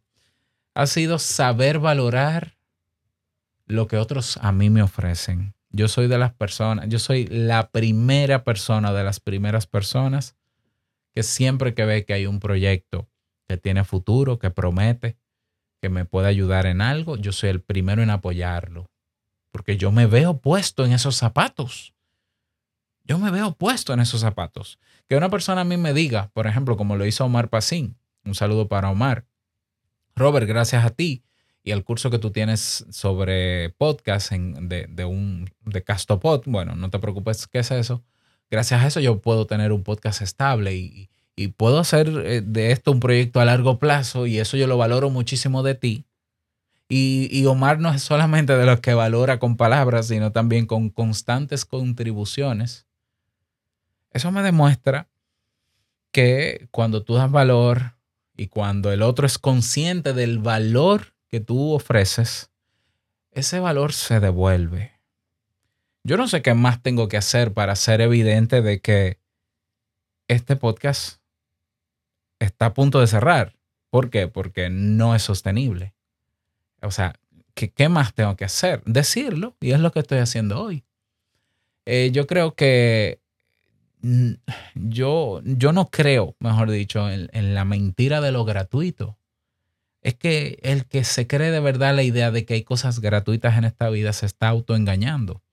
ha 0.74 0.88
sido 0.88 1.20
saber 1.20 1.80
valorar 1.80 2.57
lo 3.68 3.88
que 3.88 3.98
otros 3.98 4.38
a 4.38 4.52
mí 4.52 4.70
me 4.70 4.82
ofrecen. 4.82 5.54
Yo 5.70 5.88
soy 5.88 6.08
de 6.08 6.18
las 6.18 6.34
personas, 6.34 6.88
yo 6.88 6.98
soy 6.98 7.28
la 7.28 7.70
primera 7.70 8.44
persona 8.44 8.94
de 8.94 9.04
las 9.04 9.20
primeras 9.20 9.68
personas 9.68 10.36
que 11.14 11.24
siempre 11.24 11.74
que 11.74 11.86
ve 11.86 12.06
que 12.06 12.14
hay 12.14 12.26
un 12.26 12.40
proyecto 12.40 13.10
que 13.48 13.58
tiene 13.58 13.84
futuro, 13.84 14.40
que 14.40 14.50
promete, 14.50 15.18
que 15.82 15.90
me 15.90 16.06
puede 16.06 16.28
ayudar 16.28 16.66
en 16.66 16.82
algo, 16.82 17.18
yo 17.18 17.32
soy 17.32 17.50
el 17.50 17.62
primero 17.62 18.02
en 18.02 18.10
apoyarlo. 18.10 18.90
Porque 19.52 19.78
yo 19.78 19.92
me 19.92 20.06
veo 20.06 20.40
puesto 20.40 20.86
en 20.86 20.94
esos 20.94 21.16
zapatos. 21.16 21.94
Yo 23.04 23.18
me 23.20 23.32
veo 23.32 23.54
puesto 23.54 23.94
en 23.94 24.00
esos 24.00 24.22
zapatos. 24.22 24.80
Que 25.08 25.16
una 25.16 25.30
persona 25.30 25.62
a 25.62 25.66
mí 25.66 25.78
me 25.78 25.94
diga, 25.94 26.30
por 26.34 26.48
ejemplo, 26.48 26.78
como 26.78 26.96
lo 26.96 27.06
hizo 27.06 27.26
Omar 27.26 27.50
Pacín, 27.50 27.98
un 28.26 28.36
saludo 28.36 28.68
para 28.68 28.90
Omar. 28.90 29.26
Robert, 30.16 30.48
gracias 30.48 30.84
a 30.84 30.90
ti 30.90 31.24
y 31.68 31.74
al 31.74 31.84
curso 31.84 32.10
que 32.10 32.18
tú 32.18 32.32
tienes 32.32 32.86
sobre 32.92 33.72
podcast 33.72 34.32
de, 34.32 34.88
de 34.88 35.04
un 35.04 35.50
de 35.66 35.84
Castopod, 35.84 36.44
bueno, 36.46 36.78
no 36.78 36.90
te 36.90 36.98
preocupes, 36.98 37.46
¿qué 37.46 37.60
es 37.60 37.72
eso? 37.72 38.06
Gracias 38.50 38.82
a 38.82 38.88
eso 38.88 39.02
yo 39.02 39.20
puedo 39.20 39.48
tener 39.48 39.74
un 39.74 39.84
podcast 39.84 40.22
estable 40.22 40.78
y, 40.78 41.10
y 41.36 41.50
puedo 41.50 41.80
hacer 41.80 42.08
eh, 42.08 42.40
de 42.40 42.72
esto 42.72 42.94
un 42.94 43.02
proyecto 43.02 43.42
a 43.42 43.46
largo 43.46 43.80
plazo 43.80 44.28
y 44.28 44.40
eso 44.40 44.56
yo 44.56 44.66
lo 44.66 44.78
valoro 44.78 45.10
muchísimo 45.10 45.62
de 45.62 45.76
ti. 45.76 46.06
Y, 46.88 47.28
y 47.38 47.46
Omar 47.48 47.82
no 47.82 47.92
es 47.92 48.02
solamente 48.02 48.56
de 48.56 48.66
los 48.66 48.80
que 48.80 48.94
valora 48.94 49.38
con 49.38 49.58
palabras, 49.58 50.08
sino 50.08 50.32
también 50.32 50.68
con 50.68 50.90
constantes 50.90 51.66
contribuciones. 51.66 52.88
Eso 54.14 54.32
me 54.32 54.42
demuestra 54.42 55.10
que 56.14 56.70
cuando 56.72 57.04
tú 57.04 57.16
das 57.16 57.30
valor 57.30 57.98
y 58.38 58.48
cuando 58.48 58.94
el 58.94 59.02
otro 59.02 59.28
es 59.28 59.38
consciente 59.38 60.14
del 60.14 60.40
valor 60.40 61.17
tú 61.40 61.74
ofreces, 61.74 62.52
ese 63.32 63.60
valor 63.60 63.94
se 63.94 64.20
devuelve. 64.20 64.94
Yo 66.04 66.18
no 66.18 66.28
sé 66.28 66.42
qué 66.42 66.54
más 66.54 66.82
tengo 66.82 67.08
que 67.08 67.18
hacer 67.18 67.54
para 67.54 67.76
ser 67.76 68.02
evidente 68.02 68.62
de 68.62 68.80
que 68.80 69.20
este 70.28 70.56
podcast 70.56 71.22
está 72.40 72.68
a 72.68 72.74
punto 72.74 73.00
de 73.00 73.08
cerrar. 73.08 73.56
¿Por 73.90 74.10
qué? 74.10 74.28
Porque 74.28 74.70
no 74.70 75.16
es 75.16 75.24
sostenible. 75.24 75.94
O 76.82 76.92
sea, 76.92 77.20
¿qué, 77.54 77.72
qué 77.72 77.90
más 77.90 78.14
tengo 78.14 78.36
que 78.36 78.46
hacer? 78.46 78.82
Decirlo, 78.86 79.56
y 79.60 79.72
es 79.72 79.80
lo 79.80 79.92
que 79.92 80.00
estoy 80.00 80.20
haciendo 80.20 80.62
hoy. 80.62 80.84
Eh, 81.86 82.12
yo 82.12 82.28
creo 82.28 82.56
que 82.56 83.20
yo, 84.76 85.42
yo 85.44 85.72
no 85.74 85.90
creo, 85.90 86.36
mejor 86.40 86.70
dicho, 86.70 87.10
en, 87.10 87.30
en 87.34 87.54
la 87.54 87.66
mentira 87.66 88.22
de 88.22 88.32
lo 88.32 88.46
gratuito. 88.46 89.17
Es 90.08 90.16
que 90.16 90.58
el 90.62 90.86
que 90.86 91.04
se 91.04 91.28
cree 91.28 91.52
de 91.52 91.60
verdad 91.60 91.94
la 91.94 92.02
idea 92.02 92.32
de 92.32 92.46
que 92.46 92.54
hay 92.54 92.64
cosas 92.64 93.02
gratuitas 93.02 93.58
en 93.58 93.66
esta 93.66 93.90
vida 93.90 94.14
se 94.14 94.26
está 94.26 94.48
autoengañando. 94.48 95.44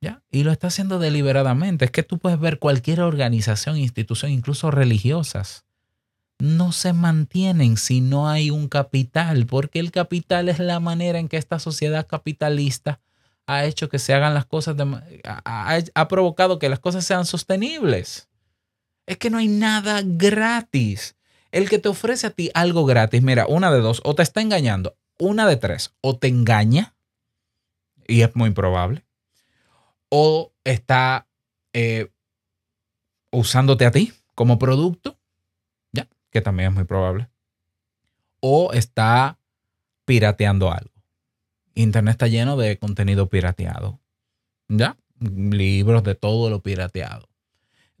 ¿Ya? 0.00 0.22
Y 0.30 0.42
lo 0.42 0.50
está 0.50 0.68
haciendo 0.68 0.98
deliberadamente. 0.98 1.84
Es 1.84 1.90
que 1.90 2.02
tú 2.02 2.18
puedes 2.18 2.40
ver 2.40 2.58
cualquier 2.58 3.02
organización, 3.02 3.76
institución, 3.76 4.30
incluso 4.30 4.70
religiosas. 4.70 5.66
No 6.38 6.72
se 6.72 6.94
mantienen 6.94 7.76
si 7.76 8.00
no 8.00 8.30
hay 8.30 8.50
un 8.50 8.68
capital, 8.68 9.44
porque 9.44 9.80
el 9.80 9.90
capital 9.90 10.48
es 10.48 10.58
la 10.58 10.80
manera 10.80 11.18
en 11.18 11.28
que 11.28 11.36
esta 11.36 11.58
sociedad 11.58 12.06
capitalista 12.06 13.02
ha 13.44 13.66
hecho 13.66 13.90
que 13.90 13.98
se 13.98 14.14
hagan 14.14 14.32
las 14.32 14.46
cosas, 14.46 14.78
de 14.78 15.20
ha 15.24 16.08
provocado 16.08 16.58
que 16.58 16.70
las 16.70 16.78
cosas 16.78 17.04
sean 17.04 17.26
sostenibles. 17.26 18.30
Es 19.04 19.18
que 19.18 19.28
no 19.28 19.36
hay 19.36 19.48
nada 19.48 20.00
gratis. 20.02 21.16
El 21.54 21.70
que 21.70 21.78
te 21.78 21.88
ofrece 21.88 22.26
a 22.26 22.30
ti 22.30 22.50
algo 22.52 22.84
gratis, 22.84 23.22
mira, 23.22 23.46
una 23.46 23.70
de 23.70 23.78
dos, 23.78 24.00
o 24.02 24.16
te 24.16 24.24
está 24.24 24.40
engañando, 24.40 24.96
una 25.20 25.46
de 25.46 25.56
tres, 25.56 25.94
o 26.00 26.18
te 26.18 26.26
engaña, 26.26 26.96
y 28.08 28.22
es 28.22 28.34
muy 28.34 28.50
probable, 28.50 29.06
o 30.08 30.52
está 30.64 31.28
eh, 31.72 32.10
usándote 33.30 33.86
a 33.86 33.92
ti 33.92 34.12
como 34.34 34.58
producto, 34.58 35.16
ya, 35.92 36.08
que 36.32 36.40
también 36.40 36.70
es 36.70 36.74
muy 36.74 36.84
probable, 36.86 37.30
o 38.40 38.72
está 38.72 39.38
pirateando 40.06 40.72
algo. 40.72 40.90
Internet 41.76 42.14
está 42.14 42.26
lleno 42.26 42.56
de 42.56 42.78
contenido 42.78 43.28
pirateado, 43.28 44.00
ya, 44.66 44.96
libros 45.20 46.02
de 46.02 46.16
todo 46.16 46.50
lo 46.50 46.62
pirateado. 46.62 47.28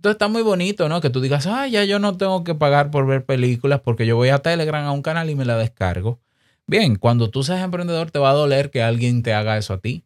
Entonces 0.04 0.16
está 0.16 0.28
muy 0.28 0.42
bonito, 0.42 0.86
¿no? 0.90 1.00
Que 1.00 1.08
tú 1.08 1.22
digas, 1.22 1.46
ah, 1.46 1.66
ya 1.66 1.82
yo 1.84 1.98
no 1.98 2.18
tengo 2.18 2.44
que 2.44 2.54
pagar 2.54 2.90
por 2.90 3.06
ver 3.06 3.24
películas 3.24 3.80
porque 3.80 4.04
yo 4.04 4.16
voy 4.16 4.28
a 4.28 4.40
Telegram 4.40 4.84
a 4.84 4.92
un 4.92 5.00
canal 5.00 5.30
y 5.30 5.34
me 5.34 5.46
la 5.46 5.56
descargo. 5.56 6.20
Bien, 6.66 6.96
cuando 6.96 7.30
tú 7.30 7.42
seas 7.42 7.64
emprendedor 7.64 8.10
te 8.10 8.18
va 8.18 8.28
a 8.28 8.34
doler 8.34 8.70
que 8.70 8.82
alguien 8.82 9.22
te 9.22 9.32
haga 9.32 9.56
eso 9.56 9.72
a 9.72 9.78
ti. 9.78 10.04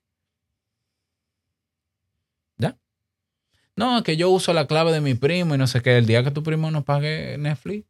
¿Ya? 2.58 2.78
No, 3.74 4.04
que 4.04 4.16
yo 4.16 4.30
uso 4.30 4.52
la 4.52 4.68
clave 4.68 4.92
de 4.92 5.00
mi 5.00 5.14
primo 5.14 5.56
y 5.56 5.58
no 5.58 5.66
sé 5.66 5.82
qué. 5.82 5.98
El 5.98 6.06
día 6.06 6.22
que 6.22 6.30
tu 6.30 6.44
primo 6.44 6.70
no 6.70 6.84
pague 6.84 7.36
Netflix, 7.36 7.84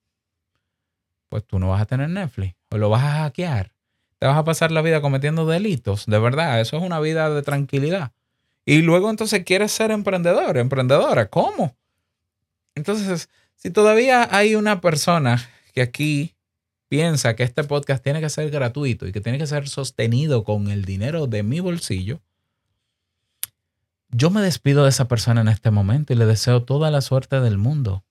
pues 1.29 1.45
tú 1.45 1.59
no 1.59 1.69
vas 1.69 1.83
a 1.83 1.85
tener 1.85 2.09
Netflix 2.09 2.57
o 2.71 2.79
lo 2.79 2.89
vas 2.89 3.05
a 3.05 3.13
hackear. 3.25 3.71
Te 4.19 4.27
vas 4.27 4.39
a 4.39 4.45
pasar 4.45 4.73
la 4.73 4.81
vida 4.81 5.03
cometiendo 5.03 5.45
delitos. 5.45 6.07
De 6.07 6.19
verdad, 6.19 6.59
eso 6.59 6.79
es 6.79 6.83
una 6.83 7.01
vida 7.01 7.29
de 7.29 7.43
tranquilidad. 7.43 8.13
Y 8.65 8.81
luego 8.81 9.11
entonces 9.11 9.45
quieres 9.45 9.73
ser 9.73 9.91
emprendedor, 9.91 10.57
emprendedora. 10.57 11.27
¿Cómo? 11.27 11.77
Entonces, 12.79 13.29
si 13.57 13.71
todavía 13.71 14.29
hay 14.31 14.55
una 14.55 14.81
persona 14.81 15.45
que 15.75 15.83
aquí 15.83 16.37
piensa 16.89 17.35
que 17.35 17.43
este 17.43 17.65
podcast 17.65 18.03
tiene 18.03 18.21
que 18.21 18.31
ser 18.31 18.51
gratuito 18.51 19.07
y 19.07 19.13
que 19.13 19.21
tiene 19.21 19.37
que 19.37 19.49
ser 19.49 19.69
sostenido 19.69 20.45
con 20.45 20.69
el 20.69 20.85
dinero 20.85 21.27
de 21.27 21.43
mi 21.43 21.59
bolsillo, 21.59 22.21
yo 24.11 24.31
me 24.31 24.41
despido 24.41 24.85
de 24.85 24.91
esa 24.91 25.09
persona 25.09 25.41
en 25.41 25.49
este 25.49 25.73
momento 25.73 26.13
y 26.13 26.17
le 26.17 26.25
deseo 26.25 26.63
toda 26.63 26.91
la 26.93 27.01
suerte 27.01 27.41
del 27.41 27.59
mundo. 27.59 28.05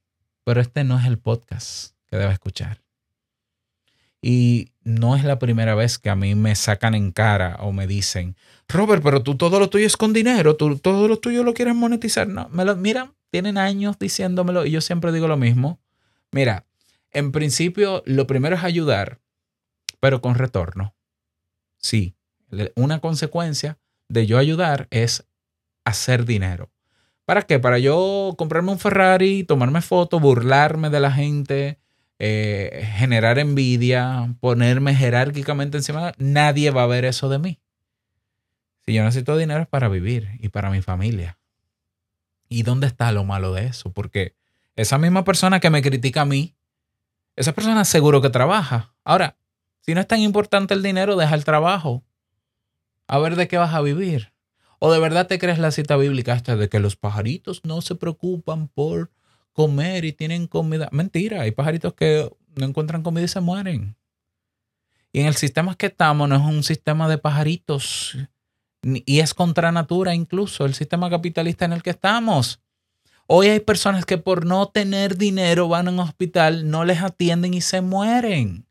Pero 0.43 0.59
este 0.59 0.83
no 0.83 0.99
es 0.99 1.05
el 1.05 1.17
podcast 1.17 1.93
que 2.07 2.17
debe 2.17 2.33
escuchar. 2.33 2.81
Y 4.21 4.73
no 4.87 5.17
es 5.17 5.25
la 5.25 5.37
primera 5.37 5.75
vez 5.75 5.97
que 5.97 6.09
a 6.09 6.15
mí 6.15 6.33
me 6.33 6.55
sacan 6.55 6.95
en 6.95 7.11
cara 7.11 7.57
o 7.59 7.73
me 7.73 7.87
dicen, 7.87 8.37
Robert, 8.69 9.03
pero 9.03 9.21
tú 9.21 9.35
todo 9.35 9.59
lo 9.59 9.69
tuyo 9.69 9.85
es 9.85 9.97
con 9.97 10.13
dinero, 10.13 10.55
tú 10.55 10.77
todo 10.77 11.09
lo 11.09 11.17
tuyo 11.17 11.43
lo 11.43 11.53
quieres 11.53 11.75
monetizar. 11.75 12.25
No, 12.25 12.47
me 12.49 12.63
lo, 12.63 12.73
mira, 12.77 13.13
tienen 13.29 13.57
años 13.57 13.99
diciéndomelo 13.99 14.65
y 14.65 14.71
yo 14.71 14.79
siempre 14.79 15.11
digo 15.11 15.27
lo 15.27 15.35
mismo. 15.35 15.81
Mira, 16.31 16.65
en 17.11 17.33
principio 17.33 18.01
lo 18.05 18.27
primero 18.27 18.55
es 18.55 18.63
ayudar, 18.63 19.19
pero 19.99 20.21
con 20.21 20.35
retorno. 20.35 20.95
Sí, 21.77 22.15
una 22.75 22.99
consecuencia 22.99 23.77
de 24.07 24.25
yo 24.25 24.37
ayudar 24.37 24.87
es 24.89 25.27
hacer 25.83 26.23
dinero. 26.23 26.71
¿Para 27.25 27.41
qué? 27.41 27.59
Para 27.59 27.77
yo 27.77 28.35
comprarme 28.37 28.71
un 28.71 28.79
Ferrari, 28.79 29.43
tomarme 29.43 29.81
fotos, 29.81 30.21
burlarme 30.21 30.89
de 30.89 31.01
la 31.01 31.11
gente, 31.11 31.77
eh, 32.19 32.89
generar 32.95 33.37
envidia, 33.39 34.35
ponerme 34.39 34.95
jerárquicamente 34.95 35.77
encima. 35.77 36.13
Nadie 36.17 36.71
va 36.71 36.83
a 36.83 36.87
ver 36.87 37.05
eso 37.05 37.29
de 37.29 37.39
mí. 37.39 37.59
Si 38.85 38.93
yo 38.93 39.03
necesito 39.03 39.37
dinero 39.37 39.61
es 39.61 39.67
para 39.67 39.89
vivir 39.89 40.29
y 40.39 40.49
para 40.49 40.69
mi 40.71 40.81
familia. 40.81 41.37
¿Y 42.49 42.63
dónde 42.63 42.87
está 42.87 43.11
lo 43.11 43.23
malo 43.23 43.53
de 43.53 43.65
eso? 43.65 43.91
Porque 43.91 44.35
esa 44.75 44.97
misma 44.97 45.23
persona 45.23 45.59
que 45.59 45.69
me 45.69 45.81
critica 45.81 46.21
a 46.21 46.25
mí, 46.25 46.55
esa 47.35 47.53
persona 47.53 47.83
seguro 47.85 48.21
que 48.21 48.29
trabaja. 48.29 48.93
Ahora, 49.03 49.37
si 49.81 49.93
no 49.93 50.01
es 50.01 50.07
tan 50.07 50.19
importante 50.19 50.73
el 50.73 50.83
dinero, 50.83 51.15
deja 51.17 51.35
el 51.35 51.43
trabajo. 51.43 52.03
A 53.07 53.19
ver 53.19 53.35
de 53.35 53.47
qué 53.47 53.57
vas 53.57 53.73
a 53.73 53.81
vivir. 53.81 54.33
¿O 54.79 54.91
de 54.91 54.99
verdad 54.99 55.27
te 55.27 55.39
crees 55.39 55.59
la 55.59 55.71
cita 55.71 55.97
bíblica 55.97 56.33
esta 56.33 56.55
de 56.55 56.69
que 56.69 56.79
los 56.79 56.95
pajaritos 56.95 57.63
no 57.63 57.81
se 57.81 57.95
preocupan 57.95 58.67
por 58.67 59.11
comer 59.57 60.05
y 60.05 60.13
tienen 60.13 60.45
comida? 60.45 60.87
Mentira, 60.91 61.41
hay 61.41 61.49
pajaritos 61.49 61.95
que 61.95 62.31
no 62.55 62.67
encuentran 62.67 63.01
comida 63.01 63.25
y 63.25 63.27
se 63.27 63.41
mueren. 63.41 63.95
Y 65.11 65.21
en 65.21 65.25
el 65.25 65.35
sistema 65.35 65.75
que 65.75 65.87
estamos 65.87 66.29
no 66.29 66.35
es 66.35 66.43
un 66.43 66.61
sistema 66.61 67.09
de 67.09 67.17
pajaritos. 67.17 68.15
Y 68.83 69.19
es 69.19 69.33
contra 69.33 69.71
natura 69.71 70.13
incluso 70.13 70.63
el 70.65 70.75
sistema 70.75 71.09
capitalista 71.09 71.65
en 71.65 71.73
el 71.73 71.81
que 71.81 71.89
estamos. 71.89 72.61
Hoy 73.25 73.47
hay 73.47 73.59
personas 73.59 74.05
que 74.05 74.19
por 74.19 74.45
no 74.45 74.67
tener 74.67 75.17
dinero 75.17 75.67
van 75.67 75.87
a 75.87 75.91
un 75.91 75.99
hospital, 76.01 76.69
no 76.69 76.85
les 76.85 77.01
atienden 77.01 77.55
y 77.55 77.61
se 77.61 77.81
mueren. 77.81 78.67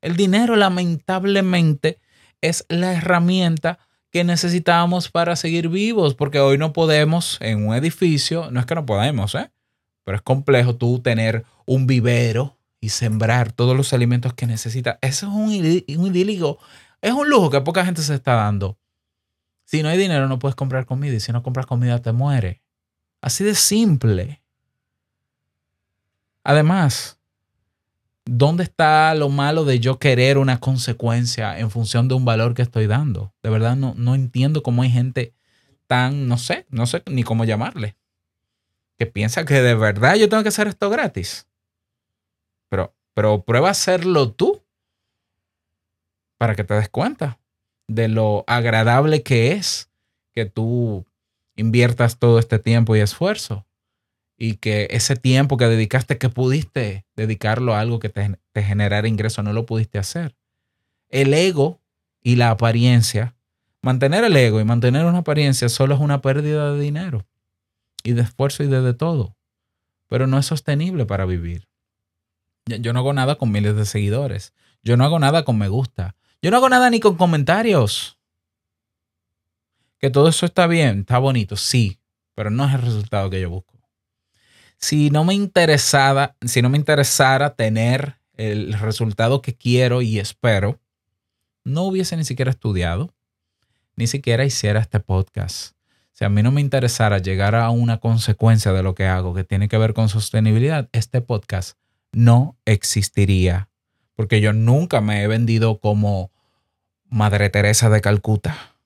El 0.00 0.16
dinero 0.16 0.56
lamentablemente 0.56 2.00
es 2.40 2.66
la 2.68 2.94
herramienta 2.94 3.78
que 4.16 4.24
necesitamos 4.24 5.10
para 5.10 5.36
seguir 5.36 5.68
vivos, 5.68 6.14
porque 6.14 6.40
hoy 6.40 6.56
no 6.56 6.72
podemos 6.72 7.36
en 7.42 7.68
un 7.68 7.74
edificio, 7.74 8.50
no 8.50 8.60
es 8.60 8.64
que 8.64 8.74
no 8.74 8.86
podemos, 8.86 9.34
¿eh? 9.34 9.50
pero 10.04 10.16
es 10.16 10.22
complejo 10.22 10.74
tú 10.74 11.00
tener 11.00 11.44
un 11.66 11.86
vivero 11.86 12.56
y 12.80 12.88
sembrar 12.88 13.52
todos 13.52 13.76
los 13.76 13.92
alimentos 13.92 14.32
que 14.32 14.46
necesitas. 14.46 14.96
Eso 15.02 15.26
es 15.26 15.32
un, 15.34 15.48
un 16.00 16.06
idílico, 16.06 16.58
es 17.02 17.12
un 17.12 17.28
lujo 17.28 17.50
que 17.50 17.60
poca 17.60 17.84
gente 17.84 18.00
se 18.00 18.14
está 18.14 18.32
dando. 18.36 18.78
Si 19.66 19.82
no 19.82 19.90
hay 19.90 19.98
dinero 19.98 20.28
no 20.28 20.38
puedes 20.38 20.54
comprar 20.54 20.86
comida 20.86 21.12
y 21.12 21.20
si 21.20 21.30
no 21.30 21.42
compras 21.42 21.66
comida 21.66 22.00
te 22.00 22.12
muere. 22.12 22.62
Así 23.20 23.44
de 23.44 23.54
simple. 23.54 24.42
Además, 26.42 27.15
¿dónde 28.26 28.64
está 28.64 29.14
lo 29.14 29.30
malo 29.30 29.64
de 29.64 29.78
yo 29.80 29.98
querer 29.98 30.36
una 30.36 30.60
consecuencia 30.60 31.58
en 31.58 31.70
función 31.70 32.08
de 32.08 32.14
un 32.14 32.24
valor 32.24 32.54
que 32.54 32.62
estoy 32.62 32.86
dando? 32.86 33.32
De 33.42 33.48
verdad 33.48 33.76
no, 33.76 33.94
no 33.96 34.14
entiendo 34.14 34.62
cómo 34.62 34.82
hay 34.82 34.90
gente 34.90 35.32
tan, 35.86 36.28
no 36.28 36.36
sé, 36.36 36.66
no 36.68 36.86
sé 36.86 37.02
ni 37.06 37.22
cómo 37.22 37.44
llamarle, 37.44 37.96
que 38.98 39.06
piensa 39.06 39.44
que 39.44 39.62
de 39.62 39.74
verdad 39.74 40.16
yo 40.16 40.28
tengo 40.28 40.42
que 40.42 40.50
hacer 40.50 40.66
esto 40.66 40.90
gratis. 40.90 41.46
Pero, 42.68 42.94
pero 43.14 43.44
prueba 43.44 43.68
a 43.68 43.70
hacerlo 43.72 44.32
tú 44.32 44.62
para 46.36 46.54
que 46.54 46.64
te 46.64 46.74
des 46.74 46.88
cuenta 46.88 47.38
de 47.86 48.08
lo 48.08 48.44
agradable 48.48 49.22
que 49.22 49.52
es 49.52 49.88
que 50.32 50.44
tú 50.44 51.06
inviertas 51.54 52.18
todo 52.18 52.40
este 52.40 52.58
tiempo 52.58 52.96
y 52.96 53.00
esfuerzo 53.00 53.64
y 54.36 54.56
que 54.56 54.88
ese 54.90 55.16
tiempo 55.16 55.56
que 55.56 55.66
dedicaste, 55.66 56.18
que 56.18 56.28
pudiste 56.28 57.06
dedicarlo 57.16 57.74
a 57.74 57.80
algo 57.80 57.98
que 57.98 58.08
te, 58.10 58.38
te 58.52 58.62
generara 58.62 59.08
ingreso, 59.08 59.42
no 59.42 59.52
lo 59.52 59.64
pudiste 59.66 59.98
hacer. 59.98 60.36
El 61.08 61.32
ego 61.32 61.80
y 62.22 62.36
la 62.36 62.50
apariencia, 62.50 63.34
mantener 63.82 64.24
el 64.24 64.36
ego 64.36 64.60
y 64.60 64.64
mantener 64.64 65.06
una 65.06 65.18
apariencia 65.18 65.68
solo 65.68 65.94
es 65.94 66.00
una 66.00 66.20
pérdida 66.20 66.72
de 66.72 66.80
dinero 66.80 67.26
y 68.02 68.12
de 68.12 68.22
esfuerzo 68.22 68.62
y 68.62 68.66
de, 68.66 68.82
de 68.82 68.94
todo, 68.94 69.36
pero 70.08 70.26
no 70.26 70.38
es 70.38 70.46
sostenible 70.46 71.06
para 71.06 71.24
vivir. 71.24 71.68
Yo- 72.66 72.92
no 72.92 72.98
hago 72.98 73.12
nada 73.12 73.36
con 73.36 73.52
miles 73.52 73.76
de 73.76 73.86
seguidores, 73.86 74.52
yo 74.82 74.96
no 74.96 75.04
hago 75.04 75.18
nada 75.18 75.44
con 75.44 75.56
me 75.56 75.68
gusta, 75.68 76.16
yo 76.42 76.50
no 76.50 76.58
hago 76.58 76.68
nada 76.68 76.90
ni 76.90 77.00
con 77.00 77.16
comentarios. 77.16 78.18
Que 79.98 80.10
todo 80.10 80.28
eso 80.28 80.44
está 80.46 80.66
bien, 80.66 81.00
está 81.00 81.18
bonito, 81.18 81.56
sí, 81.56 81.98
pero 82.34 82.50
no 82.50 82.66
es 82.68 82.74
el 82.74 82.82
resultado 82.82 83.30
que 83.30 83.40
yo 83.40 83.48
busco 83.50 83.75
si 84.78 85.10
no 85.10 85.24
me 85.24 85.34
interesara, 85.34 86.36
si 86.44 86.62
no 86.62 86.68
me 86.68 86.78
interesara 86.78 87.54
tener 87.54 88.16
el 88.34 88.74
resultado 88.74 89.42
que 89.42 89.54
quiero 89.54 90.02
y 90.02 90.18
espero, 90.18 90.80
no 91.64 91.84
hubiese 91.84 92.16
ni 92.16 92.24
siquiera 92.24 92.50
estudiado, 92.50 93.14
ni 93.96 94.06
siquiera 94.06 94.44
hiciera 94.44 94.80
este 94.80 95.00
podcast. 95.00 95.74
Si 96.12 96.24
a 96.24 96.28
mí 96.28 96.42
no 96.42 96.50
me 96.50 96.60
interesara 96.60 97.18
llegar 97.18 97.54
a 97.54 97.70
una 97.70 97.98
consecuencia 97.98 98.72
de 98.72 98.82
lo 98.82 98.94
que 98.94 99.06
hago 99.06 99.34
que 99.34 99.44
tiene 99.44 99.68
que 99.68 99.78
ver 99.78 99.94
con 99.94 100.08
sostenibilidad, 100.08 100.88
este 100.92 101.20
podcast 101.20 101.78
no 102.12 102.56
existiría. 102.64 103.68
Porque 104.14 104.40
yo 104.40 104.54
nunca 104.54 105.02
me 105.02 105.22
he 105.22 105.26
vendido 105.26 105.78
como 105.78 106.30
Madre 107.04 107.50
Teresa 107.50 107.90
de 107.90 108.00
Calcuta. 108.00 108.76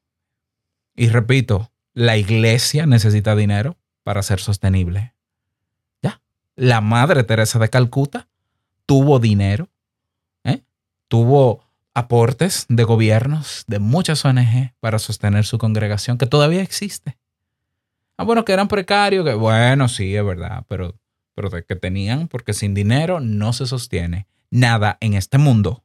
Y 0.97 1.09
repito, 1.09 1.71
la 1.93 2.17
iglesia 2.17 2.87
necesita 2.87 3.37
dinero 3.37 3.77
para 4.03 4.23
ser 4.23 4.41
sostenible 4.41 5.15
la 6.61 6.83
madre 6.83 7.25
Teresa 7.25 7.59
de 7.59 7.71
Calcuta 7.71 8.29
tuvo 8.85 9.19
dinero, 9.19 9.71
¿eh? 10.45 10.61
tuvo 11.09 11.65
aportes 11.95 12.67
de 12.69 12.85
gobiernos, 12.85 13.65
de 13.67 13.79
muchas 13.79 14.27
ONG 14.27 14.75
para 14.79 14.99
sostener 14.99 15.47
su 15.47 15.57
congregación, 15.57 16.19
que 16.19 16.27
todavía 16.27 16.61
existe. 16.61 17.17
Ah, 18.19 18.25
bueno, 18.25 18.45
que 18.45 18.53
eran 18.53 18.69
precarios, 18.69 19.25
que 19.25 19.33
bueno, 19.33 19.89
sí, 19.89 20.15
es 20.15 20.23
verdad, 20.23 20.67
pero, 20.69 20.95
pero 21.35 21.49
que 21.51 21.77
tenían, 21.77 22.29
porque 22.29 22.53
sin 22.53 22.75
dinero 22.75 23.21
no 23.21 23.55
se 23.55 23.67
sostiene. 23.67 24.27
Nada 24.51 24.99
en 25.01 25.15
este 25.15 25.39
mundo, 25.39 25.83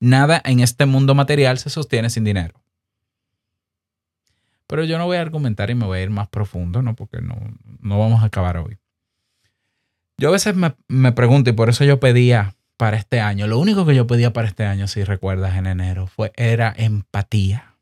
nada 0.00 0.42
en 0.44 0.58
este 0.58 0.84
mundo 0.84 1.14
material 1.14 1.58
se 1.58 1.70
sostiene 1.70 2.10
sin 2.10 2.24
dinero. 2.24 2.60
Pero 4.66 4.82
yo 4.82 4.98
no 4.98 5.06
voy 5.06 5.18
a 5.18 5.20
argumentar 5.20 5.70
y 5.70 5.76
me 5.76 5.86
voy 5.86 6.00
a 6.00 6.02
ir 6.02 6.10
más 6.10 6.26
profundo, 6.26 6.82
¿no? 6.82 6.96
Porque 6.96 7.20
no, 7.20 7.36
no 7.80 8.00
vamos 8.00 8.24
a 8.24 8.26
acabar 8.26 8.56
hoy. 8.56 8.78
Yo 10.20 10.30
a 10.30 10.32
veces 10.32 10.56
me, 10.56 10.74
me 10.88 11.12
pregunto, 11.12 11.48
y 11.48 11.52
por 11.52 11.68
eso 11.68 11.84
yo 11.84 12.00
pedía 12.00 12.56
para 12.76 12.96
este 12.96 13.20
año, 13.20 13.46
lo 13.46 13.58
único 13.58 13.86
que 13.86 13.94
yo 13.94 14.08
pedía 14.08 14.32
para 14.32 14.48
este 14.48 14.64
año, 14.64 14.88
si 14.88 15.04
recuerdas 15.04 15.56
en 15.56 15.66
enero, 15.66 16.08
fue, 16.08 16.32
era 16.36 16.74
empatía. 16.76 17.76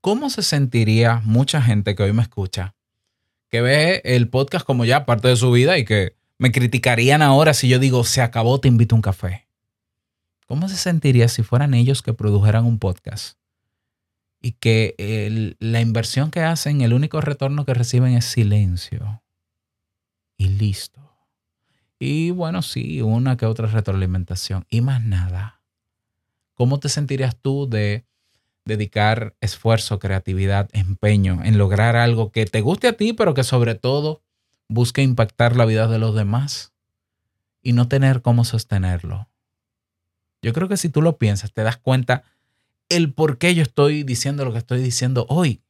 ¿Cómo 0.00 0.28
se 0.28 0.42
sentiría 0.42 1.20
mucha 1.24 1.62
gente 1.62 1.94
que 1.94 2.02
hoy 2.02 2.12
me 2.12 2.22
escucha, 2.22 2.74
que 3.48 3.60
ve 3.60 4.02
el 4.04 4.28
podcast 4.28 4.66
como 4.66 4.84
ya 4.84 5.06
parte 5.06 5.28
de 5.28 5.36
su 5.36 5.52
vida 5.52 5.78
y 5.78 5.84
que 5.84 6.16
me 6.36 6.50
criticarían 6.50 7.22
ahora 7.22 7.54
si 7.54 7.68
yo 7.68 7.78
digo, 7.78 8.02
se 8.02 8.20
acabó, 8.20 8.60
te 8.60 8.66
invito 8.66 8.96
a 8.96 8.98
un 8.98 9.02
café? 9.02 9.46
¿Cómo 10.46 10.68
se 10.68 10.76
sentiría 10.76 11.28
si 11.28 11.44
fueran 11.44 11.74
ellos 11.74 12.02
que 12.02 12.12
produjeran 12.12 12.64
un 12.64 12.80
podcast? 12.80 13.38
Y 14.40 14.52
que 14.52 15.54
la 15.60 15.80
inversión 15.80 16.32
que 16.32 16.40
hacen, 16.40 16.80
el 16.80 16.92
único 16.92 17.20
retorno 17.20 17.64
que 17.64 17.74
reciben 17.74 18.14
es 18.14 18.24
silencio 18.24 19.22
y 20.36 20.48
listo. 20.48 21.00
Y 21.98 22.30
bueno, 22.30 22.62
sí, 22.62 23.00
una 23.00 23.36
que 23.36 23.46
otra 23.46 23.66
retroalimentación 23.66 24.66
y 24.68 24.80
más 24.80 25.04
nada. 25.04 25.62
¿Cómo 26.54 26.78
te 26.78 26.88
sentirías 26.88 27.36
tú 27.36 27.68
de 27.68 28.06
dedicar 28.64 29.36
esfuerzo, 29.40 29.98
creatividad, 29.98 30.68
empeño 30.72 31.42
en 31.44 31.58
lograr 31.58 31.96
algo 31.96 32.32
que 32.32 32.46
te 32.46 32.60
guste 32.60 32.88
a 32.88 32.96
ti, 32.96 33.12
pero 33.12 33.34
que 33.34 33.44
sobre 33.44 33.74
todo 33.74 34.22
busque 34.68 35.02
impactar 35.02 35.56
la 35.56 35.64
vida 35.64 35.86
de 35.86 35.98
los 35.98 36.14
demás? 36.14 36.72
y 37.66 37.72
no 37.72 37.88
tener 37.88 38.22
cómo 38.22 38.44
sostenerlo. 38.44 39.28
Yo 40.40 40.52
creo 40.52 40.68
que 40.68 40.76
si 40.76 40.88
tú 40.88 41.02
lo 41.02 41.18
piensas, 41.18 41.52
te 41.52 41.64
das 41.64 41.76
cuenta 41.76 42.22
el 42.88 43.12
por 43.12 43.38
qué 43.38 43.56
yo 43.56 43.62
estoy 43.64 44.04
diciendo 44.04 44.44
lo 44.44 44.52
que 44.52 44.58
estoy 44.58 44.80
diciendo 44.80 45.26
hoy. 45.28 45.64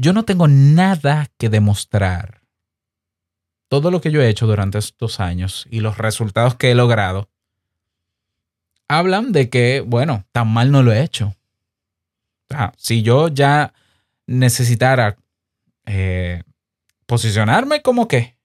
Yo 0.00 0.12
no 0.12 0.24
tengo 0.24 0.46
nada 0.46 1.28
que 1.38 1.48
demostrar. 1.48 2.42
Todo 3.68 3.90
lo 3.90 4.00
que 4.00 4.12
yo 4.12 4.22
he 4.22 4.28
hecho 4.28 4.46
durante 4.46 4.78
estos 4.78 5.18
años 5.18 5.66
y 5.72 5.80
los 5.80 5.98
resultados 5.98 6.54
que 6.54 6.70
he 6.70 6.76
logrado 6.76 7.28
hablan 8.86 9.32
de 9.32 9.50
que, 9.50 9.80
bueno, 9.80 10.24
tan 10.30 10.46
mal 10.52 10.70
no 10.70 10.84
lo 10.84 10.92
he 10.92 11.02
hecho. 11.02 11.34
Si 12.76 13.02
yo 13.02 13.26
ya 13.26 13.74
necesitara 14.28 15.16
eh, 15.84 16.44
posicionarme 17.06 17.82
como 17.82 18.06
qué, 18.06 18.36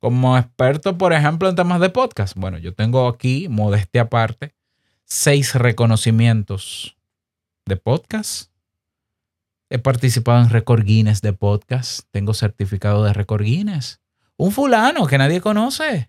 como 0.00 0.36
experto, 0.36 0.98
por 0.98 1.12
ejemplo, 1.12 1.48
en 1.48 1.54
temas 1.54 1.80
de 1.80 1.90
podcast. 1.90 2.34
Bueno, 2.36 2.58
yo 2.58 2.74
tengo 2.74 3.06
aquí, 3.06 3.46
modestia 3.48 4.02
aparte, 4.02 4.56
seis 5.04 5.54
reconocimientos 5.54 6.96
de 7.64 7.76
podcast. 7.76 8.50
He 9.68 9.78
participado 9.78 10.42
en 10.42 10.50
Record 10.50 10.84
Guinness 10.84 11.22
de 11.22 11.32
podcast. 11.32 12.02
Tengo 12.12 12.34
certificado 12.34 13.02
de 13.04 13.12
Record 13.12 13.42
Guinness. 13.42 14.00
Un 14.36 14.52
fulano 14.52 15.06
que 15.06 15.18
nadie 15.18 15.40
conoce. 15.40 16.08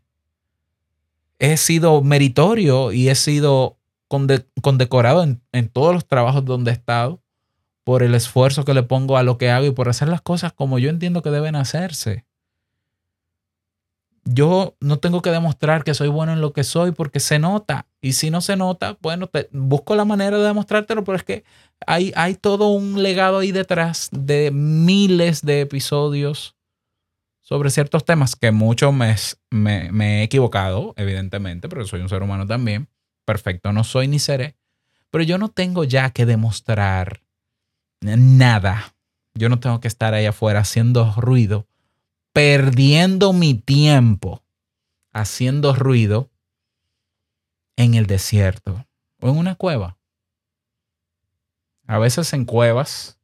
He 1.40 1.58
sido 1.58 2.02
meritorio 2.04 2.92
y 2.92 3.10
he 3.10 3.16
sido 3.16 3.78
conde- 4.10 4.46
condecorado 4.62 5.24
en 5.24 5.70
todos 5.70 5.94
los 5.94 6.06
trabajos 6.08 6.46
donde 6.46 6.72
he 6.72 6.74
estado 6.74 7.22
por 7.84 8.04
el 8.04 8.14
esfuerzo 8.16 8.66
que 8.66 8.74
le 8.74 8.84
pongo 8.84 9.18
a 9.18 9.24
lo 9.24 9.38
que 9.38 9.50
hago 9.50 9.66
y 9.66 9.72
por 9.72 9.88
hacer 9.90 10.08
las 10.10 10.22
cosas 10.22 10.52
como 10.54 10.78
yo 10.78 10.90
entiendo 10.90 11.22
que 11.24 11.30
deben 11.32 11.56
hacerse. 11.56 12.26
Yo 14.30 14.76
no 14.82 15.00
tengo 15.00 15.22
que 15.22 15.30
demostrar 15.30 15.86
que 15.86 15.94
soy 15.94 16.10
bueno 16.10 16.34
en 16.34 16.42
lo 16.42 16.52
que 16.52 16.66
soy 16.66 16.92
porque 16.92 17.22
se 17.22 17.40
nota. 17.40 17.88
Y 18.02 18.14
si 18.14 18.30
no 18.30 18.42
se 18.42 18.58
nota, 18.58 18.98
bueno, 19.02 19.28
te, 19.28 19.48
busco 19.54 19.96
la 19.96 20.04
manera 20.04 20.38
de 20.38 20.44
demostrártelo, 20.44 21.06
pero 21.06 21.16
es 21.16 21.24
que 21.24 21.46
hay, 21.86 22.12
hay 22.14 22.36
todo 22.36 22.68
un 22.70 23.02
legado 23.02 23.40
ahí 23.40 23.54
detrás 23.54 24.10
de 24.12 24.52
miles 24.52 25.44
de 25.44 25.62
episodios 25.62 26.58
sobre 27.42 27.70
ciertos 27.70 28.04
temas 28.04 28.36
que 28.36 28.52
mucho 28.52 28.92
me, 28.92 29.16
he 29.16 30.24
equivocado, 30.24 30.94
evidentemente, 30.98 31.70
pero 31.70 31.86
soy 31.86 32.02
un 32.02 32.10
ser 32.10 32.22
humano 32.22 32.46
también. 32.46 32.90
Perfecto, 33.24 33.72
no 33.72 33.86
soy 33.86 34.10
ni 34.10 34.20
seré. 34.20 34.58
Pero 35.10 35.24
yo 35.24 35.38
no 35.38 35.48
tengo 35.48 35.86
ya 35.86 36.10
que 36.10 36.26
demostrar 36.26 37.22
nada. 38.02 38.94
Yo 39.36 39.48
no 39.48 39.62
tengo 39.62 39.80
que 39.80 39.88
estar 39.88 40.14
ahí 40.14 40.26
afuera 40.26 40.60
haciendo 40.60 41.14
ruido, 41.16 41.66
perdiendo 42.38 43.34
mi 43.34 43.56
tiempo 43.56 44.46
haciendo 45.12 45.74
ruido 45.74 46.30
en 47.78 47.96
el 47.96 48.06
desierto 48.06 48.86
o 49.20 49.30
en 49.30 49.38
una 49.38 49.56
cueva. 49.56 49.98
A 51.88 51.98
veces 51.98 52.32
en 52.34 52.46
cuevas 52.46 53.18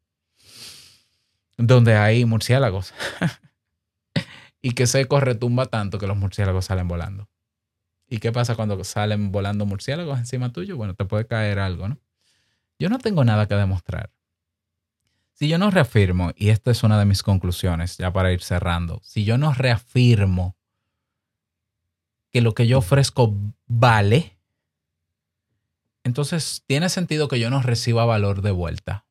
donde 1.57 1.95
hay 1.95 2.26
murciélagos 2.26 2.95
y 4.64 4.72
que 4.72 4.88
se 4.88 5.05
corretumba 5.05 5.68
tanto 5.68 5.99
que 5.99 6.07
los 6.07 6.18
murciélagos 6.18 6.66
salen 6.66 6.88
volando. 6.88 7.30
¿Y 8.09 8.18
qué 8.18 8.32
pasa 8.32 8.55
cuando 8.55 8.84
salen 8.84 9.32
volando 9.32 9.68
murciélagos 9.68 10.18
encima 10.18 10.51
tuyo? 10.51 10.76
Bueno, 10.76 10.95
te 10.95 11.05
puede 11.05 11.28
caer 11.28 11.59
algo, 11.59 11.88
¿no? 11.88 11.99
Yo 12.80 12.89
no 12.89 12.97
tengo 12.97 13.24
nada 13.24 13.47
que 13.47 13.53
demostrar. 13.53 14.09
Si 15.44 15.50
yo 15.50 15.58
no 15.58 15.72
reafirmo, 15.72 16.32
y 16.38 16.52
esta 16.52 16.72
es 16.72 16.84
una 16.84 16.98
de 16.98 17.04
mis 17.04 17.22
conclusiones, 17.22 17.98
ya 17.98 18.14
para 18.14 18.32
ir 18.32 18.41
cerrando, 18.41 19.02
si 19.04 19.26
yo 19.26 19.38
no 19.38 19.54
reafirmo 19.54 20.56
que 22.32 22.39
lo 22.39 22.54
que 22.54 22.66
yo 22.66 22.78
ofrezco 22.78 23.36
vale, 23.68 24.38
entonces 26.06 26.64
tiene 26.66 26.88
sentido 26.88 27.28
que 27.28 27.41
yo 27.41 27.50
no 27.50 27.62
reciba 27.62 28.06
valor 28.06 28.41
de 28.41 28.52
vuelta. 28.52 29.04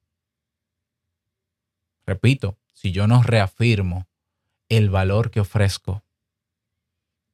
Repito, 2.07 2.57
si 2.73 2.93
yo 2.93 3.07
no 3.07 3.23
reafirmo 3.23 4.09
el 4.71 4.89
valor 4.89 5.31
que 5.31 5.41
ofrezco, 5.41 6.03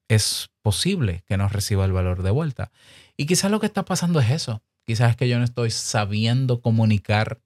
es 0.08 0.50
posible 0.60 1.22
que 1.28 1.36
no 1.36 1.48
reciba 1.48 1.84
el 1.84 1.92
valor 1.92 2.24
de 2.24 2.32
vuelta. 2.32 2.72
Y 3.16 3.26
quizás 3.26 3.52
lo 3.52 3.60
que 3.60 3.66
está 3.66 3.84
pasando 3.84 4.18
es 4.18 4.30
eso. 4.30 4.60
Quizás 4.84 5.10
es 5.10 5.16
que 5.16 5.28
yo 5.28 5.38
no 5.38 5.44
estoy 5.44 5.70
sabiendo 5.70 6.60
comunicar 6.60 7.38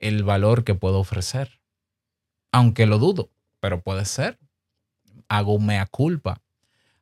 el 0.00 0.24
valor 0.24 0.64
que 0.64 0.74
puedo 0.74 0.98
ofrecer. 0.98 1.60
Aunque 2.52 2.86
lo 2.86 2.98
dudo, 2.98 3.30
pero 3.60 3.82
puede 3.82 4.04
ser. 4.04 4.38
Hago 5.28 5.58
mea 5.58 5.86
culpa. 5.86 6.42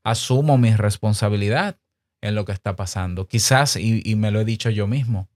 Asumo 0.02 0.58
mi 0.58 0.74
responsabilidad 0.74 1.78
en 2.20 2.34
lo 2.34 2.44
que 2.44 2.52
está 2.52 2.76
pasando. 2.76 3.26
Quizás, 3.26 3.76
y, 3.76 4.02
y 4.04 4.16
me 4.16 4.30
lo 4.30 4.40
he 4.40 4.44
dicho 4.44 4.70
yo 4.70 4.86
mismo, 4.86 5.28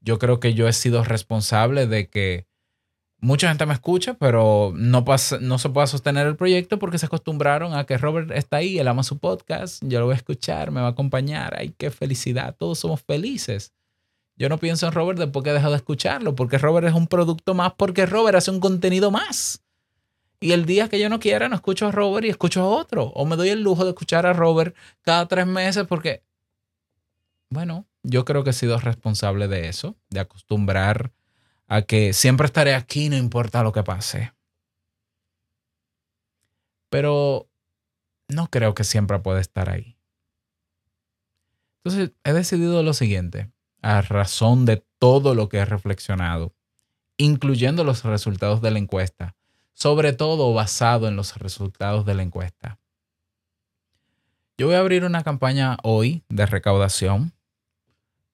yo 0.00 0.18
creo 0.18 0.40
que 0.40 0.54
yo 0.54 0.68
he 0.68 0.72
sido 0.72 1.02
responsable 1.02 1.86
de 1.86 2.08
que 2.08 2.46
mucha 3.24 3.48
gente 3.48 3.66
me 3.66 3.74
escucha, 3.74 4.14
pero 4.14 4.72
no, 4.76 5.04
pasa, 5.04 5.38
no 5.40 5.58
se 5.58 5.70
pueda 5.70 5.86
sostener 5.86 6.26
el 6.26 6.36
proyecto 6.36 6.78
porque 6.78 6.98
se 6.98 7.06
acostumbraron 7.06 7.74
a 7.74 7.84
que 7.84 7.96
Robert 7.96 8.30
está 8.32 8.58
ahí, 8.58 8.78
él 8.78 8.86
ama 8.86 9.02
su 9.02 9.18
podcast, 9.18 9.82
yo 9.82 9.98
lo 10.00 10.06
voy 10.06 10.12
a 10.12 10.16
escuchar, 10.16 10.70
me 10.70 10.80
va 10.80 10.88
a 10.88 10.90
acompañar. 10.90 11.56
Ay, 11.58 11.74
qué 11.76 11.90
felicidad, 11.90 12.54
todos 12.56 12.78
somos 12.78 13.02
felices. 13.02 13.72
Yo 14.36 14.48
no 14.48 14.58
pienso 14.58 14.86
en 14.86 14.92
Robert 14.92 15.18
después 15.18 15.44
que 15.44 15.50
he 15.50 15.54
dejado 15.54 15.72
de 15.72 15.78
escucharlo, 15.78 16.34
porque 16.34 16.58
Robert 16.58 16.86
es 16.88 16.94
un 16.94 17.06
producto 17.06 17.54
más, 17.54 17.72
porque 17.74 18.06
Robert 18.06 18.36
hace 18.36 18.50
un 18.50 18.60
contenido 18.60 19.10
más. 19.10 19.62
Y 20.40 20.52
el 20.52 20.66
día 20.66 20.88
que 20.88 20.98
yo 20.98 21.08
no 21.08 21.20
quiera, 21.20 21.48
no 21.48 21.54
escucho 21.54 21.86
a 21.86 21.92
Robert 21.92 22.26
y 22.26 22.30
escucho 22.30 22.62
a 22.62 22.66
otro. 22.66 23.04
O 23.14 23.24
me 23.24 23.36
doy 23.36 23.50
el 23.50 23.62
lujo 23.62 23.84
de 23.84 23.90
escuchar 23.90 24.26
a 24.26 24.32
Robert 24.32 24.76
cada 25.02 25.26
tres 25.26 25.46
meses 25.46 25.86
porque, 25.86 26.22
bueno, 27.48 27.86
yo 28.02 28.24
creo 28.24 28.44
que 28.44 28.50
he 28.50 28.54
sido 28.54 28.78
responsable 28.78 29.48
de 29.48 29.68
eso, 29.68 29.96
de 30.10 30.20
acostumbrar 30.20 31.12
a 31.66 31.82
que 31.82 32.12
siempre 32.12 32.46
estaré 32.46 32.74
aquí, 32.74 33.08
no 33.08 33.16
importa 33.16 33.62
lo 33.62 33.72
que 33.72 33.82
pase. 33.82 34.34
Pero 36.90 37.48
no 38.28 38.50
creo 38.50 38.74
que 38.74 38.84
siempre 38.84 39.18
pueda 39.20 39.40
estar 39.40 39.70
ahí. 39.70 39.96
Entonces, 41.82 42.12
he 42.24 42.32
decidido 42.32 42.82
lo 42.82 42.92
siguiente, 42.92 43.50
a 43.84 44.00
razón 44.00 44.64
de 44.64 44.82
todo 44.98 45.34
lo 45.34 45.50
que 45.50 45.58
he 45.58 45.64
reflexionado, 45.66 46.54
incluyendo 47.18 47.84
los 47.84 48.02
resultados 48.02 48.62
de 48.62 48.70
la 48.70 48.78
encuesta, 48.78 49.36
sobre 49.74 50.14
todo 50.14 50.54
basado 50.54 51.06
en 51.06 51.16
los 51.16 51.36
resultados 51.36 52.06
de 52.06 52.14
la 52.14 52.22
encuesta. 52.22 52.78
Yo 54.56 54.68
voy 54.68 54.76
a 54.76 54.80
abrir 54.80 55.04
una 55.04 55.22
campaña 55.22 55.76
hoy 55.82 56.24
de 56.30 56.46
recaudación 56.46 57.34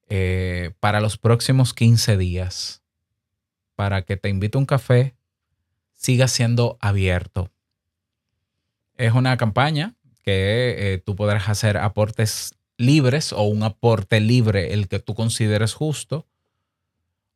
eh, 0.07 0.71
para 0.79 1.01
los 1.01 1.17
próximos 1.17 1.73
15 1.73 2.15
días, 2.15 2.81
para 3.75 4.03
que 4.03 4.15
te 4.15 4.29
invite 4.29 4.57
a 4.57 4.59
un 4.59 4.65
café, 4.65 5.15
siga 5.93 6.29
siendo 6.29 6.77
abierto. 6.79 7.51
Es 8.95 9.13
una 9.13 9.35
campaña 9.35 9.95
que 10.23 10.93
eh, 10.93 10.97
tú 10.99 11.17
podrás 11.17 11.49
hacer 11.49 11.77
aportes 11.77 12.53
libres 12.81 13.31
o 13.33 13.43
un 13.43 13.63
aporte 13.63 14.19
libre, 14.19 14.73
el 14.73 14.87
que 14.87 14.99
tú 14.99 15.15
consideres 15.15 15.73
justo, 15.73 16.27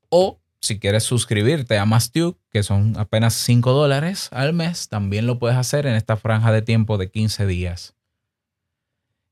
o 0.09 0.39
si 0.59 0.79
quieres 0.79 1.03
suscribirte 1.03 1.77
a 1.77 1.85
Mastu, 1.85 2.37
que 2.49 2.63
son 2.63 2.97
apenas 2.97 3.35
5 3.35 3.71
dólares 3.71 4.29
al 4.31 4.53
mes, 4.53 4.89
también 4.89 5.27
lo 5.27 5.37
puedes 5.37 5.57
hacer 5.57 5.85
en 5.85 5.95
esta 5.95 6.17
franja 6.17 6.51
de 6.51 6.61
tiempo 6.61 6.97
de 6.97 7.11
15 7.11 7.45
días. 7.45 7.93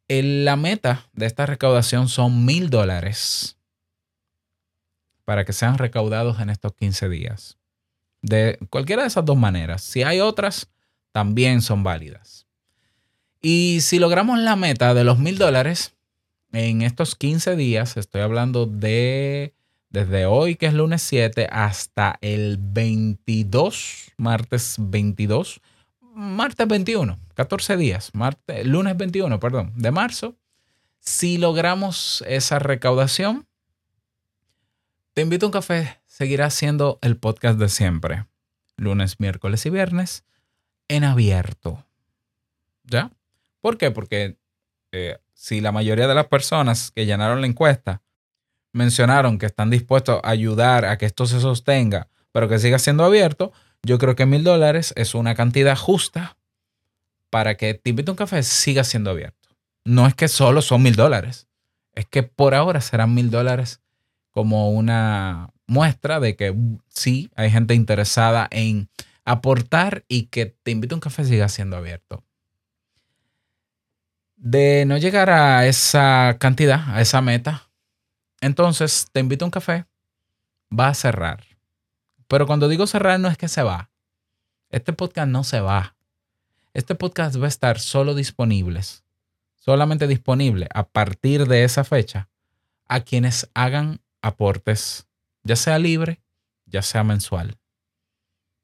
La 0.07 0.55
meta 0.55 1.07
de 1.13 1.25
esta 1.25 1.47
recaudación 1.47 2.07
son 2.07 2.45
mil 2.45 2.69
dólares 2.69 3.57
para 5.25 5.43
que 5.45 5.53
sean 5.53 5.77
recaudados 5.77 6.39
en 6.39 6.49
estos 6.49 6.73
15 6.73 7.09
días. 7.09 7.57
De 8.21 8.59
cualquiera 8.69 9.01
de 9.01 9.07
esas 9.07 9.25
dos 9.25 9.37
maneras. 9.37 9.81
Si 9.81 10.03
hay 10.03 10.19
otras, 10.19 10.69
también 11.11 11.61
son 11.61 11.83
válidas. 11.83 12.45
Y 13.41 13.79
si 13.81 13.97
logramos 13.97 14.37
la 14.39 14.55
meta 14.55 14.93
de 14.93 15.03
los 15.03 15.17
mil 15.17 15.37
dólares 15.37 15.95
en 16.53 16.83
estos 16.83 17.15
15 17.15 17.55
días, 17.55 17.97
estoy 17.97 18.21
hablando 18.21 18.65
de 18.65 19.53
desde 19.89 20.25
hoy, 20.25 20.55
que 20.55 20.67
es 20.67 20.73
lunes 20.73 21.01
7, 21.03 21.47
hasta 21.51 22.17
el 22.21 22.57
22, 22.59 24.13
martes 24.17 24.75
22, 24.79 25.61
martes 26.15 26.67
21, 26.67 27.19
14 27.35 27.77
días, 27.77 28.09
martes, 28.13 28.65
lunes 28.65 28.97
21, 28.97 29.39
perdón, 29.39 29.73
de 29.75 29.91
marzo. 29.91 30.35
Si 30.99 31.37
logramos 31.37 32.23
esa 32.27 32.59
recaudación, 32.59 33.45
te 35.13 35.21
invito 35.21 35.45
a 35.45 35.49
un 35.49 35.53
café. 35.53 35.99
Seguirá 36.07 36.49
siendo 36.49 36.97
el 37.01 37.17
podcast 37.17 37.59
de 37.59 37.69
siempre. 37.69 38.25
Lunes, 38.77 39.19
miércoles 39.19 39.65
y 39.65 39.69
viernes 39.69 40.23
en 40.87 41.03
abierto. 41.03 41.85
¿Ya? 42.83 43.11
¿Por 43.61 43.77
qué? 43.77 43.91
Porque 43.91 44.37
eh, 44.91 45.17
si 45.33 45.61
la 45.61 45.71
mayoría 45.71 46.07
de 46.07 46.15
las 46.15 46.27
personas 46.27 46.91
que 46.91 47.05
llenaron 47.05 47.41
la 47.41 47.47
encuesta 47.47 48.01
mencionaron 48.71 49.37
que 49.37 49.45
están 49.45 49.69
dispuestos 49.69 50.19
a 50.23 50.29
ayudar 50.29 50.85
a 50.85 50.97
que 50.97 51.05
esto 51.05 51.25
se 51.25 51.39
sostenga, 51.39 52.07
pero 52.31 52.49
que 52.49 52.59
siga 52.59 52.79
siendo 52.79 53.03
abierto, 53.03 53.53
yo 53.83 53.97
creo 53.99 54.15
que 54.15 54.25
mil 54.25 54.43
dólares 54.43 54.93
es 54.95 55.13
una 55.13 55.35
cantidad 55.35 55.77
justa 55.77 56.37
para 57.29 57.55
que 57.55 57.73
Te 57.73 57.89
invito 57.89 58.11
a 58.11 58.13
un 58.13 58.17
café 58.17 58.43
siga 58.43 58.83
siendo 58.83 59.09
abierto. 59.09 59.49
No 59.85 60.07
es 60.07 60.15
que 60.15 60.27
solo 60.27 60.61
son 60.61 60.83
mil 60.83 60.95
dólares, 60.95 61.47
es 61.93 62.05
que 62.05 62.23
por 62.23 62.53
ahora 62.53 62.79
serán 62.79 63.13
mil 63.13 63.31
dólares 63.31 63.81
como 64.31 64.71
una 64.71 65.49
muestra 65.67 66.19
de 66.19 66.35
que 66.35 66.55
sí 66.89 67.31
hay 67.35 67.49
gente 67.49 67.73
interesada 67.73 68.47
en 68.51 68.89
aportar 69.25 70.03
y 70.07 70.27
que 70.27 70.45
Te 70.45 70.71
invito 70.71 70.95
a 70.95 70.97
un 70.97 71.01
café 71.01 71.25
siga 71.25 71.49
siendo 71.49 71.77
abierto. 71.77 72.23
De 74.45 74.83
no 74.85 74.97
llegar 74.97 75.29
a 75.29 75.65
esa 75.67 76.35
cantidad, 76.37 76.83
a 76.93 76.99
esa 76.99 77.21
meta, 77.21 77.69
entonces 78.41 79.07
Te 79.13 79.21
invito 79.21 79.45
a 79.45 79.47
un 79.47 79.51
café 79.51 79.85
va 80.77 80.89
a 80.89 80.93
cerrar. 80.93 81.45
Pero 82.27 82.45
cuando 82.45 82.67
digo 82.67 82.85
cerrar 82.85 83.21
no 83.21 83.29
es 83.29 83.37
que 83.37 83.47
se 83.47 83.63
va. 83.63 83.89
Este 84.69 84.91
podcast 84.91 85.29
no 85.29 85.45
se 85.45 85.61
va. 85.61 85.95
Este 86.73 86.93
podcast 86.93 87.39
va 87.39 87.45
a 87.45 87.47
estar 87.47 87.79
solo 87.79 88.15
disponibles, 88.15 89.05
solamente 89.55 90.07
disponible 90.07 90.67
a 90.73 90.83
partir 90.83 91.47
de 91.47 91.63
esa 91.63 91.85
fecha 91.85 92.27
a 92.89 92.99
quienes 92.99 93.49
hagan 93.53 94.01
aportes, 94.21 95.07
ya 95.43 95.55
sea 95.55 95.79
libre, 95.79 96.21
ya 96.65 96.81
sea 96.81 97.05
mensual. 97.05 97.55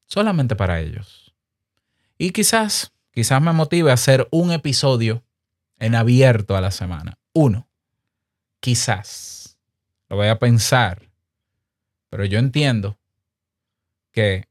Solamente 0.07 0.57
para 0.57 0.81
ellos. 0.81 1.33
Y 2.17 2.31
quizás, 2.31 2.91
quizás 3.11 3.41
me 3.41 3.53
motive 3.53 3.91
a 3.91 3.93
hacer 3.93 4.27
un 4.29 4.51
episodio 4.51 5.23
en 5.79 5.95
abierto 5.95 6.55
a 6.55 6.61
la 6.61 6.71
semana. 6.71 7.17
Uno. 7.33 7.67
Quizás. 8.59 9.57
Lo 10.09 10.17
voy 10.17 10.27
a 10.27 10.39
pensar. 10.39 11.09
Pero 12.09 12.25
yo 12.25 12.39
entiendo 12.39 12.97
que 14.11 14.47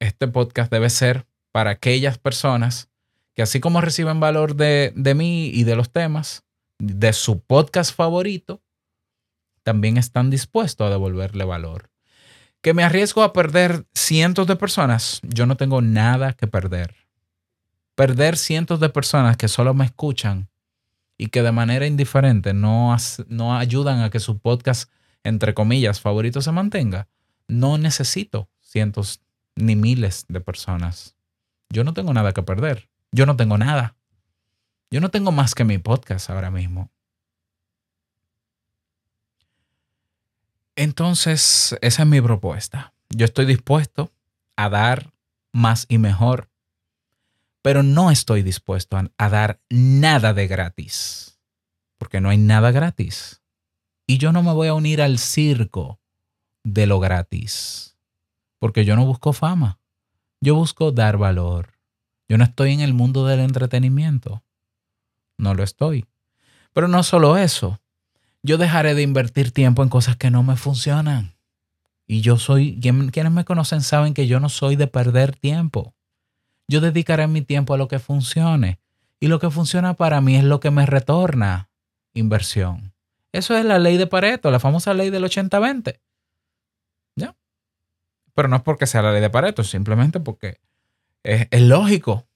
este 0.00 0.28
podcast 0.28 0.70
debe 0.70 0.90
ser 0.90 1.26
para 1.52 1.70
aquellas 1.70 2.18
personas 2.18 2.88
que 3.34 3.42
así 3.42 3.60
como 3.60 3.80
reciben 3.80 4.20
valor 4.20 4.54
de, 4.56 4.92
de 4.94 5.14
mí 5.14 5.46
y 5.48 5.64
de 5.64 5.76
los 5.76 5.90
temas, 5.90 6.44
de 6.78 7.12
su 7.12 7.40
podcast 7.40 7.94
favorito, 7.94 8.62
también 9.62 9.96
están 9.96 10.30
dispuestos 10.30 10.86
a 10.86 10.90
devolverle 10.90 11.44
valor. 11.44 11.90
Que 12.60 12.74
me 12.74 12.84
arriesgo 12.84 13.22
a 13.22 13.32
perder 13.32 13.86
cientos 13.94 14.46
de 14.46 14.56
personas, 14.56 15.20
yo 15.22 15.46
no 15.46 15.56
tengo 15.56 15.82
nada 15.82 16.32
que 16.32 16.46
perder. 16.46 16.94
Perder 17.94 18.36
cientos 18.36 18.80
de 18.80 18.88
personas 18.88 19.36
que 19.36 19.48
solo 19.48 19.74
me 19.74 19.84
escuchan 19.84 20.48
y 21.16 21.28
que 21.28 21.42
de 21.42 21.52
manera 21.52 21.86
indiferente 21.86 22.54
no, 22.54 22.96
no 23.28 23.56
ayudan 23.56 24.02
a 24.02 24.10
que 24.10 24.20
su 24.20 24.38
podcast, 24.38 24.90
entre 25.22 25.54
comillas, 25.54 26.00
favorito 26.00 26.40
se 26.42 26.52
mantenga, 26.52 27.08
no 27.48 27.78
necesito 27.78 28.48
cientos 28.60 29.20
ni 29.56 29.76
miles 29.76 30.26
de 30.28 30.40
personas. 30.40 31.16
Yo 31.70 31.84
no 31.84 31.94
tengo 31.94 32.12
nada 32.12 32.32
que 32.32 32.42
perder. 32.42 32.88
Yo 33.12 33.26
no 33.26 33.36
tengo 33.36 33.58
nada. 33.58 33.96
Yo 34.90 35.00
no 35.00 35.10
tengo 35.10 35.32
más 35.32 35.54
que 35.54 35.64
mi 35.64 35.78
podcast 35.78 36.30
ahora 36.30 36.50
mismo. 36.50 36.90
Entonces, 40.76 41.76
esa 41.80 42.02
es 42.02 42.08
mi 42.08 42.20
propuesta. 42.20 42.92
Yo 43.10 43.24
estoy 43.24 43.46
dispuesto 43.46 44.12
a 44.56 44.68
dar 44.68 45.12
más 45.52 45.86
y 45.88 45.98
mejor, 45.98 46.50
pero 47.64 47.82
no 47.82 48.10
estoy 48.10 48.42
dispuesto 48.42 48.98
a, 49.16 49.28
dar 49.30 49.58
nada 49.70 50.34
de 50.34 50.46
gratis, 50.46 51.40
porque 51.96 52.20
no 52.20 52.28
hay 52.28 52.36
nada 52.36 52.72
gratis. 52.72 53.40
Y 54.06 54.18
yo 54.18 54.32
no 54.32 54.42
me 54.42 54.52
voy 54.52 54.68
a 54.68 54.74
unir 54.74 55.00
al 55.00 55.18
circo 55.18 55.98
de 56.62 56.86
lo 56.86 57.00
gratis, 57.00 57.96
porque 58.58 58.84
yo 58.84 58.96
no 58.96 59.06
busco 59.06 59.32
fama, 59.32 59.80
yo 60.42 60.54
busco 60.54 60.92
dar 60.92 61.16
valor. 61.16 61.72
Yo 62.28 62.36
no 62.36 62.44
estoy 62.44 62.74
en 62.74 62.80
el 62.80 62.92
mundo 62.92 63.26
del 63.26 63.40
entretenimiento, 63.40 64.44
no 65.38 65.54
lo 65.54 65.62
estoy. 65.62 66.04
Pero 66.74 66.86
no 66.86 67.02
solo 67.02 67.38
eso, 67.38 67.80
yo 68.42 68.58
dejaré 68.58 68.94
de 68.94 69.00
invertir 69.00 69.52
tiempo 69.52 69.82
en 69.82 69.88
cosas 69.88 70.16
que 70.16 70.30
no 70.30 70.42
me 70.42 70.56
funcionan. 70.56 71.34
Y 72.06 72.20
yo 72.20 72.36
soy, 72.36 72.78
quien- 72.78 73.08
quienes 73.08 73.32
me 73.32 73.46
conocen 73.46 73.80
saben 73.80 74.12
que 74.12 74.26
yo 74.26 74.38
no 74.38 74.50
soy 74.50 74.76
de 74.76 74.86
perder 74.86 75.34
tiempo. 75.34 75.94
Yo 76.68 76.80
dedicaré 76.80 77.26
mi 77.26 77.42
tiempo 77.42 77.74
a 77.74 77.78
lo 77.78 77.88
que 77.88 77.98
funcione. 77.98 78.80
Y 79.20 79.28
lo 79.28 79.38
que 79.38 79.50
funciona 79.50 79.94
para 79.94 80.20
mí 80.20 80.36
es 80.36 80.44
lo 80.44 80.60
que 80.60 80.70
me 80.70 80.86
retorna 80.86 81.70
inversión. 82.12 82.92
Eso 83.32 83.56
es 83.56 83.64
la 83.64 83.78
ley 83.78 83.96
de 83.96 84.06
Pareto, 84.06 84.50
la 84.50 84.60
famosa 84.60 84.94
ley 84.94 85.10
del 85.10 85.24
80-20. 85.24 85.98
¿Ya? 87.16 87.34
Pero 88.34 88.48
no 88.48 88.56
es 88.56 88.62
porque 88.62 88.86
sea 88.86 89.02
la 89.02 89.12
ley 89.12 89.20
de 89.20 89.30
Pareto, 89.30 89.64
simplemente 89.64 90.20
porque 90.20 90.60
es, 91.22 91.48
es 91.50 91.62
lógico. 91.62 92.26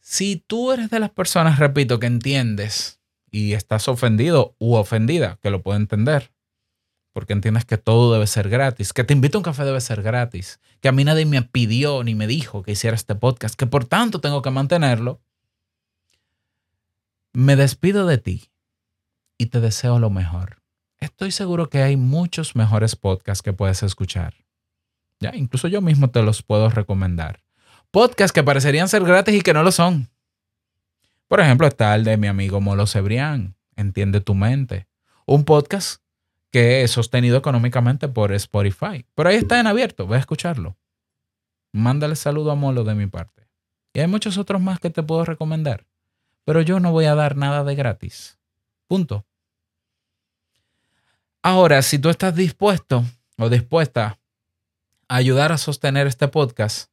Si 0.00 0.36
tú 0.36 0.72
eres 0.72 0.90
de 0.90 1.00
las 1.00 1.10
personas, 1.10 1.58
repito, 1.58 1.98
que 1.98 2.06
entiendes 2.06 3.00
y 3.30 3.54
estás 3.54 3.88
ofendido 3.88 4.54
u 4.58 4.74
ofendida, 4.74 5.38
que 5.42 5.50
lo 5.50 5.62
puedo 5.62 5.76
entender, 5.76 6.30
porque 7.16 7.32
entiendes 7.32 7.64
que 7.64 7.78
todo 7.78 8.12
debe 8.12 8.26
ser 8.26 8.50
gratis, 8.50 8.92
que 8.92 9.02
te 9.02 9.14
invito 9.14 9.38
a 9.38 9.40
un 9.40 9.42
café 9.42 9.64
debe 9.64 9.80
ser 9.80 10.02
gratis, 10.02 10.60
que 10.82 10.88
a 10.88 10.92
mí 10.92 11.02
nadie 11.02 11.24
me 11.24 11.40
pidió 11.40 12.04
ni 12.04 12.14
me 12.14 12.26
dijo 12.26 12.62
que 12.62 12.72
hiciera 12.72 12.94
este 12.94 13.14
podcast, 13.14 13.54
que 13.54 13.66
por 13.66 13.86
tanto 13.86 14.20
tengo 14.20 14.42
que 14.42 14.50
mantenerlo, 14.50 15.22
me 17.32 17.56
despido 17.56 18.06
de 18.06 18.18
ti 18.18 18.50
y 19.38 19.46
te 19.46 19.62
deseo 19.62 19.98
lo 19.98 20.10
mejor. 20.10 20.60
Estoy 20.98 21.30
seguro 21.30 21.70
que 21.70 21.82
hay 21.82 21.96
muchos 21.96 22.54
mejores 22.54 22.96
podcasts 22.96 23.40
que 23.40 23.54
puedes 23.54 23.82
escuchar. 23.82 24.34
Ya, 25.18 25.34
incluso 25.34 25.68
yo 25.68 25.80
mismo 25.80 26.10
te 26.10 26.22
los 26.22 26.42
puedo 26.42 26.68
recomendar. 26.68 27.42
Podcasts 27.90 28.34
que 28.34 28.44
parecerían 28.44 28.90
ser 28.90 29.02
gratis 29.04 29.36
y 29.36 29.40
que 29.40 29.54
no 29.54 29.62
lo 29.62 29.72
son. 29.72 30.10
Por 31.28 31.40
ejemplo, 31.40 31.66
está 31.66 31.94
el 31.94 32.04
de 32.04 32.18
mi 32.18 32.26
amigo 32.26 32.60
Molo 32.60 32.86
Cebrián, 32.86 33.56
Entiende 33.74 34.20
tu 34.20 34.34
mente. 34.34 34.86
Un 35.24 35.44
podcast 35.44 36.02
que 36.56 36.82
es 36.82 36.90
sostenido 36.90 37.36
económicamente 37.36 38.08
por 38.08 38.32
Spotify. 38.32 39.04
Pero 39.14 39.28
ahí 39.28 39.36
está 39.36 39.60
en 39.60 39.66
abierto, 39.66 40.06
ve 40.06 40.16
a 40.16 40.20
escucharlo. 40.20 40.78
Mándale 41.70 42.16
saludo 42.16 42.50
a 42.50 42.54
Molo 42.54 42.82
de 42.82 42.94
mi 42.94 43.06
parte. 43.06 43.46
Y 43.92 44.00
hay 44.00 44.06
muchos 44.06 44.38
otros 44.38 44.62
más 44.62 44.80
que 44.80 44.88
te 44.88 45.02
puedo 45.02 45.26
recomendar. 45.26 45.86
Pero 46.46 46.62
yo 46.62 46.80
no 46.80 46.92
voy 46.92 47.04
a 47.04 47.14
dar 47.14 47.36
nada 47.36 47.62
de 47.62 47.74
gratis. 47.74 48.38
Punto. 48.86 49.26
Ahora, 51.42 51.82
si 51.82 51.98
tú 51.98 52.08
estás 52.08 52.34
dispuesto 52.34 53.04
o 53.36 53.50
dispuesta 53.50 54.18
a 55.06 55.16
ayudar 55.16 55.52
a 55.52 55.58
sostener 55.58 56.06
este 56.06 56.26
podcast, 56.26 56.90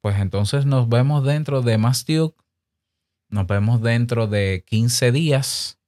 pues 0.00 0.16
entonces 0.20 0.64
nos 0.64 0.88
vemos 0.88 1.24
dentro 1.24 1.62
de 1.62 1.76
Duke, 1.76 2.40
nos 3.30 3.48
vemos 3.48 3.82
dentro 3.82 4.28
de 4.28 4.62
15 4.64 5.10
días 5.10 5.80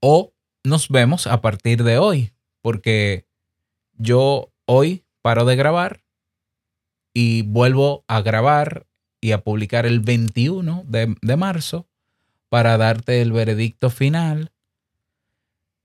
o 0.00 0.32
nos 0.64 0.88
vemos 0.88 1.26
a 1.26 1.40
partir 1.40 1.84
de 1.84 1.98
hoy, 1.98 2.32
porque 2.62 3.26
yo 3.96 4.52
hoy 4.66 5.04
paro 5.22 5.44
de 5.44 5.56
grabar 5.56 6.02
y 7.12 7.42
vuelvo 7.42 8.04
a 8.08 8.20
grabar 8.20 8.86
y 9.20 9.32
a 9.32 9.42
publicar 9.42 9.86
el 9.86 10.00
21 10.00 10.84
de, 10.86 11.14
de 11.20 11.36
marzo 11.36 11.86
para 12.48 12.76
darte 12.76 13.22
el 13.22 13.32
veredicto 13.32 13.90
final. 13.90 14.52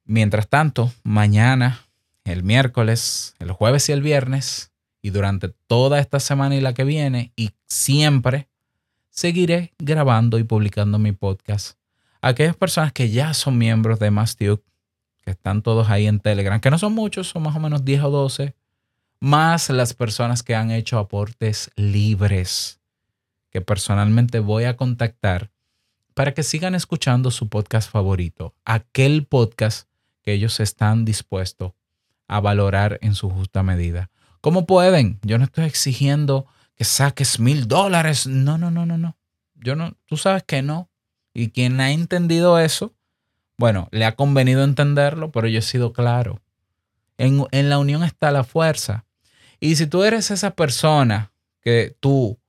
Mientras 0.06 0.48
tanto, 0.48 0.94
mañana, 1.04 1.86
el 2.24 2.44
miércoles, 2.44 3.36
el 3.40 3.52
jueves 3.52 3.90
y 3.90 3.92
el 3.92 4.02
viernes, 4.02 4.72
y 5.02 5.12
durante 5.12 5.50
toda 5.68 6.00
esta 6.00 6.20
semana 6.20 6.56
y 6.56 6.62
la 6.62 6.74
que 6.74 6.84
viene, 6.84 7.32
y 7.36 7.52
siempre, 7.68 8.48
seguiré 9.10 9.74
grabando 9.78 10.40
y 10.40 10.44
publicando 10.44 11.00
mi 11.00 11.12
podcast. 11.12 11.78
Aquellas 12.26 12.56
personas 12.56 12.92
que 12.92 13.12
ya 13.12 13.36
son 13.36 13.56
miembros 13.56 14.00
de 14.00 14.10
Mastiuk, 14.10 14.64
que 15.24 15.30
están 15.30 15.62
todos 15.62 15.92
ahí 15.92 16.08
en 16.08 16.20
Telegram, 16.20 16.60
que 16.60 16.72
no 16.72 16.80
son 16.80 16.92
muchos, 16.92 17.28
son 17.28 17.44
más 17.44 17.56
o 17.56 17.60
menos 17.60 17.86
10 17.86 18.02
o 18.06 18.10
12, 18.10 18.56
más 19.20 19.70
las 19.70 19.94
personas 19.94 20.42
que 20.42 20.56
han 20.56 20.72
hecho 20.72 20.98
aportes 20.98 21.70
libres, 21.76 22.80
que 23.52 23.62
personalmente 23.62 24.40
voy 24.40 24.64
a 24.64 24.76
contactar 24.76 25.52
para 26.16 26.34
que 26.34 26.42
sigan 26.42 26.74
escuchando 26.74 27.30
su 27.30 27.48
podcast 27.48 27.92
favorito, 27.92 28.56
aquel 28.66 29.28
podcast 29.28 29.88
que 30.24 30.34
ellos 30.34 30.60
están 30.60 31.06
dispuestos 31.06 31.74
a 32.28 32.40
valorar 32.40 32.98
en 33.04 33.14
su 33.14 33.30
justa 33.30 33.62
medida. 33.62 34.10
¿Cómo 34.42 34.66
pueden? 34.66 35.20
Yo 35.22 35.38
no 35.38 35.44
estoy 35.44 35.66
exigiendo 35.66 36.48
que 36.76 36.86
saques 36.86 37.40
mil 37.40 37.68
dólares. 37.68 38.26
No, 38.26 38.58
no, 38.58 38.72
no, 38.72 38.88
no, 38.88 38.98
no. 38.98 39.16
Yo 39.54 39.76
no, 39.76 39.96
tú 40.08 40.18
sabes 40.18 40.42
que 40.42 40.64
no. 40.64 40.90
Y 41.36 41.50
quien 41.50 41.82
ha 41.82 41.92
entendido 41.92 42.58
eso, 42.60 42.94
bueno, 43.58 43.90
le 43.92 44.06
ha 44.06 44.16
convenido 44.16 44.64
entenderlo, 44.64 45.32
pero 45.32 45.50
yo 45.50 45.60
he 45.60 45.62
sido 45.62 45.92
claro. 45.92 46.42
En, 47.18 47.46
en 47.52 47.70
la 47.70 47.78
unión 47.78 48.06
está 48.06 48.32
la 48.32 48.46
fuerza. 48.46 49.06
Y 49.60 49.76
si 49.76 49.86
tú 49.86 50.06
eres 50.06 50.32
esa 50.32 50.52
persona 50.52 51.34
que 51.62 51.94
tú 52.00 52.40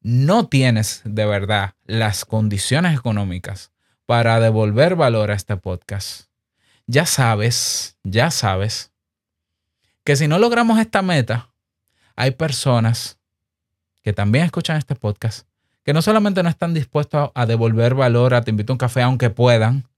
no 0.00 0.48
tienes 0.48 1.02
de 1.04 1.26
verdad 1.26 1.74
las 1.84 2.24
condiciones 2.24 2.98
económicas 2.98 3.72
para 4.06 4.40
devolver 4.40 4.96
valor 4.96 5.30
a 5.30 5.34
este 5.34 5.58
podcast, 5.58 6.30
ya 6.86 7.04
sabes, 7.04 7.98
ya 8.04 8.30
sabes 8.30 8.90
que 10.02 10.16
si 10.16 10.28
no 10.28 10.38
logramos 10.38 10.80
esta 10.80 11.02
meta, 11.02 11.52
hay 12.16 12.30
personas 12.30 13.18
que 14.02 14.14
también 14.14 14.46
escuchan 14.46 14.78
este 14.78 14.94
podcast, 14.94 15.46
que 15.82 15.92
no 15.92 16.02
solamente 16.02 16.42
no 16.42 16.48
están 16.48 16.74
dispuestos 16.74 17.30
a, 17.34 17.46
devolver 17.46 17.94
valor 17.94 18.34
a 18.34 18.42
Te 18.42 18.50
invito 18.50 18.72
a 18.72 18.74
un 18.74 18.78
café 18.78 19.02
aunque 19.02 19.30
puedan, 19.30 19.88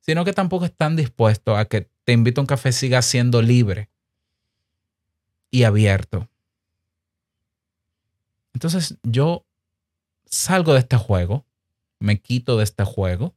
sino 0.00 0.24
que 0.24 0.32
tampoco 0.32 0.64
están 0.64 0.96
dispuestos 0.96 1.56
a 1.56 1.64
que 1.66 1.88
Te 2.04 2.12
invito 2.12 2.40
a 2.40 2.42
un 2.42 2.46
café 2.46 2.72
siga 2.72 3.02
siendo 3.02 3.42
libre 3.42 3.88
y 5.50 5.62
abierto. 5.62 6.28
Entonces 8.52 8.96
yo 9.02 9.44
salgo 10.26 10.74
de 10.74 10.80
este 10.80 10.96
juego, 10.96 11.44
me 11.98 12.20
quito 12.20 12.58
de 12.58 12.64
este 12.64 12.84
juego 12.84 13.34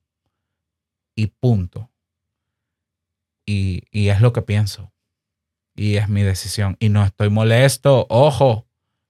y 1.15 1.27
punto. 1.27 1.89
Y, 3.45 3.83
y 3.91 4.09
es 4.09 4.21
lo 4.21 4.33
que 4.33 4.41
pienso. 4.41 4.91
Y 5.75 5.95
es 5.95 6.09
mi 6.09 6.21
decisión. 6.21 6.77
Y 6.79 6.89
no 6.89 7.03
estoy 7.03 7.29
molesto. 7.29 8.05
Ojo, 8.09 8.65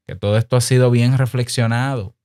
que 0.06 0.16
todo 0.16 0.38
esto 0.38 0.56
ha 0.56 0.62
sido 0.62 0.92
bien 0.92 1.18
reflexionado. 1.18 2.16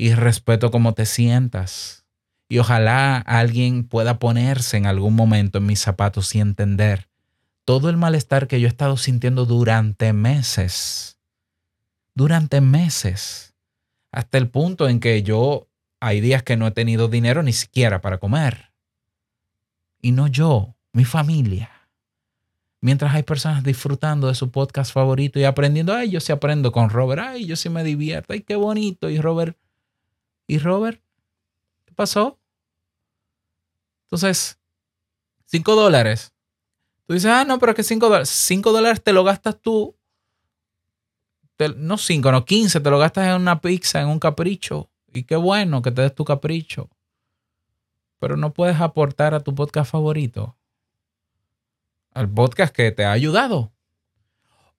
Y 0.00 0.14
respeto 0.14 0.70
cómo 0.70 0.94
te 0.94 1.06
sientas. 1.06 2.06
Y 2.48 2.58
ojalá 2.58 3.18
alguien 3.18 3.82
pueda 3.82 4.20
ponerse 4.20 4.76
en 4.76 4.86
algún 4.86 5.16
momento 5.16 5.58
en 5.58 5.66
mis 5.66 5.80
zapatos 5.80 6.36
y 6.36 6.38
entender 6.38 7.08
todo 7.64 7.90
el 7.90 7.96
malestar 7.96 8.46
que 8.46 8.60
yo 8.60 8.68
he 8.68 8.70
estado 8.70 8.96
sintiendo 8.96 9.44
durante 9.44 10.12
meses. 10.12 11.18
Durante 12.14 12.60
meses. 12.60 13.56
Hasta 14.12 14.38
el 14.38 14.48
punto 14.48 14.88
en 14.88 15.00
que 15.00 15.24
yo 15.24 15.66
hay 15.98 16.20
días 16.20 16.44
que 16.44 16.56
no 16.56 16.68
he 16.68 16.70
tenido 16.70 17.08
dinero 17.08 17.42
ni 17.42 17.52
siquiera 17.52 18.00
para 18.00 18.18
comer. 18.18 18.70
Y 20.00 20.12
no 20.12 20.28
yo, 20.28 20.76
mi 20.92 21.04
familia. 21.04 21.72
Mientras 22.80 23.16
hay 23.16 23.24
personas 23.24 23.64
disfrutando 23.64 24.28
de 24.28 24.36
su 24.36 24.52
podcast 24.52 24.92
favorito 24.92 25.40
y 25.40 25.44
aprendiendo, 25.44 25.92
ay, 25.92 26.10
yo 26.10 26.20
sí 26.20 26.30
aprendo 26.30 26.70
con 26.70 26.88
Robert, 26.88 27.20
ay, 27.20 27.46
yo 27.46 27.56
sí 27.56 27.68
me 27.68 27.82
divierto, 27.82 28.32
ay, 28.32 28.42
qué 28.42 28.54
bonito. 28.54 29.10
Y 29.10 29.20
Robert, 29.20 29.58
¿y 30.48 30.58
Robert? 30.58 31.00
¿Qué 31.84 31.94
pasó? 31.94 32.40
Entonces, 34.06 34.58
cinco 35.44 35.76
dólares. 35.76 36.32
Tú 37.06 37.14
dices, 37.14 37.30
ah, 37.30 37.44
no, 37.44 37.58
pero 37.58 37.74
que 37.74 37.84
cinco 37.84 38.06
dólares. 38.06 38.30
Cinco 38.30 38.72
dólares 38.72 39.04
te 39.04 39.12
lo 39.12 39.22
gastas 39.22 39.60
tú. 39.60 39.94
No 41.76 41.98
cinco, 41.98 42.32
no 42.32 42.44
quince, 42.44 42.80
te 42.80 42.90
lo 42.90 42.98
gastas 42.98 43.28
en 43.28 43.34
una 43.34 43.60
pizza, 43.60 44.00
en 44.00 44.08
un 44.08 44.18
capricho. 44.18 44.90
Y 45.12 45.24
qué 45.24 45.36
bueno 45.36 45.82
que 45.82 45.90
te 45.90 46.02
des 46.02 46.14
tu 46.14 46.24
capricho. 46.24 46.88
Pero 48.18 48.36
no 48.36 48.52
puedes 48.52 48.80
aportar 48.80 49.34
a 49.34 49.40
tu 49.40 49.54
podcast 49.54 49.90
favorito. 49.90 50.56
Al 52.12 52.28
podcast 52.28 52.74
que 52.74 52.90
te 52.92 53.04
ha 53.04 53.12
ayudado. 53.12 53.72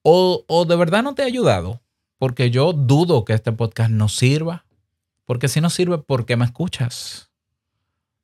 O, 0.02 0.44
o 0.48 0.64
de 0.64 0.76
verdad 0.76 1.02
no 1.02 1.14
te 1.14 1.22
ha 1.22 1.26
ayudado. 1.26 1.80
Porque 2.18 2.50
yo 2.50 2.72
dudo 2.72 3.24
que 3.24 3.34
este 3.34 3.52
podcast 3.52 3.90
no 3.90 4.08
sirva. 4.08 4.64
Porque 5.30 5.46
si 5.46 5.60
no 5.60 5.70
sirve, 5.70 5.98
¿por 5.98 6.26
qué 6.26 6.36
me 6.36 6.44
escuchas? 6.44 7.30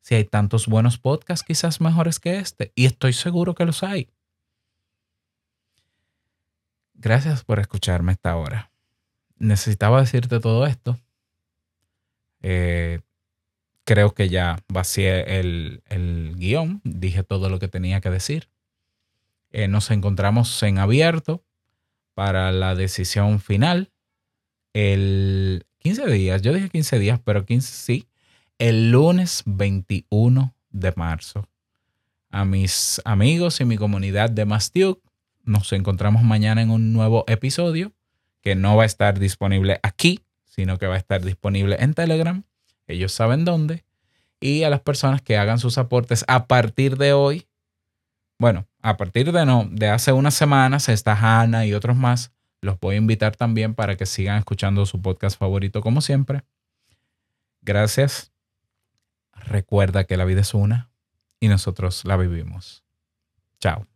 Si 0.00 0.16
hay 0.16 0.24
tantos 0.24 0.66
buenos 0.66 0.98
podcasts, 0.98 1.46
quizás 1.46 1.80
mejores 1.80 2.18
que 2.18 2.40
este. 2.40 2.72
Y 2.74 2.86
estoy 2.86 3.12
seguro 3.12 3.54
que 3.54 3.64
los 3.64 3.84
hay. 3.84 4.10
Gracias 6.94 7.44
por 7.44 7.60
escucharme 7.60 8.10
esta 8.10 8.34
hora. 8.34 8.72
Necesitaba 9.36 10.00
decirte 10.00 10.40
todo 10.40 10.66
esto. 10.66 10.98
Eh, 12.42 13.02
creo 13.84 14.12
que 14.12 14.28
ya 14.28 14.58
vacié 14.66 15.38
el, 15.38 15.84
el 15.88 16.34
guion. 16.36 16.80
Dije 16.82 17.22
todo 17.22 17.48
lo 17.48 17.60
que 17.60 17.68
tenía 17.68 18.00
que 18.00 18.10
decir. 18.10 18.50
Eh, 19.52 19.68
nos 19.68 19.92
encontramos 19.92 20.60
en 20.64 20.80
abierto 20.80 21.44
para 22.14 22.50
la 22.50 22.74
decisión 22.74 23.38
final. 23.38 23.92
El 24.72 25.66
15 25.86 26.06
días, 26.08 26.42
yo 26.42 26.52
dije 26.52 26.68
15 26.68 26.98
días, 26.98 27.20
pero 27.22 27.46
15 27.46 27.72
sí. 27.72 28.08
El 28.58 28.90
lunes 28.90 29.44
21 29.46 30.52
de 30.70 30.92
marzo. 30.96 31.48
A 32.28 32.44
mis 32.44 33.00
amigos 33.04 33.60
y 33.60 33.64
mi 33.66 33.76
comunidad 33.76 34.28
de 34.28 34.46
Mastiuk, 34.46 35.00
nos 35.44 35.72
encontramos 35.72 36.24
mañana 36.24 36.60
en 36.60 36.70
un 36.70 36.92
nuevo 36.92 37.22
episodio 37.28 37.92
que 38.40 38.56
no 38.56 38.74
va 38.74 38.82
a 38.82 38.86
estar 38.86 39.20
disponible 39.20 39.78
aquí, 39.84 40.24
sino 40.44 40.76
que 40.76 40.88
va 40.88 40.96
a 40.96 40.98
estar 40.98 41.24
disponible 41.24 41.76
en 41.78 41.94
Telegram. 41.94 42.42
Ellos 42.88 43.12
saben 43.12 43.44
dónde. 43.44 43.84
Y 44.40 44.64
a 44.64 44.70
las 44.70 44.80
personas 44.80 45.22
que 45.22 45.36
hagan 45.36 45.60
sus 45.60 45.78
aportes 45.78 46.24
a 46.26 46.48
partir 46.48 46.96
de 46.96 47.12
hoy, 47.12 47.46
bueno, 48.40 48.66
a 48.82 48.96
partir 48.96 49.30
de 49.30 49.46
no, 49.46 49.68
de 49.70 49.88
hace 49.88 50.10
unas 50.10 50.34
semanas, 50.34 50.88
está 50.88 51.14
Hanna 51.14 51.64
y 51.64 51.74
otros 51.74 51.96
más. 51.96 52.32
Los 52.60 52.78
voy 52.80 52.94
a 52.94 52.98
invitar 52.98 53.36
también 53.36 53.74
para 53.74 53.96
que 53.96 54.06
sigan 54.06 54.38
escuchando 54.38 54.86
su 54.86 55.00
podcast 55.02 55.38
favorito 55.38 55.80
como 55.80 56.00
siempre. 56.00 56.42
Gracias. 57.62 58.32
Recuerda 59.32 60.04
que 60.04 60.16
la 60.16 60.24
vida 60.24 60.40
es 60.40 60.54
una 60.54 60.90
y 61.40 61.48
nosotros 61.48 62.04
la 62.04 62.16
vivimos. 62.16 62.84
Chao. 63.60 63.86